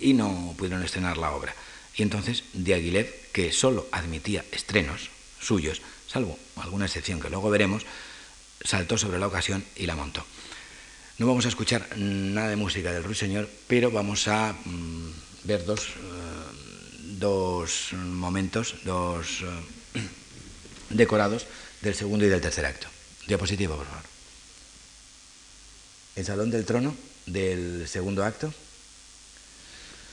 y 0.00 0.14
no 0.14 0.54
pudieron 0.58 0.82
estrenar 0.82 1.16
la 1.16 1.30
obra. 1.30 1.54
Y 1.96 2.02
entonces 2.02 2.42
Diaghilev, 2.54 3.30
que 3.32 3.52
solo 3.52 3.86
admitía 3.92 4.44
estrenos 4.50 5.10
suyos, 5.40 5.80
salvo 6.08 6.38
alguna 6.56 6.86
excepción 6.86 7.20
que 7.20 7.30
luego 7.30 7.50
veremos, 7.50 7.86
saltó 8.64 8.98
sobre 8.98 9.18
la 9.20 9.28
ocasión 9.28 9.64
y 9.76 9.86
la 9.86 9.94
montó. 9.94 10.26
No 11.18 11.26
vamos 11.26 11.46
a 11.46 11.48
escuchar 11.48 11.96
nada 11.96 12.50
de 12.50 12.56
música 12.56 12.92
del 12.92 13.02
Ruiseñor, 13.02 13.48
pero 13.66 13.90
vamos 13.90 14.28
a 14.28 14.52
mm, 14.52 15.10
ver 15.44 15.64
dos, 15.64 15.80
eh, 15.80 15.92
dos 17.16 17.94
momentos, 17.94 18.74
dos 18.84 19.40
eh, 19.40 20.00
decorados 20.90 21.46
del 21.80 21.94
segundo 21.94 22.26
y 22.26 22.28
del 22.28 22.42
tercer 22.42 22.66
acto. 22.66 22.88
Diapositiva, 23.26 23.74
por 23.74 23.86
favor. 23.86 24.02
El 26.16 26.24
Salón 26.26 26.50
del 26.50 26.66
Trono 26.66 26.94
del 27.24 27.88
segundo 27.88 28.22
acto 28.22 28.52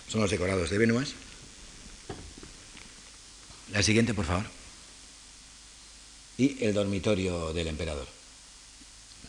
son 0.07 0.21
los 0.21 0.31
decorados 0.31 0.69
de 0.69 0.77
Benuas. 0.77 1.15
La 3.73 3.83
siguiente, 3.83 4.13
por 4.13 4.25
favor. 4.25 4.45
Y 6.37 6.63
el 6.63 6.73
dormitorio 6.73 7.51
del 7.51 7.67
emperador. 7.67 8.07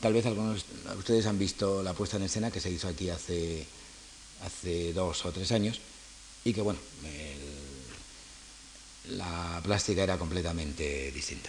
Tal 0.05 0.13
vez 0.13 0.27
algunos 0.27 0.67
de 0.85 0.97
ustedes 0.99 1.25
han 1.25 1.39
visto 1.39 1.83
la 1.83 1.95
puesta 1.95 2.19
en 2.19 2.25
escena 2.25 2.51
que 2.51 2.61
se 2.61 2.71
hizo 2.71 2.89
aquí 2.89 3.09
hace, 3.09 3.65
hace 4.45 4.93
dos 4.93 5.25
o 5.25 5.33
tres 5.33 5.51
años 5.51 5.81
y 6.45 6.53
que, 6.53 6.61
bueno, 6.61 6.79
la 9.09 9.63
plástica 9.65 10.03
era 10.03 10.19
completamente 10.19 11.11
distinta. 11.11 11.49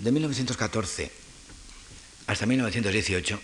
De 0.00 0.12
1914 0.12 1.10
hasta 2.26 2.44
1918, 2.44 3.40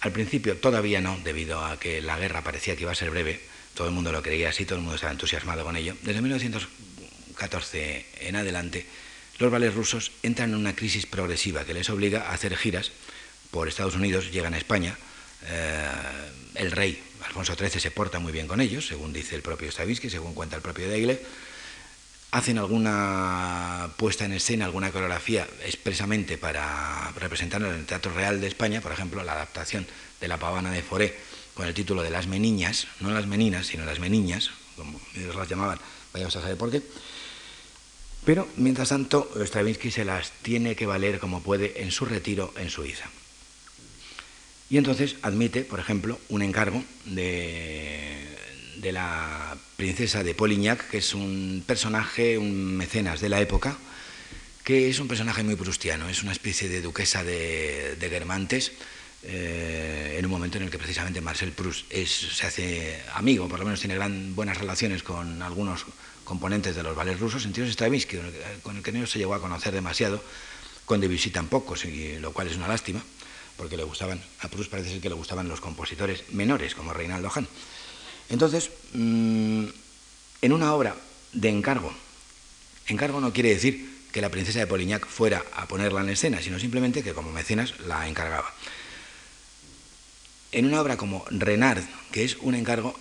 al 0.00 0.12
principio 0.12 0.56
todavía 0.56 1.02
no, 1.02 1.18
debido 1.22 1.62
a 1.62 1.78
que 1.78 2.00
la 2.00 2.18
guerra 2.18 2.42
parecía 2.42 2.76
que 2.76 2.84
iba 2.84 2.92
a 2.92 2.94
ser 2.94 3.10
breve, 3.10 3.42
todo 3.74 3.88
el 3.88 3.92
mundo 3.92 4.10
lo 4.10 4.22
creía 4.22 4.48
así, 4.48 4.64
todo 4.64 4.76
el 4.76 4.84
mundo 4.84 4.94
estaba 4.94 5.12
entusiasmado 5.12 5.64
con 5.64 5.76
ello. 5.76 5.98
Desde 6.00 6.22
1914 6.22 8.06
en 8.20 8.36
adelante, 8.36 8.86
los 9.38 9.50
vales 9.50 9.74
rusos 9.74 10.12
entran 10.22 10.50
en 10.50 10.56
una 10.56 10.74
crisis 10.74 11.06
progresiva 11.06 11.64
que 11.64 11.74
les 11.74 11.90
obliga 11.90 12.28
a 12.28 12.34
hacer 12.34 12.56
giras 12.56 12.90
por 13.50 13.68
Estados 13.68 13.94
Unidos, 13.94 14.32
llegan 14.32 14.54
a 14.54 14.58
España. 14.58 14.96
Eh, 15.46 15.86
el 16.56 16.70
rey 16.72 17.00
Alfonso 17.24 17.54
XIII 17.54 17.80
se 17.80 17.90
porta 17.90 18.18
muy 18.18 18.32
bien 18.32 18.46
con 18.46 18.60
ellos, 18.60 18.86
según 18.86 19.12
dice 19.12 19.34
el 19.34 19.42
propio 19.42 19.70
Stravinsky, 19.70 20.10
según 20.10 20.34
cuenta 20.34 20.56
el 20.56 20.62
propio 20.62 20.88
Daigle. 20.88 21.20
Hacen 22.30 22.58
alguna 22.58 23.90
puesta 23.96 24.26
en 24.26 24.32
escena, 24.32 24.66
alguna 24.66 24.90
coreografía 24.90 25.46
expresamente 25.64 26.36
para 26.36 27.10
representar 27.12 27.62
en 27.62 27.68
el 27.68 27.86
Teatro 27.86 28.12
Real 28.12 28.40
de 28.40 28.48
España, 28.48 28.82
por 28.82 28.92
ejemplo, 28.92 29.22
la 29.24 29.32
adaptación 29.32 29.86
de 30.20 30.28
la 30.28 30.36
pavana 30.38 30.70
de 30.70 30.82
Foré 30.82 31.16
con 31.54 31.66
el 31.66 31.74
título 31.74 32.02
de 32.02 32.10
Las 32.10 32.26
Meniñas, 32.26 32.86
no 33.00 33.10
las 33.10 33.26
meninas, 33.26 33.66
sino 33.66 33.84
las 33.84 33.98
meniñas, 33.98 34.50
como 34.76 35.00
ellos 35.16 35.34
las 35.34 35.48
llamaban, 35.48 35.80
vayamos 36.12 36.36
a 36.36 36.40
saber 36.40 36.56
por 36.56 36.70
qué. 36.70 36.82
Pero, 38.28 38.46
mientras 38.58 38.90
tanto, 38.90 39.32
Stravinsky 39.34 39.90
se 39.90 40.04
las 40.04 40.32
tiene 40.42 40.76
que 40.76 40.84
valer 40.84 41.18
como 41.18 41.42
puede 41.42 41.80
en 41.80 41.90
su 41.90 42.04
retiro 42.04 42.52
en 42.58 42.68
Suiza. 42.68 43.08
Y 44.68 44.76
entonces 44.76 45.16
admite, 45.22 45.62
por 45.62 45.80
ejemplo, 45.80 46.20
un 46.28 46.42
encargo 46.42 46.84
de, 47.06 48.36
la 48.82 49.56
princesa 49.78 50.22
de 50.24 50.34
Polignac, 50.34 50.90
que 50.90 50.98
es 50.98 51.14
un 51.14 51.64
personaje, 51.66 52.36
un 52.36 52.76
mecenas 52.76 53.22
de 53.22 53.30
la 53.30 53.40
época, 53.40 53.78
que 54.62 54.90
es 54.90 54.98
un 54.98 55.08
personaje 55.08 55.42
muy 55.42 55.56
prustiano, 55.56 56.10
es 56.10 56.22
una 56.22 56.32
especie 56.32 56.68
de 56.68 56.82
duquesa 56.82 57.24
de, 57.24 57.96
de 57.98 58.08
Guermantes, 58.10 58.72
eh, 59.22 60.16
en 60.18 60.24
un 60.26 60.30
momento 60.30 60.58
en 60.58 60.64
el 60.64 60.70
que 60.70 60.76
precisamente 60.76 61.22
Marcel 61.22 61.52
Proust 61.52 61.90
se 61.90 62.46
hace 62.46 63.00
amigo, 63.14 63.48
por 63.48 63.58
lo 63.58 63.64
menos 63.64 63.80
tiene 63.80 63.94
gran, 63.94 64.34
buenas 64.34 64.58
relaciones 64.58 65.02
con 65.02 65.40
algunos 65.40 65.86
componentes 66.28 66.76
de 66.76 66.82
los 66.82 66.94
ballets 66.94 67.18
rusos, 67.18 67.44
entre 67.46 67.62
ellos 67.62 67.72
Stravinsky, 67.72 68.18
con 68.62 68.76
el 68.76 68.82
que 68.82 68.92
no 68.92 69.06
se 69.06 69.18
llegó 69.18 69.34
a 69.34 69.40
conocer 69.40 69.72
demasiado, 69.72 70.22
con 70.84 71.00
Debussy 71.00 71.30
tampoco, 71.30 71.74
lo 72.20 72.32
cual 72.32 72.48
es 72.48 72.56
una 72.56 72.68
lástima, 72.68 73.02
porque 73.56 73.76
le 73.76 73.82
gustaban, 73.82 74.22
a 74.40 74.48
Proust 74.48 74.70
parece 74.70 74.90
ser 74.90 75.00
que 75.00 75.08
le 75.08 75.14
gustaban 75.14 75.48
los 75.48 75.60
compositores 75.60 76.24
menores, 76.32 76.74
como 76.74 76.92
Reinaldo 76.92 77.30
Hahn. 77.30 77.48
Entonces, 78.28 78.70
mm, 78.92 79.64
en 80.42 80.52
una 80.52 80.74
obra 80.74 80.94
de 81.32 81.48
encargo, 81.48 81.92
encargo 82.86 83.20
no 83.20 83.32
quiere 83.32 83.48
decir 83.48 84.06
que 84.12 84.20
la 84.20 84.30
princesa 84.30 84.58
de 84.60 84.66
Polignac 84.66 85.06
fuera 85.06 85.44
a 85.54 85.66
ponerla 85.66 86.02
en 86.02 86.10
escena, 86.10 86.42
sino 86.42 86.58
simplemente 86.58 87.02
que 87.02 87.14
como 87.14 87.32
mecenas 87.32 87.80
la 87.80 88.06
encargaba. 88.06 88.54
En 90.52 90.66
una 90.66 90.80
obra 90.80 90.96
como 90.96 91.24
Renard, 91.30 91.82
que 92.12 92.24
es 92.24 92.36
un 92.40 92.54
encargo, 92.54 92.98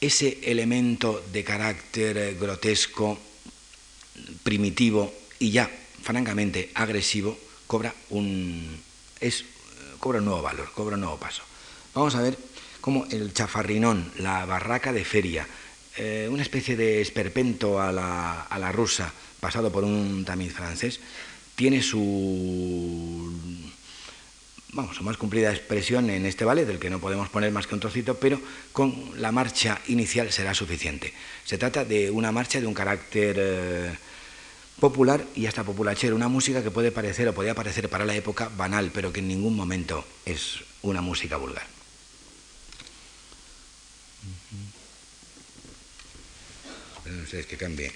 ese 0.00 0.38
elemento 0.44 1.24
de 1.32 1.44
carácter 1.44 2.16
eh, 2.16 2.34
grotesco, 2.34 3.18
primitivo 4.42 5.12
y 5.38 5.50
ya 5.50 5.70
francamente 6.02 6.70
agresivo 6.74 7.38
cobra 7.66 7.94
un, 8.10 8.80
es, 9.20 9.44
cobra 9.98 10.18
un 10.18 10.24
nuevo 10.24 10.42
valor, 10.42 10.70
cobra 10.72 10.94
un 10.94 11.02
nuevo 11.02 11.18
paso. 11.18 11.42
Vamos 11.94 12.14
a 12.14 12.22
ver 12.22 12.38
cómo 12.80 13.06
el 13.10 13.34
chafarrinón, 13.34 14.12
la 14.18 14.44
barraca 14.46 14.92
de 14.92 15.04
feria, 15.04 15.46
eh, 15.96 16.28
una 16.30 16.42
especie 16.42 16.76
de 16.76 17.00
esperpento 17.00 17.80
a 17.80 17.92
la, 17.92 18.42
a 18.42 18.58
la 18.58 18.72
rusa, 18.72 19.12
pasado 19.40 19.70
por 19.70 19.84
un 19.84 20.24
tamiz 20.24 20.52
francés, 20.52 21.00
tiene 21.54 21.82
su 21.82 23.32
vamos, 24.72 24.96
su 24.96 25.04
más 25.04 25.16
cumplida 25.16 25.50
expresión 25.50 26.10
en 26.10 26.26
este 26.26 26.44
ballet, 26.44 26.66
del 26.66 26.78
que 26.78 26.90
no 26.90 27.00
podemos 27.00 27.28
poner 27.28 27.50
más 27.52 27.66
que 27.66 27.74
un 27.74 27.80
trocito, 27.80 28.16
pero 28.16 28.40
con 28.72 29.20
la 29.20 29.32
marcha 29.32 29.80
inicial 29.88 30.30
será 30.32 30.54
suficiente. 30.54 31.12
Se 31.44 31.58
trata 31.58 31.84
de 31.84 32.10
una 32.10 32.32
marcha 32.32 32.60
de 32.60 32.66
un 32.66 32.74
carácter 32.74 33.36
eh, 33.38 33.96
popular 34.78 35.24
y 35.34 35.46
hasta 35.46 35.64
populachero, 35.64 36.14
una 36.14 36.28
música 36.28 36.62
que 36.62 36.70
puede 36.70 36.92
parecer 36.92 37.28
o 37.28 37.34
podía 37.34 37.54
parecer 37.54 37.88
para 37.88 38.04
la 38.04 38.14
época 38.14 38.48
banal, 38.56 38.90
pero 38.92 39.12
que 39.12 39.20
en 39.20 39.28
ningún 39.28 39.56
momento 39.56 40.04
es 40.24 40.60
una 40.82 41.00
música 41.00 41.36
vulgar. 41.36 41.66
Esperen 46.98 47.22
ustedes 47.22 47.46
que 47.46 47.56
cambie 47.56 47.92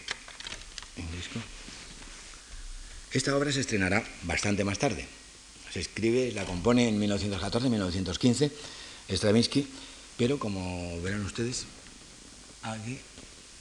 disco. 0.96 1.40
Esta 3.12 3.36
obra 3.36 3.52
se 3.52 3.60
estrenará 3.60 4.02
bastante 4.22 4.64
más 4.64 4.78
tarde, 4.78 5.06
se 5.72 5.80
escribe, 5.80 6.30
la 6.32 6.44
compone 6.44 6.88
en 6.88 7.00
1914-1915 7.00 8.50
Stravinsky, 9.08 9.66
pero 10.16 10.38
como 10.38 11.00
verán 11.02 11.24
ustedes, 11.24 11.64
aquí 12.62 12.98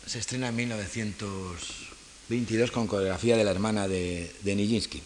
se 0.05 0.19
estrena 0.19 0.49
en 0.49 0.57
1922 0.57 2.69
con 2.71 2.85
coreografía 2.87 3.37
de 3.37 3.43
la 3.43 3.51
hermana 3.51 3.87
de, 3.87 4.31
de 4.43 4.55
Nijinsky. 4.55 5.01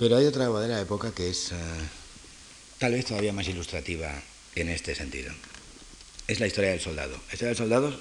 Pero 0.00 0.16
hay 0.16 0.24
otra 0.24 0.50
obra 0.50 0.62
de 0.62 0.80
época 0.80 1.12
que 1.12 1.28
es 1.28 1.52
eh, 1.52 1.56
tal 2.78 2.92
vez 2.92 3.04
todavía 3.04 3.34
más 3.34 3.46
ilustrativa 3.46 4.10
en 4.54 4.70
este 4.70 4.94
sentido. 4.94 5.30
Es 6.26 6.40
la 6.40 6.46
historia 6.46 6.70
del 6.70 6.80
soldado. 6.80 7.20
La 7.28 7.34
historia 7.34 7.48
del 7.48 7.56
soldado 7.58 8.00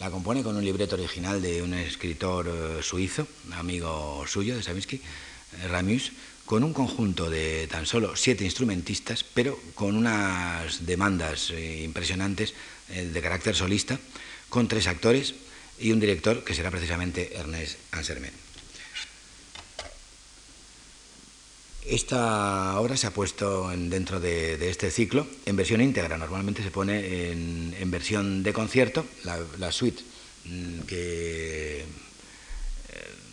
La 0.00 0.10
compone 0.10 0.42
con 0.42 0.56
un 0.56 0.64
libreto 0.64 0.96
original 0.96 1.42
de 1.42 1.60
un 1.60 1.74
escritor 1.74 2.48
eh, 2.48 2.82
suizo, 2.82 3.28
amigo 3.52 4.24
suyo 4.26 4.56
de 4.56 4.62
Stravinsky, 4.62 4.96
eh, 4.96 5.68
Ramus, 5.68 6.12
con 6.46 6.64
un 6.64 6.72
conjunto 6.72 7.28
de 7.28 7.68
tan 7.68 7.84
solo 7.84 8.16
siete 8.16 8.44
instrumentistas, 8.44 9.22
pero 9.22 9.60
con 9.74 9.96
unas 9.96 10.86
demandas 10.86 11.50
eh, 11.50 11.82
impresionantes 11.84 12.54
de 12.88 13.20
carácter 13.20 13.54
solista, 13.54 14.00
con 14.48 14.66
tres 14.66 14.86
actores 14.86 15.34
y 15.78 15.92
un 15.92 16.00
director 16.00 16.42
que 16.42 16.54
será 16.54 16.70
precisamente 16.70 17.36
Ernest 17.36 17.78
Ansermet. 17.92 18.32
Esta 21.86 22.80
obra 22.80 22.96
se 22.96 23.06
ha 23.06 23.10
puesto 23.10 23.68
dentro 23.68 24.18
de, 24.18 24.70
este 24.70 24.90
ciclo 24.90 25.26
en 25.44 25.54
versión 25.54 25.82
íntegra. 25.82 26.16
Normalmente 26.16 26.62
se 26.62 26.70
pone 26.70 27.30
en, 27.30 27.90
versión 27.90 28.42
de 28.42 28.54
concierto, 28.54 29.04
la, 29.24 29.70
suite 29.70 30.02
mm, 30.46 30.80
que 30.80 31.80
eh, 31.80 31.84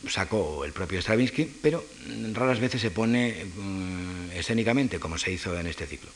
sacó 0.10 0.66
el 0.66 0.74
propio 0.74 1.00
Stravinsky, 1.00 1.46
pero 1.62 1.84
raras 2.34 2.60
veces 2.60 2.82
se 2.82 2.92
pone 2.92 3.46
mm, 3.46 4.32
escénicamente, 4.32 5.00
como 5.00 5.18
se 5.18 5.32
hizo 5.32 5.58
en 5.58 5.68
este 5.68 5.88
ciclo. 5.88 6.12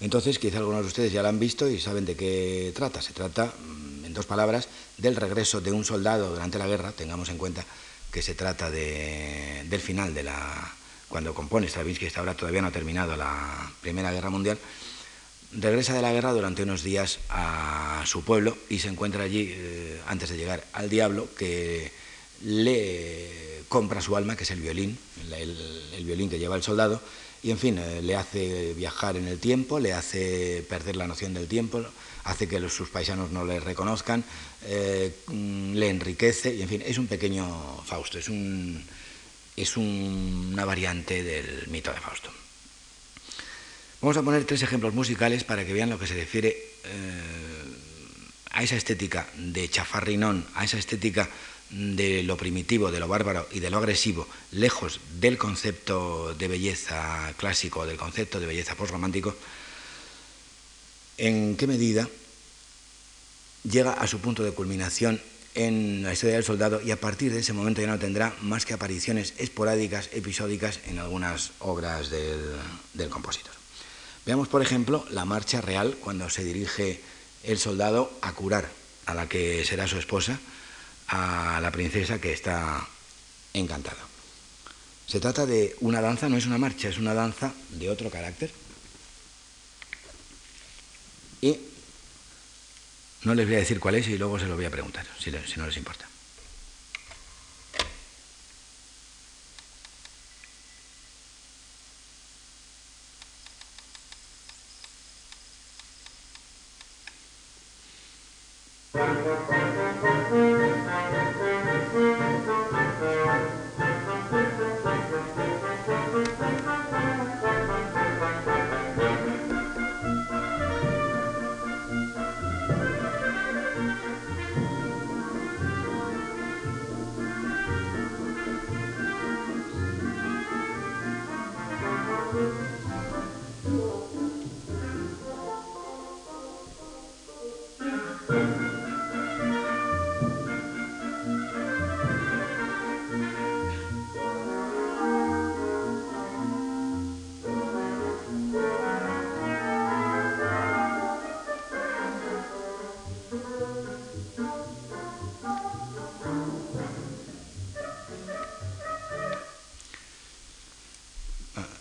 Entonces, 0.00 0.38
quizá 0.38 0.58
algunos 0.58 0.82
de 0.82 0.86
ustedes 0.86 1.12
ya 1.12 1.24
la 1.24 1.28
han 1.30 1.40
visto 1.40 1.68
y 1.68 1.80
saben 1.80 2.04
de 2.06 2.14
qué 2.14 2.72
trata. 2.72 3.02
Se 3.02 3.12
trata, 3.12 3.46
mm, 3.46 4.04
en 4.04 4.14
dos 4.14 4.26
palabras, 4.26 4.68
del 4.96 5.16
regreso 5.16 5.60
de 5.60 5.72
un 5.72 5.84
soldado 5.84 6.30
durante 6.30 6.58
la 6.58 6.68
guerra. 6.68 6.92
Tengamos 6.92 7.30
en 7.30 7.36
cuenta 7.36 7.64
que 8.12 8.22
se 8.22 8.34
trata 8.34 8.70
del 8.70 9.80
final 9.80 10.14
de 10.14 10.22
la, 10.22 10.74
cuando 11.10 11.34
compone 11.34 11.66
Stravinsky, 11.66 12.06
esta 12.06 12.22
obra 12.22 12.34
todavía 12.34 12.62
no 12.62 12.68
ha 12.68 12.72
terminado 12.72 13.16
la 13.16 13.70
Primera 13.82 14.12
Guerra 14.12 14.30
Mundial, 14.30 14.56
regresa 15.52 15.92
de 15.92 16.02
la 16.02 16.12
guerra 16.12 16.32
durante 16.32 16.62
unos 16.62 16.84
días 16.84 17.18
a 17.28 18.02
su 18.06 18.22
pueblo 18.22 18.56
y 18.68 18.78
se 18.78 18.88
encuentra 18.88 19.24
allí, 19.24 19.50
eh, 19.50 20.00
antes 20.06 20.30
de 20.30 20.36
llegar 20.36 20.64
al 20.72 20.88
diablo, 20.88 21.28
que 21.36 21.90
le 22.44 23.64
compra 23.68 24.00
su 24.00 24.16
alma, 24.16 24.36
que 24.36 24.44
es 24.44 24.50
el 24.52 24.60
violín, 24.60 24.96
el, 25.36 26.04
violín 26.04 26.30
que 26.30 26.38
lleva 26.38 26.56
el 26.56 26.62
soldado, 26.62 27.02
y 27.42 27.50
en 27.50 27.58
fin, 27.58 27.78
eh, 27.78 28.02
le 28.02 28.14
hace 28.14 28.72
viajar 28.74 29.16
en 29.16 29.26
el 29.26 29.40
tiempo, 29.40 29.80
le 29.80 29.92
hace 29.92 30.64
perder 30.68 30.94
la 30.94 31.08
noción 31.08 31.34
del 31.34 31.48
tiempo, 31.48 31.84
hace 32.22 32.46
que 32.46 32.68
sus 32.68 32.88
paisanos 32.88 33.32
no 33.32 33.44
le 33.44 33.58
reconozcan, 33.58 34.22
eh, 34.64 35.12
le 35.28 35.88
enriquece, 35.88 36.54
y 36.54 36.62
en 36.62 36.68
fin, 36.68 36.82
es 36.86 36.98
un 36.98 37.08
pequeño 37.08 37.82
Fausto, 37.84 38.18
es 38.18 38.28
un 38.28 38.84
es 39.60 39.76
una 39.76 40.64
variante 40.64 41.22
del 41.22 41.68
mito 41.68 41.92
de 41.92 42.00
Fausto. 42.00 42.30
Vamos 44.00 44.16
a 44.16 44.22
poner 44.22 44.44
tres 44.44 44.62
ejemplos 44.62 44.94
musicales 44.94 45.44
para 45.44 45.64
que 45.66 45.74
vean 45.74 45.90
lo 45.90 45.98
que 45.98 46.06
se 46.06 46.14
refiere 46.14 46.56
eh, 46.84 47.20
a 48.50 48.62
esa 48.62 48.76
estética 48.76 49.28
de 49.36 49.68
chafarrinón, 49.68 50.46
a 50.54 50.64
esa 50.64 50.78
estética 50.78 51.28
de 51.68 52.22
lo 52.22 52.36
primitivo, 52.36 52.90
de 52.90 52.98
lo 52.98 53.08
bárbaro 53.08 53.46
y 53.52 53.60
de 53.60 53.70
lo 53.70 53.78
agresivo, 53.78 54.26
lejos 54.52 55.00
del 55.20 55.38
concepto 55.38 56.34
de 56.34 56.48
belleza 56.48 57.32
clásico, 57.36 57.86
del 57.86 57.96
concepto 57.96 58.40
de 58.40 58.46
belleza 58.46 58.74
postromántico, 58.74 59.36
en 61.18 61.56
qué 61.56 61.66
medida 61.66 62.08
llega 63.62 63.92
a 63.92 64.06
su 64.06 64.18
punto 64.20 64.42
de 64.42 64.52
culminación 64.52 65.20
en 65.54 66.02
la 66.02 66.12
historia 66.12 66.36
del 66.36 66.44
soldado 66.44 66.80
y 66.80 66.90
a 66.90 67.00
partir 67.00 67.32
de 67.32 67.40
ese 67.40 67.52
momento 67.52 67.80
ya 67.80 67.88
no 67.88 67.98
tendrá 67.98 68.34
más 68.42 68.64
que 68.64 68.74
apariciones 68.74 69.34
esporádicas, 69.38 70.10
episódicas 70.12 70.80
en 70.86 70.98
algunas 70.98 71.52
obras 71.58 72.10
del, 72.10 73.08
compositor. 73.08 73.52
Veamos, 74.26 74.48
por 74.48 74.62
ejemplo, 74.62 75.04
la 75.10 75.24
marcha 75.24 75.60
real 75.60 75.96
cuando 76.00 76.30
se 76.30 76.44
dirige 76.44 77.00
el 77.42 77.58
soldado 77.58 78.12
a 78.22 78.32
curar 78.32 78.68
a 79.06 79.14
la 79.14 79.28
que 79.28 79.64
será 79.64 79.88
su 79.88 79.98
esposa, 79.98 80.38
a 81.08 81.58
la 81.60 81.72
princesa 81.72 82.20
que 82.20 82.32
está 82.32 82.86
encantada. 83.52 83.98
Se 85.06 85.18
trata 85.18 85.46
de 85.46 85.74
una 85.80 86.00
danza, 86.00 86.28
no 86.28 86.36
es 86.36 86.46
una 86.46 86.58
marcha, 86.58 86.88
es 86.88 86.98
una 86.98 87.14
danza 87.14 87.52
de 87.70 87.90
otro 87.90 88.10
carácter. 88.10 88.52
Y 91.40 91.58
no 93.24 93.34
les 93.34 93.46
voy 93.46 93.56
a 93.56 93.58
decir 93.58 93.80
cuál 93.80 93.94
es 93.94 94.08
y 94.08 94.18
luego 94.18 94.38
se 94.38 94.46
lo 94.46 94.56
voy 94.56 94.64
a 94.64 94.70
preguntar, 94.70 95.06
si, 95.18 95.30
si 95.30 95.60
no 95.60 95.66
les 95.66 95.76
importa. 95.76 96.09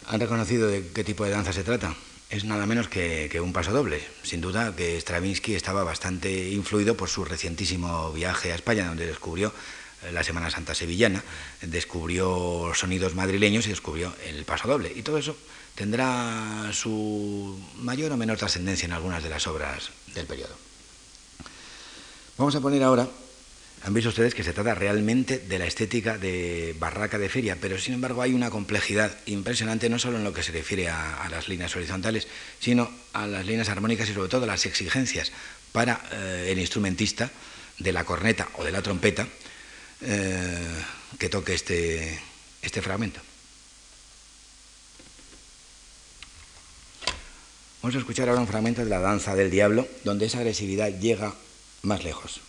¿Han 0.09 0.19
reconocido 0.19 0.67
de 0.67 0.87
qué 0.87 1.03
tipo 1.03 1.23
de 1.23 1.29
danza 1.29 1.53
se 1.53 1.63
trata? 1.63 1.95
Es 2.31 2.43
nada 2.43 2.65
menos 2.65 2.87
que, 2.87 3.29
un 3.43 3.53
paso 3.53 3.71
doble. 3.71 4.01
Sin 4.23 4.41
duda 4.41 4.75
que 4.75 4.99
Stravinsky 4.99 5.53
estaba 5.53 5.83
bastante 5.83 6.49
influido 6.49 6.97
por 6.97 7.09
su 7.09 7.25
recientísimo 7.25 8.11
viaje 8.11 8.51
a 8.51 8.55
España, 8.55 8.87
donde 8.87 9.05
descubrió 9.05 9.53
eh, 10.01 10.11
la 10.11 10.23
Semana 10.23 10.49
Santa 10.49 10.73
Sevillana, 10.73 11.23
descubrió 11.61 12.71
sonidos 12.73 13.13
madrileños 13.13 13.67
y 13.67 13.69
descubrió 13.69 14.11
el 14.25 14.45
paso 14.45 14.67
doble. 14.67 14.91
Y 14.95 15.03
todo 15.03 15.19
eso 15.19 15.37
tendrá 15.75 16.71
su 16.73 17.59
mayor 17.77 18.11
o 18.11 18.17
menor 18.17 18.37
trascendencia 18.37 18.87
en 18.87 18.93
algunas 18.93 19.21
de 19.21 19.29
las 19.29 19.45
obras 19.45 19.91
del 20.15 20.25
periodo. 20.25 20.55
Vamos 22.35 22.55
a 22.55 22.61
poner 22.61 22.81
ahora 22.81 23.07
han 23.81 23.93
visto 23.93 24.09
ustedes 24.09 24.35
que 24.35 24.43
se 24.43 24.51
trata 24.51 24.75
realmente 24.75 25.39
de 25.39 25.57
la 25.57 25.65
estética 25.65 26.17
de 26.17 26.75
barraca 26.77 27.17
de 27.17 27.29
feria, 27.29 27.57
pero 27.59 27.79
sin 27.79 27.93
embargo 27.93 28.21
hay 28.21 28.33
una 28.33 28.49
complejidad 28.49 29.17
impresionante 29.25 29.89
no 29.89 29.99
solo 29.99 30.17
en 30.17 30.25
lo 30.25 30.33
que 30.33 30.43
se 30.43 30.51
refiere 30.51 30.89
a, 30.89 31.27
las 31.31 31.47
líneas 31.47 31.75
horizontales, 31.75 32.27
sino 32.59 32.91
a 33.13 33.25
las 33.25 33.45
líneas 33.45 33.69
armónicas 33.69 34.09
y 34.09 34.13
sobre 34.13 34.29
todo 34.29 34.43
a 34.43 34.47
las 34.47 34.65
exigencias 34.65 35.31
para 35.71 36.01
eh, 36.11 36.49
el 36.51 36.59
instrumentista 36.59 37.31
de 37.77 37.93
la 37.93 38.03
corneta 38.03 38.49
o 38.55 38.65
de 38.65 38.71
la 38.71 38.81
trompeta 38.81 39.27
eh, 40.01 40.57
que 41.17 41.29
toque 41.29 41.53
este, 41.53 42.19
este 42.61 42.81
fragmento. 42.81 43.21
Vamos 47.81 47.95
a 47.95 47.99
escuchar 47.99 48.27
ahora 48.27 48.41
un 48.41 48.47
fragmento 48.47 48.83
de 48.83 48.89
la 48.89 48.99
danza 48.99 49.35
del 49.35 49.49
diablo, 49.49 49.87
donde 50.03 50.25
esa 50.25 50.39
agresividad 50.39 50.99
llega 50.99 51.33
más 51.81 52.03
lejos. 52.03 52.41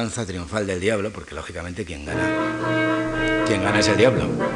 Danza 0.00 0.24
triunfal 0.24 0.66
del 0.66 0.80
diablo, 0.80 1.10
porque 1.10 1.34
lógicamente 1.34 1.84
quien 1.84 2.06
gana, 2.06 3.44
quien 3.46 3.62
gana 3.62 3.80
es 3.80 3.88
el 3.88 3.98
diablo. 3.98 4.49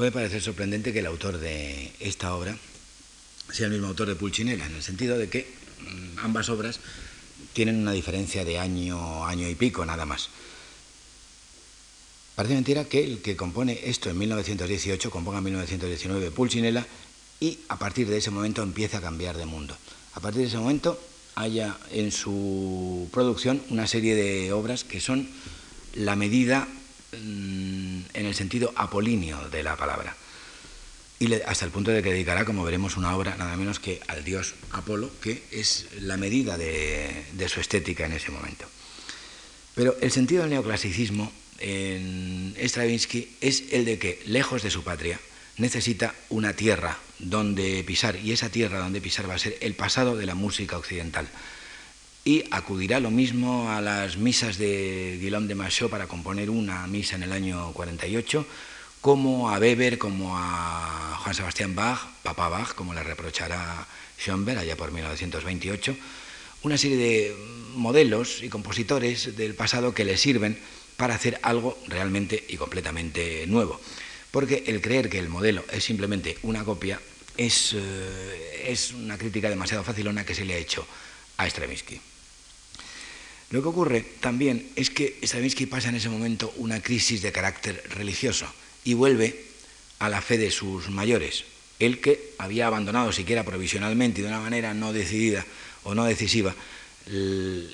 Puede 0.00 0.12
parecer 0.12 0.40
sorprendente 0.40 0.94
que 0.94 1.00
el 1.00 1.06
autor 1.06 1.36
de 1.36 1.92
esta 2.00 2.34
obra 2.34 2.56
sea 3.52 3.66
el 3.66 3.72
mismo 3.72 3.88
autor 3.88 4.08
de 4.08 4.14
Pulcinella, 4.14 4.64
en 4.64 4.76
el 4.76 4.82
sentido 4.82 5.18
de 5.18 5.28
que 5.28 5.46
mm, 5.78 6.20
ambas 6.20 6.48
obras 6.48 6.80
tienen 7.52 7.76
una 7.76 7.92
diferencia 7.92 8.42
de 8.46 8.58
año, 8.58 9.26
año 9.26 9.46
y 9.46 9.54
pico, 9.54 9.84
nada 9.84 10.06
más. 10.06 10.30
Parece 12.34 12.54
mentira 12.54 12.86
que 12.86 13.04
el 13.04 13.20
que 13.20 13.36
compone 13.36 13.78
esto 13.84 14.08
en 14.08 14.16
1918 14.16 15.10
componga 15.10 15.36
en 15.36 15.44
1919 15.44 16.30
Pulcinella 16.30 16.86
y 17.38 17.58
a 17.68 17.78
partir 17.78 18.08
de 18.08 18.16
ese 18.16 18.30
momento 18.30 18.62
empieza 18.62 18.96
a 18.96 19.02
cambiar 19.02 19.36
de 19.36 19.44
mundo. 19.44 19.76
A 20.14 20.20
partir 20.20 20.40
de 20.40 20.48
ese 20.48 20.56
momento 20.56 20.98
haya 21.34 21.76
en 21.90 22.10
su 22.10 23.10
producción 23.12 23.60
una 23.68 23.86
serie 23.86 24.14
de 24.14 24.50
obras 24.54 24.82
que 24.82 24.98
son 24.98 25.28
la 25.92 26.16
medida 26.16 26.68
en 27.12 28.04
el 28.14 28.34
sentido 28.34 28.72
apolíneo 28.76 29.48
de 29.48 29.62
la 29.62 29.76
palabra. 29.76 30.16
Y 31.18 31.32
hasta 31.34 31.66
el 31.66 31.70
punto 31.70 31.90
de 31.90 32.02
que 32.02 32.12
dedicará, 32.12 32.46
como 32.46 32.64
veremos, 32.64 32.96
una 32.96 33.14
obra 33.14 33.36
nada 33.36 33.54
menos 33.56 33.78
que 33.78 34.00
al 34.08 34.24
dios 34.24 34.54
Apolo, 34.72 35.10
que 35.20 35.42
es 35.50 35.86
la 36.00 36.16
medida 36.16 36.56
de, 36.56 37.26
de 37.32 37.48
su 37.48 37.60
estética 37.60 38.06
en 38.06 38.12
ese 38.12 38.30
momento. 38.30 38.64
Pero 39.74 39.96
el 40.00 40.10
sentido 40.10 40.42
del 40.42 40.50
neoclasicismo 40.50 41.30
en 41.58 42.54
Stravinsky 42.58 43.36
es 43.42 43.64
el 43.72 43.84
de 43.84 43.98
que, 43.98 44.22
lejos 44.24 44.62
de 44.62 44.70
su 44.70 44.82
patria, 44.82 45.20
necesita 45.58 46.14
una 46.30 46.54
tierra 46.54 46.98
donde 47.18 47.84
pisar, 47.84 48.16
y 48.16 48.32
esa 48.32 48.48
tierra 48.48 48.78
donde 48.78 49.02
pisar 49.02 49.28
va 49.28 49.34
a 49.34 49.38
ser 49.38 49.58
el 49.60 49.74
pasado 49.74 50.16
de 50.16 50.24
la 50.24 50.34
música 50.34 50.78
occidental. 50.78 51.28
Y 52.24 52.44
acudirá 52.50 53.00
lo 53.00 53.10
mismo 53.10 53.70
a 53.70 53.80
las 53.80 54.18
misas 54.18 54.58
de 54.58 55.18
Guillaume 55.20 55.48
de 55.48 55.54
Machaut 55.54 55.90
para 55.90 56.06
componer 56.06 56.50
una 56.50 56.86
misa 56.86 57.16
en 57.16 57.22
el 57.22 57.32
año 57.32 57.72
48, 57.72 58.46
como 59.00 59.48
a 59.48 59.58
Weber, 59.58 59.96
como 59.96 60.36
a 60.36 61.18
Juan 61.22 61.34
Sebastián 61.34 61.74
Bach, 61.74 61.98
Papa 62.22 62.48
Bach, 62.50 62.74
como 62.74 62.92
le 62.92 63.02
reprochará 63.02 63.86
Schoenberg 64.18 64.58
allá 64.58 64.76
por 64.76 64.92
1928, 64.92 65.96
una 66.62 66.76
serie 66.76 66.98
de 66.98 67.36
modelos 67.74 68.42
y 68.42 68.50
compositores 68.50 69.36
del 69.36 69.54
pasado 69.54 69.94
que 69.94 70.04
le 70.04 70.18
sirven 70.18 70.58
para 70.98 71.14
hacer 71.14 71.40
algo 71.42 71.78
realmente 71.88 72.44
y 72.48 72.58
completamente 72.58 73.46
nuevo. 73.46 73.80
Porque 74.30 74.64
el 74.66 74.82
creer 74.82 75.08
que 75.08 75.18
el 75.18 75.30
modelo 75.30 75.64
es 75.72 75.84
simplemente 75.84 76.36
una 76.42 76.64
copia 76.64 77.00
es, 77.38 77.72
eh, 77.74 78.64
es 78.66 78.92
una 78.92 79.16
crítica 79.16 79.48
demasiado 79.48 79.82
facilona 79.82 80.26
que 80.26 80.34
se 80.34 80.44
le 80.44 80.54
ha 80.54 80.58
hecho 80.58 80.86
a 81.38 81.48
Stravinsky. 81.48 82.09
Lo 83.50 83.62
que 83.62 83.68
ocurre 83.68 84.04
también 84.20 84.70
es 84.76 84.90
que 84.90 85.18
Stravinsky 85.22 85.66
pasa 85.66 85.88
en 85.88 85.96
ese 85.96 86.08
momento 86.08 86.52
una 86.56 86.80
crisis 86.80 87.22
de 87.22 87.32
carácter 87.32 87.82
religioso 87.90 88.46
y 88.84 88.94
vuelve 88.94 89.44
a 89.98 90.08
la 90.08 90.22
fe 90.22 90.38
de 90.38 90.50
sus 90.50 90.88
mayores. 90.88 91.44
El 91.78 92.00
que 92.00 92.34
había 92.38 92.66
abandonado 92.66 93.12
siquiera 93.12 93.44
provisionalmente 93.44 94.20
y 94.20 94.22
de 94.22 94.28
una 94.28 94.40
manera 94.40 94.74
no 94.74 94.92
decidida 94.92 95.44
o 95.82 95.94
no 95.94 96.04
decisiva 96.04 96.54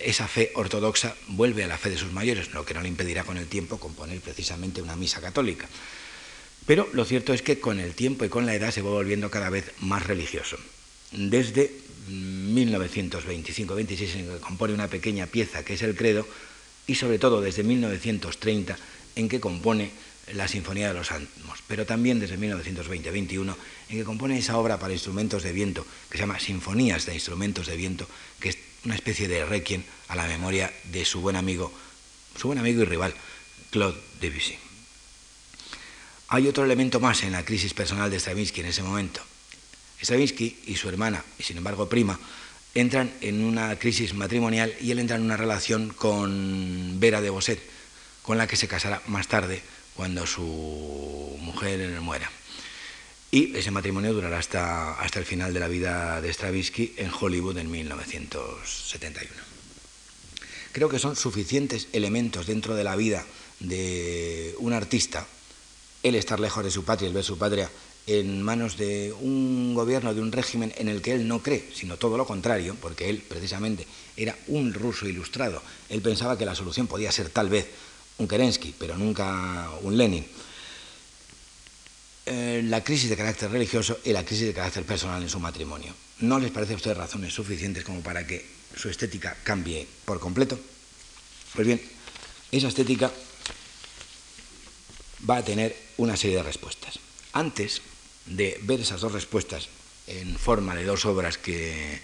esa 0.00 0.28
fe 0.28 0.52
ortodoxa 0.54 1.14
vuelve 1.28 1.64
a 1.64 1.66
la 1.66 1.76
fe 1.76 1.90
de 1.90 1.98
sus 1.98 2.12
mayores, 2.12 2.52
lo 2.54 2.64
que 2.64 2.74
no 2.74 2.80
le 2.80 2.88
impedirá 2.88 3.24
con 3.24 3.36
el 3.36 3.46
tiempo 3.46 3.78
componer 3.78 4.20
precisamente 4.20 4.80
una 4.80 4.96
misa 4.96 5.20
católica. 5.20 5.68
Pero 6.64 6.88
lo 6.92 7.04
cierto 7.04 7.34
es 7.34 7.42
que 7.42 7.60
con 7.60 7.78
el 7.78 7.94
tiempo 7.94 8.24
y 8.24 8.28
con 8.28 8.46
la 8.46 8.54
edad 8.54 8.70
se 8.70 8.82
va 8.82 8.90
volviendo 8.90 9.30
cada 9.30 9.50
vez 9.50 9.72
más 9.80 10.06
religioso. 10.06 10.56
Desde 11.12 11.70
1925-26 12.08 14.14
en 14.14 14.28
que 14.28 14.40
compone 14.40 14.74
una 14.74 14.88
pequeña 14.88 15.26
pieza 15.26 15.64
que 15.64 15.74
es 15.74 15.82
el 15.82 15.96
credo 15.96 16.26
y 16.86 16.94
sobre 16.94 17.18
todo 17.18 17.40
desde 17.40 17.62
1930 17.62 18.76
en 19.16 19.28
que 19.28 19.40
compone 19.40 19.90
la 20.34 20.48
Sinfonía 20.48 20.88
de 20.88 20.94
los 20.94 21.12
Álamos, 21.12 21.62
pero 21.68 21.86
también 21.86 22.18
desde 22.18 22.38
1920-21 22.38 23.54
en 23.88 23.98
que 23.98 24.04
compone 24.04 24.38
esa 24.38 24.58
obra 24.58 24.78
para 24.78 24.92
instrumentos 24.92 25.42
de 25.42 25.52
viento 25.52 25.86
que 26.10 26.18
se 26.18 26.22
llama 26.22 26.40
Sinfonías 26.40 27.06
de 27.06 27.14
Instrumentos 27.14 27.66
de 27.66 27.76
Viento, 27.76 28.08
que 28.40 28.50
es 28.50 28.58
una 28.84 28.94
especie 28.94 29.28
de 29.28 29.44
requiem 29.44 29.82
a 30.08 30.16
la 30.16 30.26
memoria 30.26 30.72
de 30.84 31.04
su 31.04 31.20
buen 31.20 31.36
amigo, 31.36 31.72
su 32.36 32.48
buen 32.48 32.58
amigo 32.58 32.82
y 32.82 32.84
rival, 32.84 33.14
Claude 33.70 33.98
Debussy. 34.20 34.56
Hay 36.28 36.48
otro 36.48 36.64
elemento 36.64 36.98
más 36.98 37.22
en 37.22 37.32
la 37.32 37.44
crisis 37.44 37.72
personal 37.72 38.10
de 38.10 38.18
Stravinsky 38.18 38.60
en 38.60 38.66
ese 38.66 38.82
momento. 38.82 39.20
Stravinsky 40.02 40.58
y 40.66 40.76
su 40.76 40.88
hermana, 40.88 41.24
y 41.38 41.42
sin 41.42 41.56
embargo 41.56 41.88
prima, 41.88 42.18
entran 42.74 43.12
en 43.20 43.42
una 43.42 43.78
crisis 43.78 44.14
matrimonial 44.14 44.74
y 44.80 44.90
él 44.90 44.98
entra 44.98 45.16
en 45.16 45.22
una 45.22 45.36
relación 45.36 45.88
con 45.88 47.00
Vera 47.00 47.20
de 47.20 47.30
Bosset, 47.30 47.60
con 48.22 48.38
la 48.38 48.46
que 48.46 48.56
se 48.56 48.68
casará 48.68 49.00
más 49.06 49.28
tarde 49.28 49.62
cuando 49.94 50.26
su 50.26 51.38
mujer 51.40 52.00
muera. 52.00 52.30
Y 53.30 53.56
ese 53.56 53.70
matrimonio 53.70 54.12
durará 54.12 54.38
hasta, 54.38 55.00
hasta 55.00 55.18
el 55.18 55.24
final 55.24 55.52
de 55.54 55.60
la 55.60 55.68
vida 55.68 56.20
de 56.20 56.32
Stravinsky 56.32 56.94
en 56.98 57.10
Hollywood 57.10 57.58
en 57.58 57.70
1971. 57.70 59.30
Creo 60.72 60.88
que 60.88 60.98
son 60.98 61.16
suficientes 61.16 61.88
elementos 61.92 62.46
dentro 62.46 62.74
de 62.74 62.84
la 62.84 62.96
vida 62.96 63.24
de 63.60 64.54
un 64.58 64.74
artista, 64.74 65.26
el 66.02 66.14
estar 66.14 66.38
lejos 66.38 66.62
de 66.62 66.70
su 66.70 66.84
patria, 66.84 67.08
el 67.08 67.14
ver 67.14 67.24
su 67.24 67.38
patria 67.38 67.70
en 68.06 68.40
manos 68.40 68.76
de 68.76 69.12
un 69.20 69.74
gobierno, 69.74 70.14
de 70.14 70.20
un 70.20 70.30
régimen 70.30 70.72
en 70.76 70.88
el 70.88 71.02
que 71.02 71.12
él 71.12 71.26
no 71.26 71.42
cree, 71.42 71.68
sino 71.74 71.96
todo 71.96 72.16
lo 72.16 72.26
contrario, 72.26 72.76
porque 72.80 73.10
él 73.10 73.22
precisamente 73.26 73.86
era 74.16 74.36
un 74.46 74.72
ruso 74.72 75.08
ilustrado. 75.08 75.60
Él 75.88 76.00
pensaba 76.02 76.38
que 76.38 76.46
la 76.46 76.54
solución 76.54 76.86
podía 76.86 77.10
ser 77.10 77.30
tal 77.30 77.48
vez 77.48 77.66
un 78.18 78.28
Kerensky, 78.28 78.74
pero 78.78 78.96
nunca 78.96 79.70
un 79.82 79.96
Lenin. 79.96 80.24
Eh, 82.26 82.62
la 82.64 82.82
crisis 82.82 83.10
de 83.10 83.16
carácter 83.16 83.50
religioso 83.50 83.98
y 84.04 84.12
la 84.12 84.24
crisis 84.24 84.46
de 84.46 84.54
carácter 84.54 84.84
personal 84.84 85.22
en 85.22 85.28
su 85.28 85.40
matrimonio. 85.40 85.92
¿No 86.20 86.38
les 86.38 86.50
parece 86.50 86.72
a 86.72 86.76
ustedes 86.76 86.96
razones 86.96 87.34
suficientes 87.34 87.84
como 87.84 88.00
para 88.00 88.26
que 88.26 88.44
su 88.74 88.88
estética 88.88 89.36
cambie 89.42 89.86
por 90.04 90.20
completo? 90.20 90.58
Pues 91.54 91.66
bien, 91.66 91.80
esa 92.52 92.68
estética 92.68 93.10
va 95.28 95.38
a 95.38 95.44
tener 95.44 95.76
una 95.98 96.16
serie 96.16 96.36
de 96.36 96.42
respuestas. 96.42 96.98
Antes 97.32 97.82
de 98.26 98.58
ver 98.62 98.80
esas 98.80 99.00
dos 99.00 99.12
respuestas 99.12 99.68
en 100.06 100.36
forma 100.38 100.74
de 100.74 100.84
dos 100.84 101.04
obras 101.06 101.38
que 101.38 102.00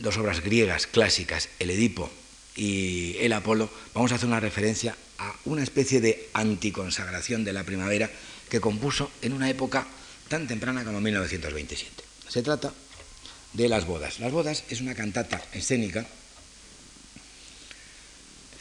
dos 0.00 0.16
obras 0.18 0.40
griegas 0.40 0.86
clásicas, 0.86 1.48
el 1.58 1.70
Edipo 1.70 2.10
y 2.54 3.16
el 3.18 3.32
Apolo, 3.32 3.70
vamos 3.94 4.12
a 4.12 4.16
hacer 4.16 4.28
una 4.28 4.40
referencia 4.40 4.96
a 5.18 5.34
una 5.44 5.62
especie 5.62 6.00
de 6.00 6.28
anticonsagración 6.34 7.44
de 7.44 7.52
la 7.52 7.64
primavera 7.64 8.10
que 8.50 8.60
compuso 8.60 9.10
en 9.22 9.32
una 9.32 9.48
época 9.48 9.86
tan 10.28 10.46
temprana 10.46 10.84
como 10.84 11.00
1927. 11.00 12.04
Se 12.28 12.42
trata 12.42 12.72
de 13.52 13.68
Las 13.68 13.86
bodas. 13.86 14.20
Las 14.20 14.32
bodas 14.32 14.64
es 14.68 14.80
una 14.80 14.94
cantata 14.94 15.42
escénica. 15.52 16.06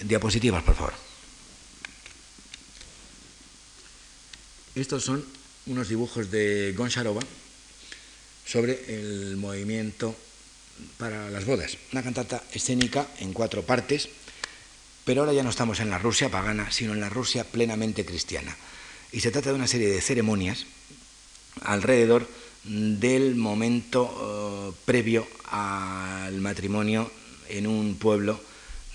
Diapositivas, 0.01 0.63
por 0.63 0.75
favor. 0.75 0.93
Estos 4.75 5.05
son 5.05 5.25
unos 5.67 5.89
dibujos 5.89 6.31
de 6.31 6.73
Goncharova 6.75 7.21
sobre 8.45 8.79
el 8.87 9.37
movimiento 9.37 10.15
para 10.97 11.29
las 11.29 11.45
bodas, 11.45 11.77
una 11.91 12.03
cantata 12.03 12.43
escénica 12.53 13.07
en 13.19 13.33
cuatro 13.33 13.63
partes, 13.63 14.09
pero 15.03 15.21
ahora 15.21 15.33
ya 15.33 15.43
no 15.43 15.49
estamos 15.49 15.79
en 15.79 15.89
la 15.89 15.97
Rusia 15.97 16.29
pagana, 16.29 16.71
sino 16.71 16.93
en 16.93 16.99
la 16.99 17.09
Rusia 17.09 17.43
plenamente 17.43 18.05
cristiana. 18.05 18.55
Y 19.11 19.21
se 19.21 19.31
trata 19.31 19.49
de 19.49 19.55
una 19.55 19.67
serie 19.67 19.87
de 19.87 20.01
ceremonias 20.01 20.65
alrededor 21.61 22.27
del 22.63 23.35
momento 23.35 24.73
eh, 24.73 24.77
previo 24.85 25.27
al 25.51 26.41
matrimonio 26.41 27.11
en 27.47 27.67
un 27.67 27.95
pueblo 27.97 28.41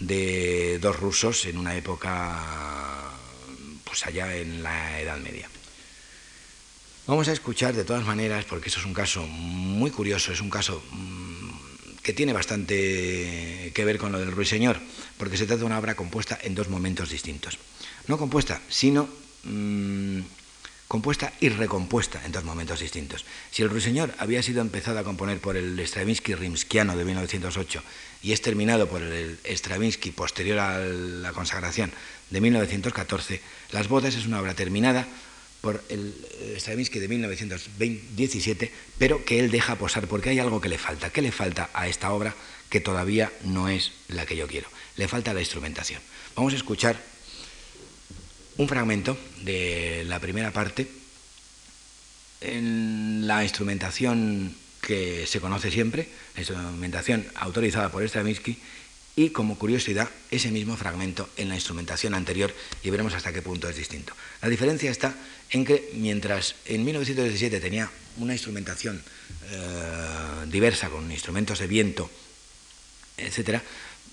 de 0.01 0.79
dos 0.81 0.99
rusos 0.99 1.47
en 1.47 1.57
una 1.57 1.77
época, 1.77 3.13
pues 3.85 4.07
allá 4.07 4.37
en 4.37 4.63
la 4.63 5.01
Edad 5.01 5.19
Media. 5.19 5.49
Vamos 7.11 7.27
a 7.27 7.33
escuchar 7.33 7.75
de 7.75 7.83
todas 7.83 8.07
maneras, 8.07 8.45
porque 8.45 8.69
eso 8.69 8.79
es 8.79 8.87
un 8.87 8.95
caso 8.95 9.27
muy 9.27 9.91
curioso, 9.91 10.31
es 10.31 10.41
un 10.41 10.49
caso 10.49 10.81
mm, 10.93 11.97
que 12.05 12.13
tiene 12.13 12.33
bastante 12.33 13.73
que 13.75 13.85
ver 13.85 13.99
con 13.99 14.13
lo 14.13 14.21
del 14.21 14.31
ruiseñor, 14.31 14.79
porque 15.19 15.37
se 15.37 15.45
trata 15.45 15.59
de 15.59 15.65
una 15.65 15.81
obra 15.81 15.97
compuesta 15.97 16.39
en 16.41 16.55
dos 16.55 16.69
momentos 16.69 17.11
distintos. 17.11 17.59
No 18.07 18.17
compuesta, 18.17 18.63
sino 18.69 19.09
mm, 19.43 20.21
compuesta 20.87 21.33
y 21.41 21.49
recompuesta 21.49 22.23
en 22.25 22.31
dos 22.31 22.45
momentos 22.45 22.79
distintos. 22.79 23.25
Si 23.51 23.63
el 23.63 23.71
Ruiseñor 23.71 24.15
había 24.19 24.41
sido 24.45 24.61
empezado 24.61 25.01
a 25.01 25.03
componer 25.03 25.41
por 25.41 25.57
el 25.57 25.81
Stravinsky 25.81 26.37
rimskiano 26.37 26.97
de 26.97 27.05
1908 27.05 27.83
y 28.23 28.31
es 28.31 28.41
terminado 28.41 28.89
por 28.89 29.03
el 29.03 29.37
Stravinsky 29.45 30.13
posterior 30.13 30.61
a 30.61 30.79
la 30.79 31.33
consagración 31.33 31.91
de 32.31 32.41
1914, 32.41 33.41
Las 33.73 33.89
bodas 33.89 34.15
es 34.15 34.27
una 34.27 34.41
obra 34.41 34.55
terminada 34.55 35.09
por 35.61 35.83
el 35.89 36.15
Stravinsky 36.57 36.99
de 36.99 37.09
1917, 37.09 38.73
pero 38.99 39.25
que 39.25 39.41
él 39.41 39.51
deja 39.51 39.77
posar 39.77 40.07
porque 40.09 40.31
hay 40.31 40.39
algo 40.39 40.61
que 40.61 40.69
le 40.69 40.79
falta. 40.79 41.11
¿Qué 41.11 41.23
le 41.23 41.33
falta 41.33 41.71
a 41.75 41.89
esta 41.89 42.13
obra 42.13 42.35
que 42.69 42.81
todavía 42.81 43.33
no 43.45 43.69
es 43.69 43.93
la 44.09 44.27
que 44.27 44.37
yo 44.37 44.47
quiero? 44.47 44.69
Le 44.97 45.09
falta 45.09 45.35
la 45.35 45.41
instrumentación. 45.41 46.01
Vamos 46.35 46.53
a 46.55 46.57
escuchar 46.57 47.01
un 48.57 48.69
fragmento 48.69 49.17
de 49.43 50.05
la 50.07 50.19
primera 50.19 50.53
parte 50.53 50.87
en 52.41 53.27
la 53.27 53.43
instrumentación 53.43 54.55
que 54.81 55.27
se 55.27 55.41
conoce 55.41 55.71
siempre, 55.71 56.09
la 56.35 56.41
instrumentación 56.41 57.27
autorizada 57.35 57.91
por 57.91 58.03
Stravinsky, 58.03 58.59
y 59.21 59.29
como 59.29 59.59
curiosidad, 59.59 60.09
ese 60.31 60.51
mismo 60.51 60.79
fragmento 60.79 61.29
en 61.37 61.51
la 61.51 61.55
instrumentación 61.55 62.15
anterior 62.15 62.55
y 62.83 62.89
veremos 62.89 63.13
hasta 63.13 63.35
qué 63.35 63.43
punto 63.43 63.69
es 63.69 63.77
distinto. 63.77 64.15
La 64.41 64.49
diferencia 64.49 64.91
está 64.91 65.15
en 65.51 65.67
que 65.67 65.91
mientras 65.93 66.55
en 66.65 66.87
1917 66.87 67.61
tenía 67.61 67.91
una 68.17 68.33
instrumentación 68.33 69.03
eh, 69.51 70.47
diversa 70.47 70.89
con 70.89 71.13
instrumentos 71.13 71.59
de 71.59 71.67
viento, 71.67 72.09
etc., 73.19 73.61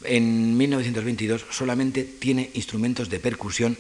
en 0.04 0.58
1922 0.58 1.46
solamente 1.52 2.04
tiene 2.04 2.52
instrumentos 2.56 3.08
de 3.08 3.22
percusión 3.22 3.78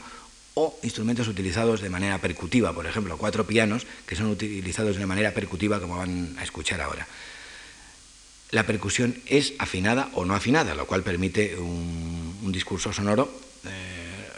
o 0.53 0.79
instrumentos 0.81 1.27
utilizados 1.27 1.81
de 1.81 1.89
manera 1.89 2.21
percutiva, 2.21 2.71
por 2.71 2.85
ejemplo, 2.85 3.17
cuatro 3.17 3.45
pianos 3.45 3.85
que 4.07 4.15
son 4.15 4.27
utilizados 4.27 4.95
de 4.95 5.05
manera 5.05 5.33
percutiva 5.33 5.81
como 5.81 5.97
van 5.97 6.37
a 6.39 6.43
escuchar 6.43 6.79
ahora. 6.79 7.05
La 8.51 8.65
percusión 8.65 9.15
es 9.25 9.53
afinada 9.59 10.09
o 10.13 10.23
no 10.23 10.33
afinada, 10.33 10.73
lo 10.73 10.87
cual 10.87 11.03
permite 11.03 11.57
un, 11.57 12.51
discurso 12.51 12.93
sonoro 12.93 13.29
eh, 13.65 13.69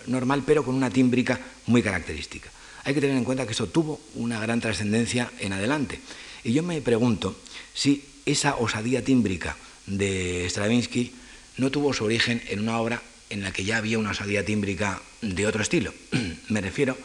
normal, 0.08 0.44
pero 0.46 0.66
con 0.66 0.74
una 0.74 0.90
tímbrica 0.90 1.40
muy 1.68 1.84
característica. 1.84 2.50
Hay 2.84 2.96
que 2.96 3.02
tener 3.02 3.16
en 3.16 3.24
cuenta 3.24 3.46
que 3.46 3.52
eso 3.52 3.68
tuvo 3.68 4.02
una 4.16 4.40
gran 4.40 4.60
trascendencia 4.60 5.32
en 5.40 5.54
adelante. 5.54 6.00
Y 6.44 6.54
yo 6.54 6.64
me 6.64 6.82
pregunto 6.82 7.40
si 7.74 8.04
esa 8.26 8.56
osadía 8.56 9.04
tímbrica 9.04 9.56
de 9.86 10.48
Stravinsky 10.50 11.14
no 11.58 11.70
tuvo 11.70 11.94
su 11.94 12.06
origen 12.06 12.42
en 12.48 12.62
una 12.62 12.80
obra 12.80 13.02
en 13.30 13.44
la 13.44 13.52
que 13.52 13.64
ya 13.64 13.78
había 13.78 14.00
una 14.00 14.12
osadía 14.12 14.44
tímbrica 14.44 15.02
de 15.22 15.46
otro 15.46 15.62
estilo. 15.62 15.94
Me 16.50 16.62
refiero 16.62 16.98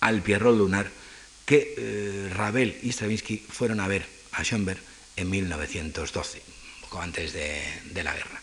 al 0.00 0.20
Pierrot 0.20 0.56
Lunar 0.56 0.90
que 1.46 1.74
eh, 1.76 2.30
Ravel 2.34 2.76
y 2.82 2.92
Stravinsky 2.92 3.38
fueron 3.38 3.80
a 3.80 3.88
ver 3.88 4.04
a 4.32 4.44
Schoenberg 4.44 4.89
en 5.20 5.30
1912, 5.30 6.42
poco 6.82 7.00
antes 7.00 7.32
de, 7.32 8.02
la 8.02 8.14
guerra. 8.14 8.40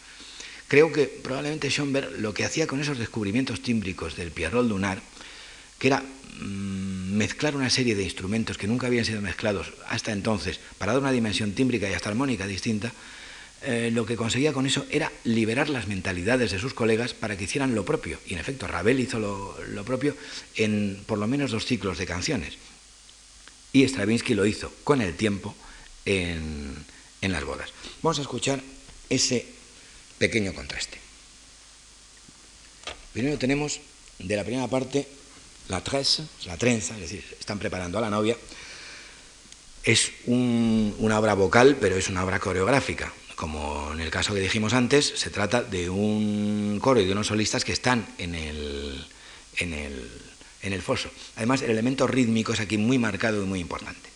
Creo 0.67 0.91
que 0.91 1.05
probablemente 1.05 1.69
Schoenberg 1.69 2.19
lo 2.19 2.33
que 2.33 2.45
hacía 2.45 2.67
con 2.67 2.79
esos 2.79 2.97
descubrimientos 2.97 3.61
tímbricos 3.61 4.15
del 4.15 4.31
Pierrot 4.31 4.67
Lunar, 4.67 5.01
que 5.79 5.87
era 5.87 6.01
mm, 6.01 7.13
mezclar 7.15 7.55
una 7.55 7.69
serie 7.69 7.95
de 7.95 8.03
instrumentos 8.03 8.57
que 8.57 8.67
nunca 8.67 8.87
habían 8.87 9.05
sido 9.05 9.21
mezclados 9.21 9.73
hasta 9.87 10.11
entonces 10.11 10.59
para 10.77 10.93
dar 10.93 11.01
una 11.01 11.11
dimensión 11.11 11.53
tímbrica 11.53 11.89
y 11.89 11.93
hasta 11.93 12.09
armónica 12.09 12.47
distinta, 12.47 12.91
eh, 13.63 13.89
lo 13.91 14.05
que 14.05 14.15
conseguía 14.15 14.53
con 14.53 14.67
eso 14.67 14.85
era 14.91 15.11
liberar 15.23 15.69
las 15.69 15.87
mentalidades 15.87 16.51
de 16.51 16.59
sus 16.59 16.75
colegas 16.75 17.13
para 17.13 17.37
que 17.37 17.45
hicieran 17.45 17.73
lo 17.73 17.85
propio. 17.85 18.19
Y 18.27 18.33
en 18.33 18.39
efecto, 18.39 18.67
Ravel 18.67 18.99
hizo 18.99 19.19
lo, 19.19 19.83
propio 19.83 20.15
en 20.55 21.01
por 21.05 21.17
lo 21.17 21.27
menos 21.27 21.51
dos 21.51 21.65
ciclos 21.65 21.97
de 21.97 22.05
canciones. 22.05 22.57
Y 23.73 23.83
Stravinsky 23.87 24.35
lo 24.35 24.45
hizo 24.45 24.71
con 24.83 25.01
el 25.01 25.15
tiempo 25.15 25.55
en, 26.07 26.85
las 27.21 27.43
bodas. 27.43 27.69
Vamos 28.01 28.19
a 28.19 28.21
escuchar 28.21 28.61
ese 29.09 29.45
pequeño 30.17 30.53
contraste. 30.53 30.97
Primero 33.11 33.37
tenemos 33.37 33.81
de 34.19 34.35
la 34.35 34.43
primera 34.43 34.67
parte 34.67 35.07
la 35.67 35.83
tresse, 35.83 36.23
la 36.45 36.55
trenza, 36.55 36.95
es 36.95 37.01
decir, 37.01 37.25
están 37.37 37.59
preparando 37.59 37.97
a 37.97 38.01
la 38.01 38.09
novia. 38.09 38.37
Es 39.83 40.11
una 40.25 41.19
obra 41.19 41.33
vocal, 41.33 41.77
pero 41.79 41.97
es 41.97 42.07
una 42.07 42.23
obra 42.23 42.39
coreográfica. 42.39 43.11
Como 43.35 43.91
en 43.93 43.99
el 43.99 44.09
caso 44.09 44.33
que 44.33 44.39
dijimos 44.39 44.73
antes, 44.73 45.13
se 45.15 45.29
trata 45.29 45.61
de 45.61 45.89
un 45.89 46.79
coro 46.81 47.01
y 47.01 47.05
de 47.05 47.11
unos 47.11 47.27
solistas 47.27 47.65
que 47.65 47.73
están 47.73 48.07
en 48.17 48.35
el, 48.35 49.05
en 49.57 49.73
el, 49.73 50.09
en 50.61 50.73
el 50.73 50.81
foso. 50.81 51.11
Además, 51.35 51.61
el 51.61 51.71
elemento 51.71 52.07
rítmico 52.07 52.53
es 52.53 52.61
aquí 52.61 52.77
muy 52.77 52.97
marcado 52.97 53.43
y 53.43 53.45
muy 53.45 53.59
importante. 53.59 54.06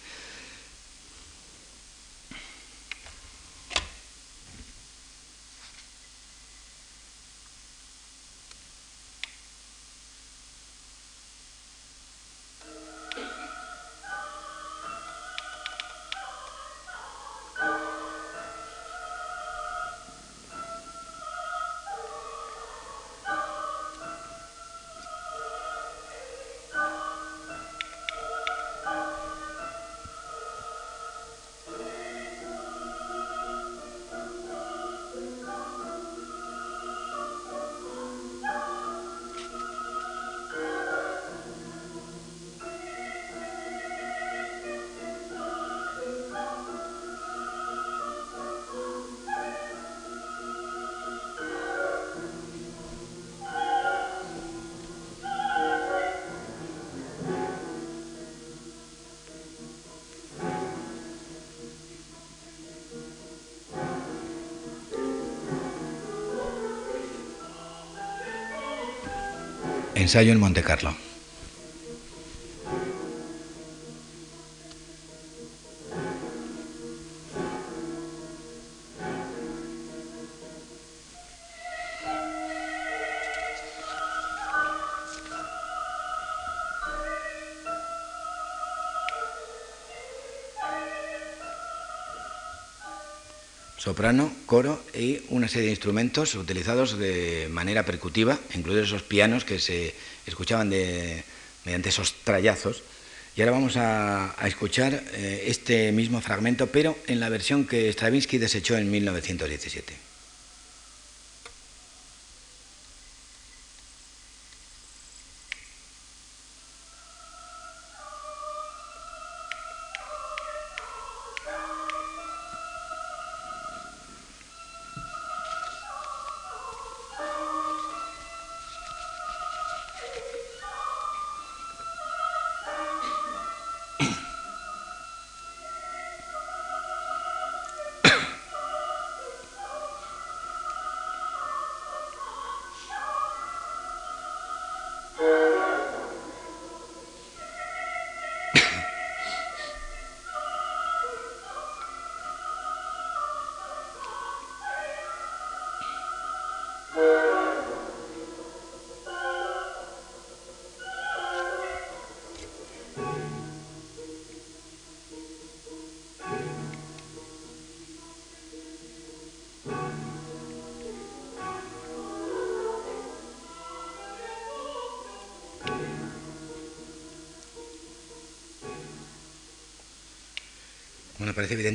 Ensayo 70.01 70.31
en 70.31 70.39
Monte 70.39 70.63
soprano, 94.01 94.31
coro 94.47 94.83
y 94.95 95.19
una 95.29 95.47
serie 95.47 95.65
de 95.65 95.73
instrumentos 95.73 96.33
utilizados 96.33 96.97
de 96.97 97.47
manera 97.51 97.85
percutiva, 97.85 98.39
incluidos 98.55 98.87
esos 98.87 99.03
pianos 99.03 99.45
que 99.45 99.59
se 99.59 99.93
escuchaban 100.25 100.69
mediante 100.69 101.89
esos 101.89 102.15
trayazos 102.23 102.81
Y 103.37 103.41
ahora 103.41 103.51
vamos 103.51 103.77
a, 103.77 104.35
escuchar 104.43 105.03
eh, 105.13 105.43
este 105.45 105.91
mismo 105.91 106.19
fragmento, 106.19 106.65
pero 106.71 106.97
en 107.05 107.19
la 107.19 107.29
versión 107.29 107.67
que 107.67 107.93
Stravinsky 107.93 108.39
desechó 108.39 108.75
en 108.75 108.89
1917. 108.89 109.93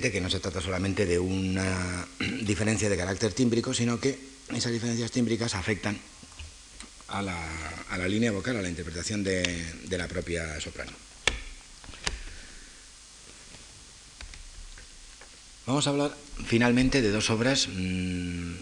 Que 0.00 0.20
no 0.20 0.30
se 0.30 0.40
trata 0.40 0.60
solamente 0.60 1.06
de 1.06 1.18
una 1.18 2.06
diferencia 2.42 2.88
de 2.88 2.96
carácter 2.96 3.32
tímbrico, 3.32 3.74
sino 3.74 3.98
que 4.00 4.18
esas 4.54 4.72
diferencias 4.72 5.10
tímbricas 5.10 5.54
afectan 5.54 5.98
a 7.08 7.22
la, 7.22 8.08
línea 8.08 8.32
vocal, 8.32 8.56
a 8.56 8.62
la 8.62 8.68
interpretación 8.68 9.22
de, 9.24 9.64
la 9.90 10.08
propia 10.08 10.60
soprano. 10.60 10.92
Vamos 15.66 15.86
a 15.86 15.90
hablar 15.90 16.16
finalmente 16.46 17.02
de 17.02 17.10
dos 17.10 17.30
obras 17.30 17.68
mm, 17.68 18.54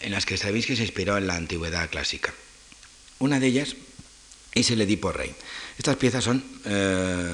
en 0.00 0.12
las 0.12 0.26
que 0.26 0.36
Stravinsky 0.36 0.76
se 0.76 0.82
inspiró 0.82 1.16
en 1.16 1.26
la 1.26 1.36
antigüedad 1.36 1.88
clásica. 1.88 2.34
Una 3.18 3.40
de 3.40 3.46
ellas 3.46 3.76
es 4.54 4.70
el 4.70 4.80
Edipo 4.80 5.12
Rey. 5.12 5.34
Estas 5.78 5.96
piezas 5.96 6.24
son 6.24 6.44
eh, 6.64 7.32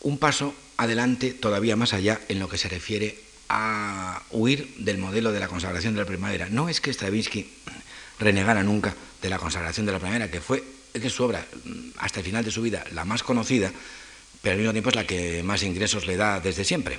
un 0.00 0.18
paso 0.18 0.54
adelante, 0.78 1.34
todavía 1.34 1.76
más 1.76 1.92
allá, 1.92 2.20
en 2.28 2.38
lo 2.38 2.48
que 2.48 2.56
se 2.56 2.68
refiere 2.68 3.18
a 3.48 4.22
huir 4.30 4.74
del 4.78 4.98
modelo 4.98 5.32
de 5.32 5.40
la 5.40 5.48
consagración 5.48 5.94
de 5.94 6.00
la 6.00 6.06
primavera. 6.06 6.48
No 6.50 6.68
es 6.68 6.80
que 6.80 6.92
Stravinsky 6.92 7.46
renegara 8.18 8.62
nunca 8.62 8.94
de 9.20 9.28
la 9.28 9.38
consagración 9.38 9.86
de 9.86 9.92
la 9.92 9.98
primavera, 9.98 10.30
que 10.30 10.40
fue 10.40 10.62
de 10.94 11.10
su 11.10 11.24
obra 11.24 11.44
hasta 11.98 12.20
el 12.20 12.26
final 12.26 12.44
de 12.44 12.50
su 12.50 12.62
vida 12.62 12.84
la 12.92 13.04
más 13.04 13.22
conocida, 13.22 13.72
pero 14.40 14.52
al 14.52 14.58
mismo 14.58 14.72
tiempo 14.72 14.90
es 14.90 14.96
la 14.96 15.06
que 15.06 15.42
más 15.42 15.62
ingresos 15.62 16.06
le 16.06 16.16
da 16.16 16.40
desde 16.40 16.64
siempre. 16.64 16.98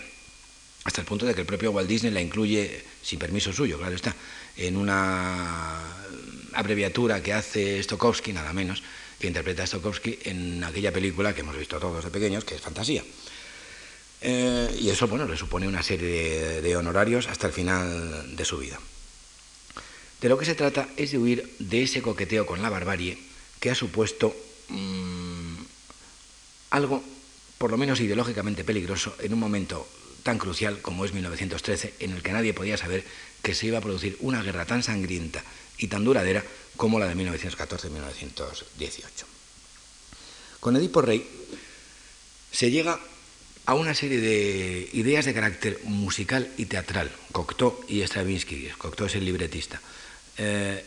Hasta 0.83 1.01
el 1.01 1.07
punto 1.07 1.25
de 1.25 1.33
que 1.33 1.41
el 1.41 1.47
propio 1.47 1.71
Walt 1.71 1.89
Disney 1.89 2.11
la 2.11 2.21
incluye, 2.21 2.83
sin 3.01 3.19
permiso 3.19 3.53
suyo, 3.53 3.77
claro 3.77 3.95
está, 3.95 4.15
en 4.57 4.75
una 4.75 5.81
abreviatura 6.53 7.21
que 7.21 7.33
hace 7.33 7.81
Stokowski, 7.83 8.33
nada 8.33 8.53
menos, 8.53 8.83
que 9.19 9.27
interpreta 9.27 9.63
a 9.63 9.67
Stokowski 9.67 10.19
en 10.23 10.63
aquella 10.63 10.91
película 10.91 11.33
que 11.33 11.41
hemos 11.41 11.57
visto 11.57 11.79
todos 11.79 12.03
de 12.03 12.11
pequeños, 12.11 12.43
que 12.43 12.55
es 12.55 12.61
Fantasía. 12.61 13.03
Eh, 14.21 14.77
y 14.79 14.89
eso, 14.89 15.07
bueno, 15.07 15.25
le 15.25 15.37
supone 15.37 15.67
una 15.67 15.83
serie 15.83 16.61
de, 16.61 16.75
honorarios 16.75 17.27
hasta 17.27 17.47
el 17.47 17.53
final 17.53 18.35
de 18.35 18.45
su 18.45 18.57
vida. 18.57 18.79
De 20.21 20.27
lo 20.27 20.37
que 20.37 20.45
se 20.45 20.55
trata 20.55 20.89
es 20.97 21.11
de 21.11 21.17
huir 21.17 21.55
de 21.59 21.83
ese 21.83 22.01
coqueteo 22.01 22.45
con 22.45 22.61
la 22.61 22.69
barbarie 22.69 23.17
que 23.59 23.71
ha 23.71 23.75
supuesto 23.75 24.35
mm, 24.67 25.55
algo, 26.71 27.01
por 27.57 27.71
lo 27.71 27.77
menos 27.77 28.01
ideológicamente 28.01 28.65
peligroso, 28.65 29.15
en 29.19 29.33
un 29.33 29.39
momento 29.39 29.87
tan 30.23 30.37
crucial 30.37 30.81
como 30.81 31.05
es 31.05 31.13
1913, 31.13 31.93
en 31.99 32.11
el 32.11 32.21
que 32.21 32.33
nadie 32.33 32.53
podía 32.53 32.75
saber 32.77 33.05
que 33.41 33.55
se 33.55 33.67
iba 33.67 33.77
a 33.77 33.81
producir 33.81 34.17
una 34.19 34.43
guerra 34.43 34.65
tan 34.65 34.83
sangrienta 34.83 35.41
y 35.77 35.87
tan 35.87 36.03
duradera 36.03 36.43
como 36.75 36.99
la 36.99 37.07
de 37.07 37.15
1914-1918. 37.15 39.03
Con 40.59 40.75
Edipo 40.75 41.01
Rey 41.01 41.25
se 42.51 42.69
llega 42.69 42.99
a 43.69 43.75
una 43.75 43.93
serie 43.93 44.19
de 44.19 44.89
ideas 44.93 45.25
de 45.25 45.33
carácter 45.35 45.79
musical 45.83 46.49
y 46.57 46.65
teatral, 46.65 47.11
Cocteau 47.31 47.85
y 47.87 48.01
Stravinsky, 48.01 48.67
Cocteau 48.79 49.05
es 49.05 49.13
el 49.13 49.25
libretista, 49.25 49.79
eh, 50.39 50.83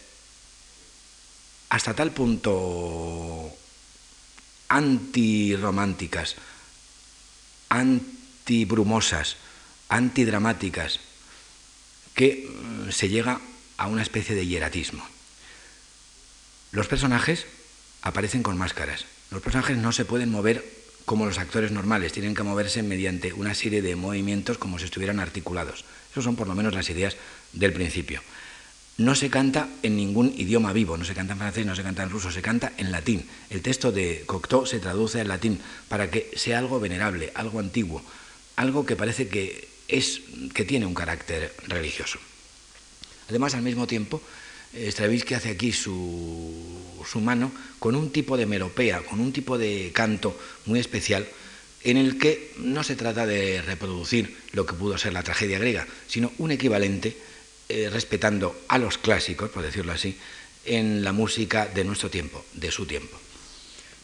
hasta 1.68 1.94
tal 1.94 2.10
punto 2.10 3.52
antirrománticas, 4.66 6.34
antibrumosas, 7.68 9.36
antidramáticas, 9.88 10.98
que 12.16 12.50
mm, 12.50 12.90
se 12.90 13.09
llega 13.09 13.40
a 13.76 13.86
una 13.86 14.02
especie 14.02 14.34
de 14.34 14.48
hieratismo. 14.48 15.06
Los 16.72 16.88
personajes 16.88 17.46
aparecen 18.02 18.42
con 18.42 18.59
máscaras. 18.59 19.04
Los 19.30 19.40
personajes 19.40 19.78
no 19.78 19.92
se 19.92 20.04
pueden 20.04 20.32
mover 20.32 20.81
como 21.04 21.26
los 21.26 21.38
actores 21.38 21.72
normales, 21.72 22.12
tienen 22.12 22.34
que 22.34 22.42
moverse 22.42 22.82
mediante 22.82 23.32
una 23.32 23.54
serie 23.54 23.82
de 23.82 23.96
movimientos 23.96 24.58
como 24.58 24.78
si 24.78 24.86
estuvieran 24.86 25.20
articulados. 25.20 25.84
Esas 26.10 26.24
son 26.24 26.36
por 26.36 26.48
lo 26.48 26.54
menos 26.54 26.74
las 26.74 26.88
ideas 26.90 27.16
del 27.52 27.72
principio. 27.72 28.20
No 28.98 29.14
se 29.14 29.30
canta 29.30 29.68
en 29.82 29.96
ningún 29.96 30.34
idioma 30.36 30.72
vivo, 30.72 30.96
no 30.96 31.04
se 31.04 31.14
canta 31.14 31.32
en 31.32 31.38
francés, 31.38 31.64
no 31.64 31.74
se 31.74 31.82
canta 31.82 32.02
en 32.02 32.10
ruso, 32.10 32.30
se 32.30 32.42
canta 32.42 32.72
en 32.76 32.92
latín. 32.92 33.26
El 33.48 33.62
texto 33.62 33.90
de 33.90 34.24
Cocteau 34.26 34.66
se 34.66 34.80
traduce 34.80 35.20
al 35.20 35.28
latín 35.28 35.58
para 35.88 36.10
que 36.10 36.30
sea 36.36 36.58
algo 36.58 36.78
venerable, 36.78 37.32
algo 37.34 37.58
antiguo, 37.58 38.02
algo 38.56 38.84
que 38.84 38.96
parece 38.96 39.28
que, 39.28 39.68
es, 39.88 40.20
que 40.54 40.64
tiene 40.64 40.84
un 40.84 40.94
carácter 40.94 41.54
religioso. 41.68 42.18
Además, 43.30 43.54
al 43.54 43.62
mismo 43.62 43.86
tiempo, 43.86 44.20
Stravinsky 44.74 45.35
hace 45.35 45.51
aquí 45.51 45.73
su, 45.73 46.51
su, 47.11 47.20
mano 47.20 47.53
con 47.78 47.94
un 47.94 48.11
tipo 48.11 48.36
de 48.36 48.47
melopea, 48.47 49.03
con 49.03 49.20
un 49.20 49.32
tipo 49.32 49.59
de 49.59 49.90
canto 49.93 50.39
muy 50.66 50.81
especial, 50.81 51.27
en 51.85 51.97
el 51.97 52.19
que 52.19 52.53
no 52.59 52.82
se 52.85 52.97
trata 52.97 53.27
de 53.27 53.61
reproducir 53.62 54.36
lo 54.53 54.65
que 54.65 54.74
pudo 54.74 54.97
ser 54.99 55.12
la 55.12 55.23
tragedia 55.23 55.59
griega, 55.59 55.86
sino 56.07 56.32
un 56.39 56.53
equivalente, 56.53 57.16
eh, 57.69 57.90
respetando 57.90 58.57
a 58.69 58.78
los 58.78 58.99
clásicos, 58.99 59.51
por 59.51 59.62
decirlo 59.62 59.93
así, 59.93 60.16
en 60.65 61.05
la 61.05 61.12
música 61.12 61.66
de 61.66 61.85
nuestro 61.85 62.11
tiempo, 62.11 62.44
de 62.55 62.70
su 62.70 62.86
tiempo. 62.86 63.19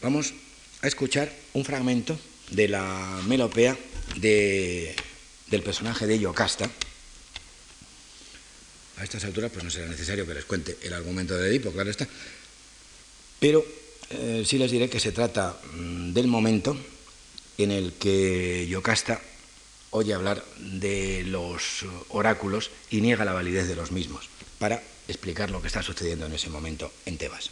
Vamos 0.02 0.34
a 0.82 0.86
escuchar 0.86 1.32
un 1.54 1.64
fragmento 1.64 2.18
de 2.50 2.68
la 2.68 3.20
melopea 3.26 3.76
del 4.16 5.62
personaje 5.62 6.06
de 6.06 6.18
Yocasta, 6.18 6.70
a 8.98 9.04
estas 9.04 9.24
alturas 9.24 9.50
pues 9.50 9.64
no 9.64 9.70
será 9.70 9.88
necesario 9.88 10.26
que 10.26 10.34
les 10.34 10.44
cuente 10.44 10.76
el 10.82 10.92
argumento 10.92 11.36
de 11.36 11.48
Edipo, 11.48 11.72
claro 11.72 11.90
está. 11.90 12.06
Pero 13.38 13.64
eh, 14.10 14.42
sí 14.46 14.58
les 14.58 14.70
diré 14.70 14.90
que 14.90 15.00
se 15.00 15.12
trata 15.12 15.58
mm, 15.74 16.12
del 16.12 16.26
momento 16.26 16.76
en 17.58 17.70
el 17.70 17.92
que 17.94 18.66
Yocasta 18.68 19.20
oye 19.90 20.14
hablar 20.14 20.44
de 20.58 21.24
los 21.24 21.84
oráculos 22.10 22.70
y 22.90 23.00
niega 23.00 23.24
la 23.24 23.32
validez 23.32 23.68
de 23.68 23.76
los 23.76 23.90
mismos, 23.90 24.28
para 24.58 24.82
explicar 25.08 25.50
lo 25.50 25.62
que 25.62 25.68
está 25.68 25.82
sucediendo 25.82 26.26
en 26.26 26.34
ese 26.34 26.50
momento 26.50 26.92
en 27.06 27.16
Tebas. 27.16 27.50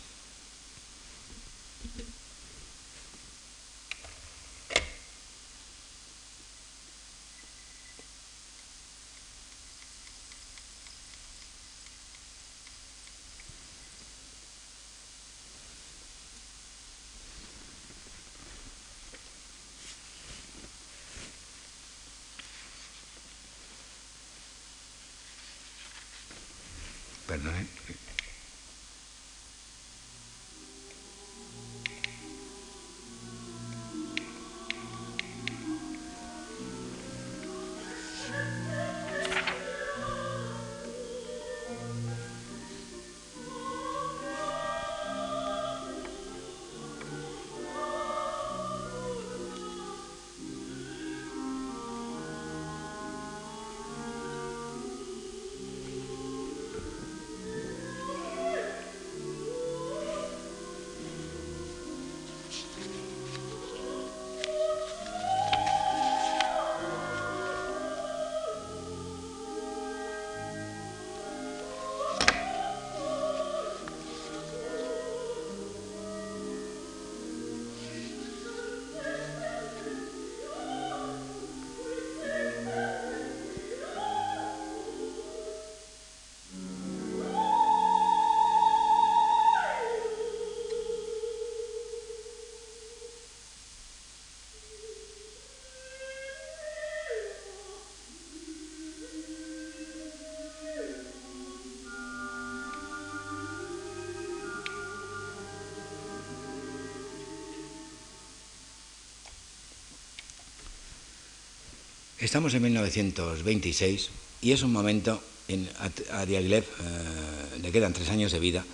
Estamos 112.19 112.55
en 112.55 112.63
1926 112.63 114.09
y 114.41 114.53
es 114.53 114.63
un 114.63 114.73
momento, 114.73 115.23
en, 115.49 115.69
a, 116.13 116.25
Diaghilev 116.25 116.65
eh, 116.65 117.59
le 117.61 117.71
quedan 117.71 117.93
tres 117.93 118.09
años 118.09 118.33
de 118.33 118.41
vida, 118.41 118.65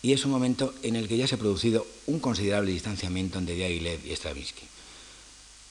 y 0.00 0.14
es 0.14 0.24
un 0.24 0.30
momento 0.30 0.72
en 0.82 0.96
el 0.96 1.06
que 1.06 1.18
ya 1.18 1.26
se 1.26 1.34
ha 1.34 1.38
producido 1.38 1.86
un 2.06 2.18
considerable 2.18 2.72
distanciamiento 2.72 3.38
entre 3.38 3.56
Diaghilev 3.56 4.06
y 4.06 4.12
Stravinsky. 4.16 4.62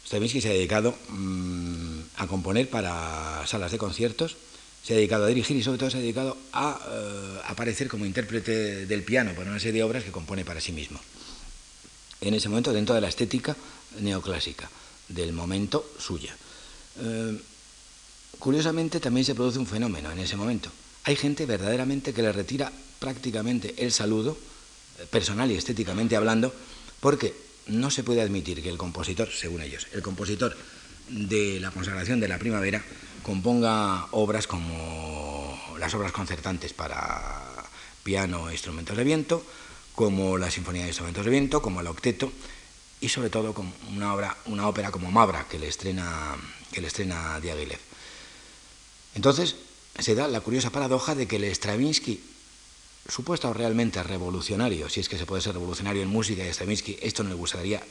Stravinsky 0.06 0.41
se 0.41 0.49
ha 0.49 0.53
dedicado 0.53 0.95
mm, 1.10 1.99
a 2.18 2.28
componer 2.28 2.69
para 2.69 3.48
salas 3.48 3.72
de 3.72 3.80
conciertos, 3.80 4.38
se 4.84 4.94
ha 4.94 4.98
dedicado 4.98 5.26
a 5.26 5.28
dirigir 5.28 5.57
y 5.57 5.64
sobre 5.64 5.80
todo 5.80 5.90
se 5.90 5.98
ha 5.98 6.02
dedicado 6.02 6.38
a 6.53 6.80
eh, 6.88 7.40
aparecer 7.48 7.88
como 7.88 8.06
intérprete 8.06 8.86
del 8.86 9.03
piano 9.03 9.34
para 9.34 9.49
una 9.49 9.60
serie 9.60 9.82
de 9.82 9.84
obras 9.84 10.03
que 10.03 10.11
compone 10.11 10.45
para 10.45 10.61
sí 10.61 10.72
mismo. 10.72 10.99
En 12.22 12.36
ese 12.36 12.48
momento 12.48 12.72
dentro 12.72 12.94
de 12.94 13.02
la 13.02 13.10
estética 13.10 13.56
neoclásica 13.99 14.69
del 15.07 15.34
momento 15.34 15.84
suya. 15.98 16.36
Eh, 17.02 17.41
curiosamente 18.40 18.99
también 18.99 19.26
se 19.26 19.36
produce 19.36 19.60
un 19.60 19.68
fenómeno 19.68 20.11
en 20.11 20.19
ese 20.19 20.38
momento. 20.38 20.69
Hay 21.03 21.15
gente 21.15 21.45
verdaderamente 21.45 22.14
que 22.14 22.22
le 22.22 22.32
retira 22.32 22.72
prácticamente 22.99 23.73
el 23.78 23.91
saludo, 23.91 24.38
eh, 24.99 25.06
personal 25.10 25.52
y 25.52 25.56
estéticamente 25.56 26.15
hablando, 26.15 26.53
porque 26.99 27.34
no 27.68 27.90
se 27.90 28.03
puede 28.03 28.22
admitir 28.22 28.61
que 28.61 28.69
el 28.69 28.78
compositor, 28.78 29.30
según 29.32 29.61
ellos, 29.61 29.88
el 29.94 30.02
compositor 30.02 30.56
de 31.10 31.60
la 31.60 31.72
consagración 31.72 32.19
de 32.19 32.28
la 32.28 32.38
primavera 32.38 32.84
componga 33.23 34.07
obras 34.11 34.48
como 34.48 35.60
las 35.80 35.94
obras 35.94 36.11
concertantes 36.11 36.73
para 36.73 37.41
piano 38.03 38.49
e 38.49 38.53
instrumentos 38.53 38.98
de 38.98 39.03
viento, 39.03 39.44
como 39.95 40.38
la 40.38 40.49
Sinfonía 40.49 40.84
de 40.84 40.90
Instrumentos 40.90 41.26
de 41.26 41.32
Viento, 41.32 41.61
como 41.61 41.82
el 41.82 41.88
Octeto, 41.88 42.32
y 43.02 43.10
sobre 43.10 43.30
todo 43.30 43.53
una, 43.90 44.14
obra, 44.14 44.38
una 44.45 44.68
ópera 44.68 44.91
como 44.91 45.11
Mabra, 45.11 45.48
que 45.49 45.60
le 45.60 45.68
estrena, 45.68 46.36
que 46.72 46.81
le 46.81 46.88
estrena 46.88 47.39
Diaghilev. 47.39 47.80
Entonces 49.15 49.56
se 49.99 50.15
da 50.15 50.27
la 50.27 50.41
curiosa 50.41 50.69
paradoja 50.69 51.15
de 51.15 51.27
que 51.27 51.35
el 51.35 51.45
Stravinsky, 51.45 52.19
supuesto 53.07 53.53
realmente 53.53 54.02
revolucionario, 54.03 54.89
si 54.89 54.99
es 54.99 55.10
que 55.10 55.18
se 55.18 55.26
puede 55.26 55.41
ser 55.41 55.53
revolucionario 55.53 56.02
en 56.02 56.10
música 56.10 56.45
y 56.45 56.49
Stravinsky, 56.49 56.98
esto 57.02 57.23
no 57.23 57.30
le 57.30 57.35
gustaría 57.35 57.84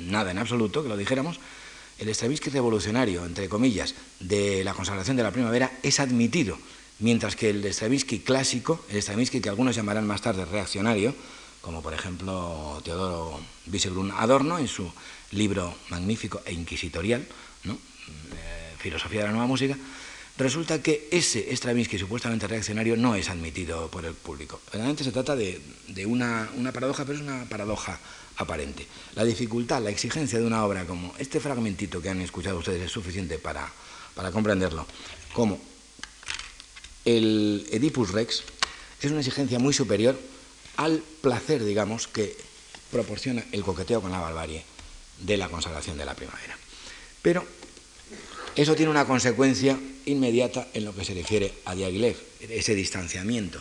nada 0.00 0.30
en 0.30 0.38
absoluto, 0.38 0.82
que 0.82 0.88
lo 0.88 0.96
dijéramos, 0.96 1.40
el 1.98 2.08
Stravinsky 2.14 2.50
revolucionario, 2.50 3.24
entre 3.24 3.48
comillas, 3.48 3.94
de 4.20 4.64
la 4.64 4.74
consagración 4.74 5.16
de 5.16 5.22
la 5.22 5.30
primavera 5.30 5.78
es 5.82 5.98
admitido, 5.98 6.58
mientras 6.98 7.36
que 7.36 7.50
el 7.50 7.64
Stravinsky 7.64 8.20
clásico, 8.20 8.84
el 8.90 8.98
Stravinsky 9.00 9.40
que 9.40 9.48
algunos 9.48 9.76
llamarán 9.76 10.06
más 10.06 10.20
tarde 10.20 10.44
reaccionario, 10.44 11.14
como 11.62 11.82
por 11.82 11.94
ejemplo 11.94 12.80
Teodoro 12.84 13.40
Wieselgrun 13.66 14.12
Adorno 14.12 14.58
en 14.58 14.68
su 14.68 14.92
libro 15.32 15.74
magnífico 15.88 16.40
e 16.44 16.52
inquisitorial, 16.52 17.26
Filosofía 18.78 19.20
de 19.20 19.26
la 19.26 19.32
Nueva 19.32 19.46
Música, 19.46 19.76
resulta 20.38 20.82
que 20.82 21.08
ese 21.10 21.54
Stravinsky 21.54 21.98
supuestamente 21.98 22.46
reaccionario 22.46 22.96
no 22.96 23.14
es 23.14 23.28
admitido 23.30 23.90
por 23.90 24.04
el 24.04 24.14
público. 24.14 24.60
Realmente 24.72 25.04
se 25.04 25.12
trata 25.12 25.34
de, 25.34 25.60
una, 26.06 26.48
una, 26.56 26.72
paradoja, 26.72 27.04
pero 27.04 27.18
es 27.18 27.24
una 27.24 27.44
paradoja 27.46 27.98
aparente. 28.36 28.86
La 29.14 29.24
dificultad, 29.24 29.82
la 29.82 29.90
exigencia 29.90 30.38
de 30.38 30.46
una 30.46 30.64
obra 30.64 30.84
como 30.84 31.14
este 31.18 31.40
fragmentito 31.40 32.02
que 32.02 32.10
han 32.10 32.20
escuchado 32.20 32.58
ustedes 32.58 32.82
es 32.82 32.92
suficiente 32.92 33.38
para, 33.38 33.70
para 34.14 34.30
comprenderlo, 34.30 34.86
como 35.32 35.58
el 37.04 37.66
Oedipus 37.72 38.12
Rex 38.12 38.42
es 39.00 39.10
una 39.10 39.20
exigencia 39.20 39.58
muy 39.58 39.72
superior 39.72 40.18
al 40.76 41.02
placer, 41.20 41.64
digamos, 41.64 42.08
que 42.08 42.36
proporciona 42.90 43.44
el 43.52 43.62
coqueteo 43.62 44.02
con 44.02 44.12
la 44.12 44.20
barbarie 44.20 44.64
de 45.20 45.36
la 45.36 45.48
consagración 45.48 45.96
de 45.96 46.04
la 46.04 46.14
primavera. 46.14 46.56
Pero 47.22 47.46
eso 48.56 48.74
tiene 48.74 48.90
una 48.90 49.06
consecuencia 49.06 49.78
inmediata 50.06 50.68
en 50.74 50.84
lo 50.84 50.94
que 50.94 51.04
se 51.04 51.14
refiere 51.14 51.52
a 51.64 51.74
Diaghilev, 51.74 52.16
ese 52.40 52.74
distanciamiento 52.74 53.60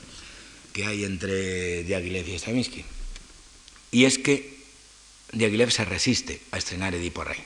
que 0.73 0.85
hay 0.85 1.03
entre 1.03 1.83
Diaghilev 1.83 2.27
y 2.27 2.35
Stravinsky. 2.35 2.83
Y 3.91 4.05
es 4.05 4.17
que 4.17 4.55
Diaghilev 5.31 5.71
se 5.71 5.85
resiste 5.85 6.41
a 6.51 6.57
estrenar 6.57 6.95
Edipo 6.95 7.23
Rey. 7.23 7.39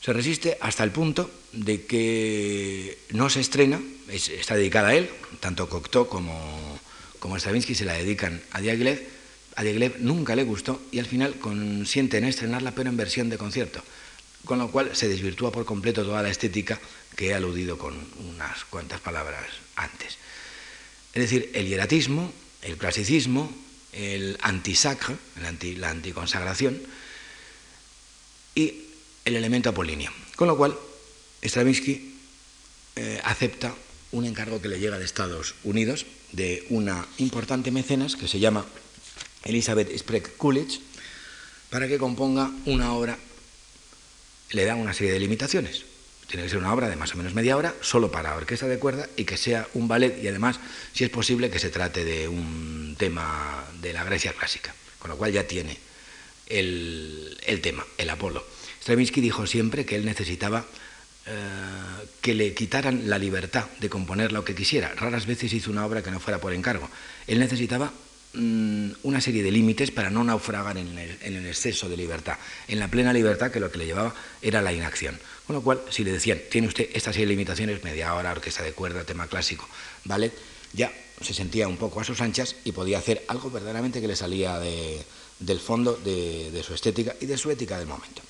Se 0.00 0.12
resiste 0.12 0.58
hasta 0.60 0.84
el 0.84 0.90
punto 0.90 1.30
de 1.52 1.84
que 1.84 2.98
no 3.10 3.30
se 3.30 3.40
estrena, 3.40 3.80
está 4.08 4.56
dedicada 4.56 4.88
a 4.88 4.94
él, 4.94 5.10
tanto 5.40 5.68
Cocteau 5.68 6.08
como 6.08 6.78
como 7.18 7.36
Stravinsky 7.38 7.74
se 7.74 7.84
la 7.84 7.94
dedican 7.94 8.40
a 8.52 8.60
Diaghilev, 8.60 9.02
a 9.56 9.62
Diaghilev 9.62 9.96
nunca 10.00 10.36
le 10.36 10.44
gustó 10.44 10.80
y 10.92 10.98
al 10.98 11.06
final 11.06 11.34
consiente 11.34 12.18
en 12.18 12.24
estrenarla 12.24 12.72
pero 12.72 12.90
en 12.90 12.96
versión 12.96 13.28
de 13.28 13.38
concierto, 13.38 13.82
con 14.48 14.58
lo 14.58 14.70
cual 14.70 14.96
se 14.96 15.08
desvirtúa 15.08 15.52
por 15.52 15.66
completo 15.66 16.02
toda 16.02 16.22
la 16.22 16.30
estética 16.30 16.80
que 17.14 17.28
he 17.28 17.34
aludido 17.34 17.76
con 17.76 17.94
unas 18.26 18.64
cuantas 18.64 18.98
palabras 18.98 19.44
antes. 19.76 20.16
Es 21.12 21.22
decir, 21.22 21.50
el 21.52 21.68
hieratismo, 21.68 22.32
el 22.62 22.78
clasicismo, 22.78 23.52
el 23.92 24.38
antisacre, 24.40 25.16
la 25.76 25.90
anticonsagración 25.90 26.80
y 28.54 28.84
el 29.26 29.36
elemento 29.36 29.68
apolíneo. 29.68 30.10
Con 30.34 30.48
lo 30.48 30.56
cual, 30.56 30.74
Stravinsky 31.44 32.14
eh, 32.96 33.20
acepta 33.24 33.74
un 34.12 34.24
encargo 34.24 34.62
que 34.62 34.68
le 34.68 34.80
llega 34.80 34.98
de 34.98 35.04
Estados 35.04 35.56
Unidos 35.62 36.06
de 36.32 36.64
una 36.70 37.06
importante 37.18 37.70
mecenas 37.70 38.16
que 38.16 38.28
se 38.28 38.40
llama 38.40 38.64
Elizabeth 39.44 39.94
Sprague 39.96 40.32
Coolidge 40.38 40.80
para 41.68 41.86
que 41.86 41.98
componga 41.98 42.50
una 42.64 42.94
obra. 42.94 43.18
Le 44.50 44.64
da 44.64 44.74
una 44.74 44.94
serie 44.94 45.12
de 45.12 45.20
limitaciones. 45.20 45.84
Tiene 46.26 46.44
que 46.44 46.50
ser 46.50 46.58
una 46.58 46.72
obra 46.72 46.88
de 46.88 46.96
más 46.96 47.14
o 47.14 47.16
menos 47.16 47.34
media 47.34 47.56
hora, 47.56 47.74
solo 47.80 48.10
para 48.10 48.36
orquesta 48.36 48.66
de 48.66 48.78
cuerda 48.78 49.08
y 49.16 49.24
que 49.24 49.36
sea 49.36 49.66
un 49.74 49.88
ballet 49.88 50.22
y 50.22 50.28
además, 50.28 50.60
si 50.92 51.04
es 51.04 51.10
posible, 51.10 51.50
que 51.50 51.58
se 51.58 51.70
trate 51.70 52.04
de 52.04 52.28
un 52.28 52.96
tema 52.98 53.64
de 53.80 53.94
la 53.94 54.04
Grecia 54.04 54.32
clásica, 54.32 54.74
con 54.98 55.10
lo 55.10 55.16
cual 55.16 55.32
ya 55.32 55.44
tiene 55.44 55.78
el, 56.46 57.38
el 57.46 57.60
tema, 57.62 57.86
el 57.96 58.10
Apolo. 58.10 58.44
Stravinsky 58.82 59.20
dijo 59.20 59.46
siempre 59.46 59.86
que 59.86 59.96
él 59.96 60.04
necesitaba 60.04 60.66
eh, 61.30 62.08
que 62.22 62.34
le 62.34 62.54
quitaran 62.54 63.10
la 63.10 63.18
libertad 63.18 63.66
de 63.80 63.90
componer 63.90 64.32
lo 64.32 64.44
que 64.44 64.54
quisiera. 64.54 64.94
Raras 64.94 65.26
veces 65.26 65.52
hizo 65.52 65.70
una 65.70 65.84
obra 65.84 66.02
que 66.02 66.10
no 66.10 66.20
fuera 66.20 66.40
por 66.40 66.54
encargo. 66.54 66.88
Él 67.26 67.38
necesitaba 67.38 67.92
mm, 68.34 68.90
una 69.02 69.20
serie 69.20 69.42
de 69.42 69.50
límites 69.50 69.90
para 69.90 70.10
no 70.10 70.24
naufragar 70.24 70.76
en 70.78 70.98
el, 70.98 71.46
exceso 71.46 71.88
de 71.88 71.96
libertad, 71.96 72.38
en 72.68 72.78
la 72.78 72.88
plena 72.88 73.12
libertad 73.12 73.50
que 73.50 73.60
lo 73.60 73.70
que 73.70 73.78
le 73.78 73.86
llevaba 73.86 74.14
era 74.42 74.62
la 74.62 74.72
inacción. 74.72 75.18
Con 75.46 75.56
lo 75.56 75.62
cual, 75.62 75.80
si 75.90 76.04
le 76.04 76.12
decían, 76.12 76.40
tiene 76.50 76.68
usted 76.68 76.90
estas 76.92 77.14
serie 77.14 77.26
de 77.26 77.32
limitaciones, 77.32 77.82
media 77.84 78.14
hora, 78.14 78.32
orquesta 78.32 78.62
de 78.62 78.72
cuerda, 78.72 79.04
tema 79.04 79.26
clásico, 79.28 79.68
¿vale? 80.04 80.32
Ya 80.72 80.92
se 81.20 81.34
sentía 81.34 81.68
un 81.68 81.76
poco 81.76 82.00
a 82.00 82.04
sus 82.04 82.20
anchas 82.20 82.56
y 82.64 82.72
podía 82.72 82.98
hacer 82.98 83.24
algo 83.28 83.50
verdaderamente 83.50 84.00
que 84.00 84.08
le 84.08 84.16
salía 84.16 84.58
del 84.58 85.60
fondo 85.60 85.96
de, 85.96 86.62
su 86.64 86.74
estética 86.74 87.16
y 87.20 87.26
de 87.26 87.38
su 87.38 87.50
ética 87.50 87.78
del 87.78 87.88
momento. 87.88 88.22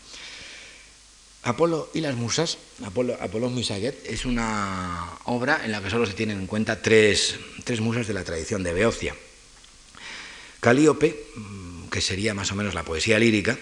Apolo 1.42 1.88
y 1.94 2.00
las 2.00 2.16
musas, 2.16 2.58
Apolo, 2.84 3.16
Apolo 3.20 3.48
Musaget, 3.48 4.04
es 4.06 4.24
una 4.24 5.18
obra 5.24 5.62
en 5.64 5.72
la 5.72 5.80
que 5.80 5.90
solo 5.90 6.04
se 6.04 6.12
tienen 6.12 6.40
en 6.40 6.46
cuenta 6.46 6.82
tres, 6.82 7.36
musas 7.80 8.06
de 8.06 8.14
la 8.14 8.24
tradición 8.24 8.62
de 8.62 8.72
Beocia. 8.72 9.14
Calíope, 10.60 11.26
mm, 11.34 11.88
que 11.88 12.00
sería 12.00 12.34
más 12.34 12.52
o 12.52 12.54
menos 12.54 12.74
la 12.74 12.82
poesía 12.82 13.18
lírica, 13.18 13.58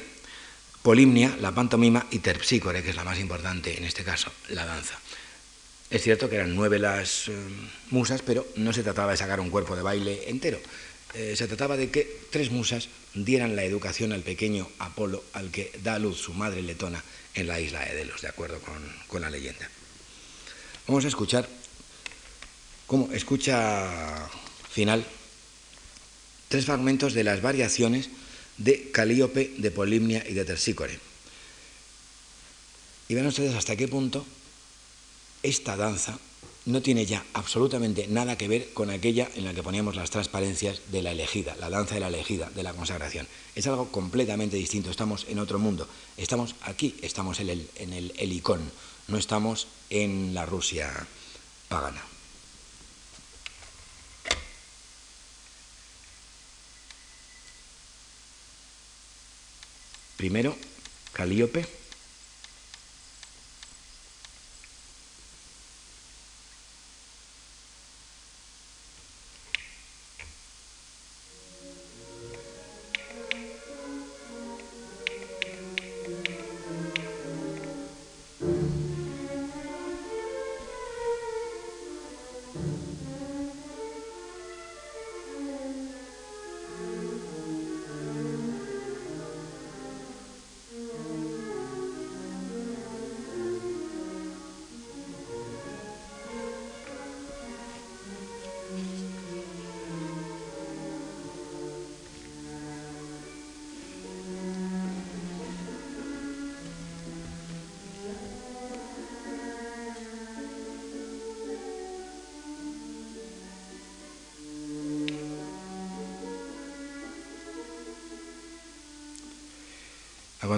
Polimnia, 0.83 1.37
la 1.41 1.53
pantomima, 1.53 2.07
y 2.13 2.21
Terpsícore, 2.21 2.83
que 2.83 2.91
es 2.91 2.97
la 2.97 3.03
más 3.03 3.19
importante 3.19 3.77
en 3.77 3.85
este 3.85 4.05
caso, 4.05 4.31
la 4.51 4.65
danza. 4.65 4.97
Es 5.91 6.03
cierto 6.03 6.29
que 6.29 6.37
eran 6.37 6.55
nueve 6.55 6.79
las 6.79 7.29
eh, 7.29 7.33
musas, 7.91 8.23
pero 8.23 8.47
no 8.57 8.73
se 8.73 8.83
trataba 8.83 9.13
de 9.13 9.17
sacar 9.17 9.41
un 9.41 9.51
cuerpo 9.51 9.77
de 9.77 9.83
baile 9.83 10.29
entero. 10.29 10.59
Eh, 11.15 11.35
se 11.37 11.47
trataba 11.47 11.77
de 11.77 11.91
que 11.91 12.21
tres 12.31 12.51
musas 12.51 12.89
dieran 13.15 13.57
la 13.57 13.65
educación 13.65 14.13
al 14.13 14.23
pequeño 14.23 14.69
Apolo, 14.79 15.25
al 15.33 15.51
que 15.51 15.73
da 15.83 15.95
a 15.95 15.99
luz 15.99 16.19
su 16.19 16.35
madre 16.35 16.63
letona 16.63 17.03
en 17.35 17.47
la 17.47 17.61
isla 17.61 17.85
de 17.85 17.95
Delos, 17.95 18.21
de 18.21 18.29
acuerdo 18.29 18.61
con, 18.61 19.23
la 19.23 19.31
leyenda. 19.31 19.69
Vamos 20.87 21.05
a 21.05 21.09
escuchar, 21.09 21.49
como 22.87 23.11
escucha 23.13 24.29
final, 24.71 25.07
tres 26.49 26.67
fragmentos 26.67 27.15
de 27.15 27.25
las 27.25 27.43
variaciones 27.43 28.11
de 28.59 28.91
Calíope, 28.91 29.55
de 29.59 29.71
Polimnia 29.71 30.25
y 30.29 30.35
de 30.35 30.45
Tersícore. 30.45 30.99
Y 33.09 33.15
ven 33.15 33.27
ustedes 33.27 33.55
hasta 33.55 33.77
qué 33.77 33.89
punto 33.89 34.27
esta 35.43 35.77
danza 35.77 36.19
no 36.65 36.83
tiene 36.83 37.07
ya 37.07 37.25
absolutamente 37.33 38.09
nada 38.09 38.37
que 38.37 38.49
ver 38.49 38.73
con 38.73 38.91
aquella 38.91 39.31
en 39.37 39.45
la 39.45 39.55
que 39.55 39.63
poníamos 39.63 39.95
las 39.95 40.11
transparencias 40.11 40.81
de 40.91 41.03
la 41.03 41.13
elegida, 41.13 41.57
la 41.61 41.71
danza 41.71 41.95
de 41.95 42.01
la 42.01 42.09
elegida, 42.09 42.51
de 42.51 42.65
la 42.65 42.73
consagración. 42.73 43.29
Es 43.55 43.69
algo 43.69 43.93
completamente 43.93 44.57
distinto, 44.57 44.91
estamos 44.91 45.27
en 45.29 45.39
otro 45.39 45.61
mundo, 45.61 45.89
estamos 46.17 46.57
aquí, 46.63 46.97
estamos 47.03 47.39
en 47.39 47.51
el, 47.51 47.71
en 47.77 47.93
el 47.93 48.13
helicón, 48.17 48.61
no 49.07 49.17
estamos 49.17 49.69
en 49.91 50.35
la 50.35 50.45
Rusia 50.45 51.07
pagana. 51.69 52.03
Primero, 60.17 60.57
Calíope. 61.13 61.86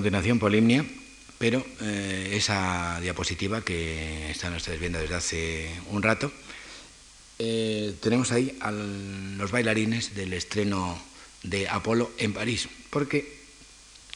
Continuación, 0.09 0.39
Polimnia, 0.39 0.87
pero 1.37 1.61
eh, 1.83 2.31
esa 2.33 2.99
diapositiva 3.03 3.61
que 3.61 4.31
están 4.31 4.55
ustedes 4.55 4.81
viendo 4.81 4.99
desde 4.99 5.15
hace 5.15 5.71
un 5.91 6.03
rato, 6.03 6.33
eh, 7.39 7.93
tenemos 8.01 8.33
ahí 8.33 8.57
a 8.61 8.71
los 8.73 9.51
bailarines 9.51 10.15
del 10.15 10.33
estreno 10.33 10.99
de 11.43 11.69
Apolo 11.69 12.11
en 12.17 12.33
París, 12.33 12.71
porque 12.89 13.37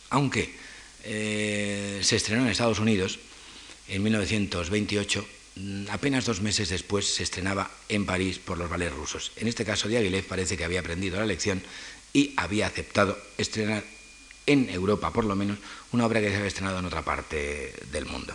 aunque 0.08 0.54
eh, 1.04 2.00
se 2.00 2.16
estrenó 2.16 2.44
en 2.44 2.48
Estados 2.48 2.78
Unidos 2.78 3.18
en 3.86 4.02
1928, 4.02 5.28
mm, 5.56 5.90
apenas 5.90 6.24
dos 6.24 6.40
meses 6.40 6.70
después 6.70 7.04
se 7.04 7.22
estrenaba 7.22 7.70
en 7.90 8.06
París 8.06 8.38
por 8.38 8.56
los 8.56 8.70
ballets 8.70 8.96
rusos. 8.96 9.32
En 9.36 9.46
este 9.46 9.66
caso, 9.66 9.88
Diaghilev 9.88 10.24
parece 10.24 10.56
que 10.56 10.64
había 10.64 10.80
aprendido 10.80 11.18
la 11.18 11.26
lección 11.26 11.62
y 12.14 12.32
había 12.38 12.66
aceptado 12.66 13.18
estrenar 13.36 13.84
en 14.46 14.68
Europa, 14.70 15.12
por 15.12 15.24
lo 15.24 15.36
menos, 15.36 15.58
una 15.92 16.06
obra 16.06 16.20
que 16.20 16.30
se 16.30 16.36
había 16.36 16.48
estrenado 16.48 16.78
en 16.78 16.86
otra 16.86 17.02
parte 17.02 17.74
del 17.90 18.06
mundo. 18.06 18.34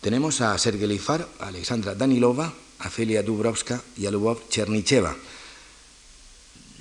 Tenemos 0.00 0.40
a 0.40 0.56
Sergei 0.58 0.86
Lifar, 0.86 1.26
a 1.40 1.48
Alexandra 1.48 1.94
Danilova, 1.94 2.52
a 2.78 2.90
Felia 2.90 3.22
Dubrovska 3.22 3.82
y 3.96 4.06
a 4.06 4.10
Lubov 4.10 4.48
Chernicheva. 4.48 5.16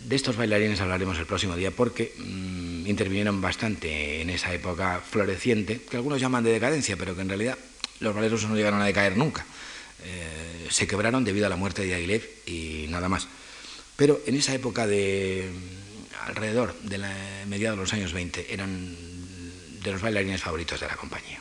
De 0.05 0.15
estos 0.15 0.37
bailarines 0.37 0.79
hablaremos 0.79 1.17
el 1.17 1.25
próximo 1.25 1.55
día 1.55 1.71
porque 1.71 2.13
mm, 2.17 2.85
intervinieron 2.87 3.41
bastante 3.41 4.21
en 4.21 4.29
esa 4.29 4.53
época 4.53 5.01
floreciente, 5.01 5.81
que 5.81 5.97
algunos 5.97 6.21
llaman 6.21 6.43
de 6.43 6.51
decadencia, 6.51 6.95
pero 6.95 7.15
que 7.15 7.21
en 7.21 7.29
realidad 7.29 7.57
los 7.99 8.13
bailes 8.13 8.43
no 8.45 8.55
llegaron 8.55 8.81
a 8.81 8.85
decaer 8.85 9.17
nunca. 9.17 9.45
Eh, 10.05 10.67
se 10.69 10.87
quebraron 10.87 11.23
debido 11.23 11.47
a 11.47 11.49
la 11.49 11.55
muerte 11.55 11.81
de 11.81 11.87
Diaghilev 11.87 12.23
y 12.45 12.85
nada 12.89 13.09
más. 13.09 13.27
Pero 13.95 14.21
en 14.27 14.35
esa 14.35 14.53
época 14.53 14.85
de 14.85 15.49
alrededor 16.27 16.75
de 16.81 16.97
la 16.97 17.13
mediados 17.47 17.77
de 17.77 17.83
los 17.83 17.93
años 17.93 18.13
20 18.13 18.53
eran 18.53 18.95
de 19.81 19.91
los 19.91 20.01
bailarines 20.01 20.41
favoritos 20.41 20.79
de 20.79 20.87
la 20.87 20.95
compañía. 20.95 21.39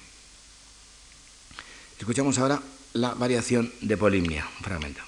Escuchamos 1.99 2.39
ahora 2.39 2.63
la 2.93 3.15
variación 3.15 3.73
de 3.81 3.97
Polimnia, 3.97 4.47
un 4.59 4.65
fragmento. 4.65 5.03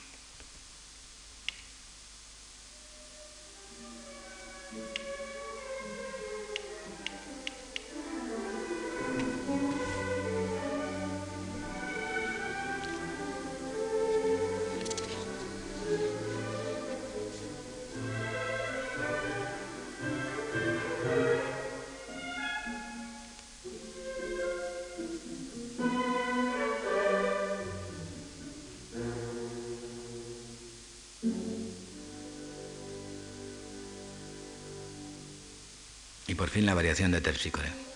Por 36.39 36.51
fin 36.51 36.65
la 36.65 36.75
variación 36.75 37.11
de 37.11 37.21
terpsícore. 37.21 37.88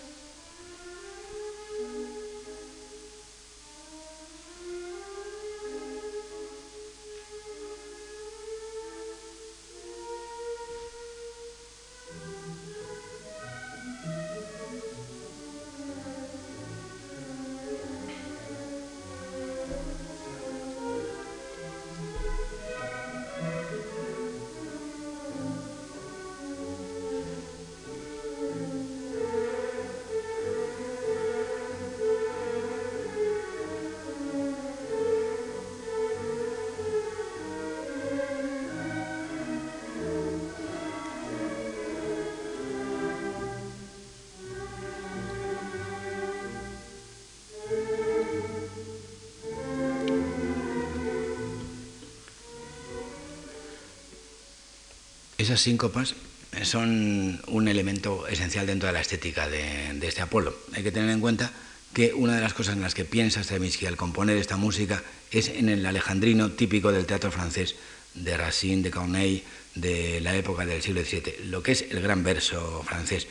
Esas 55.43 55.61
síncopas 55.61 56.15
son 56.63 57.43
un 57.49 57.67
elemento 57.67 58.29
esencial 58.29 58.65
dentro 58.65 58.87
de 58.87 58.93
la 58.93 59.01
estética 59.01 59.49
de, 59.49 59.99
este 60.07 60.23
Apolo. 60.23 60.57
Hay 60.73 60.85
que 60.85 60.93
tener 60.93 61.11
en 61.11 61.19
cuenta 61.19 61.51
que 61.93 62.15
una 62.15 62.37
de 62.37 62.41
las 62.41 62.55
cosas 62.55 62.77
en 62.77 62.81
las 62.81 62.95
que 62.95 63.05
piensa 63.05 63.43
Stravinsky 63.43 63.87
al 63.87 63.97
componer 63.97 64.37
esta 64.37 64.57
música 64.57 65.03
es 65.33 65.49
en 65.49 65.69
el 65.69 65.85
alejandrino 65.85 66.53
típico 66.53 66.93
del 66.93 67.07
teatro 67.07 67.33
francés, 67.33 67.75
de 68.15 68.37
Racine, 68.37 68.85
de 68.85 68.93
Corneille, 68.93 69.43
de 69.75 70.21
la 70.21 70.37
época 70.37 70.65
del 70.65 70.81
siglo 70.81 71.03
XVII, 71.03 71.47
lo 71.47 71.61
que 71.61 71.73
es 71.73 71.87
el 71.91 72.01
gran 72.01 72.23
verso 72.23 72.85
francés. 72.87 73.27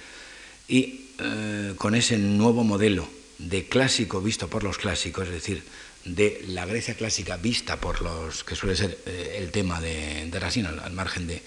Y 0.67 1.11
eh, 1.17 1.75
con 1.77 1.95
ese 1.95 2.17
nuevo 2.17 2.65
modelo 2.65 3.07
de 3.37 3.69
clásico 3.69 4.19
visto 4.19 4.49
por 4.49 4.65
los 4.65 4.77
clásicos, 4.77 5.29
es 5.29 5.33
decir, 5.33 5.63
de 6.03 6.43
la 6.49 6.65
Grecia 6.65 6.95
clásica 6.95 7.37
vista 7.37 7.79
por 7.79 8.01
los 8.01 8.43
que 8.43 8.57
suele 8.57 8.75
ser 8.75 8.97
eh, 9.05 9.37
el 9.37 9.51
tema 9.51 9.79
de, 9.79 10.29
Racine, 10.33 10.67
al 10.67 10.91
margen 10.91 11.27
de, 11.27 11.41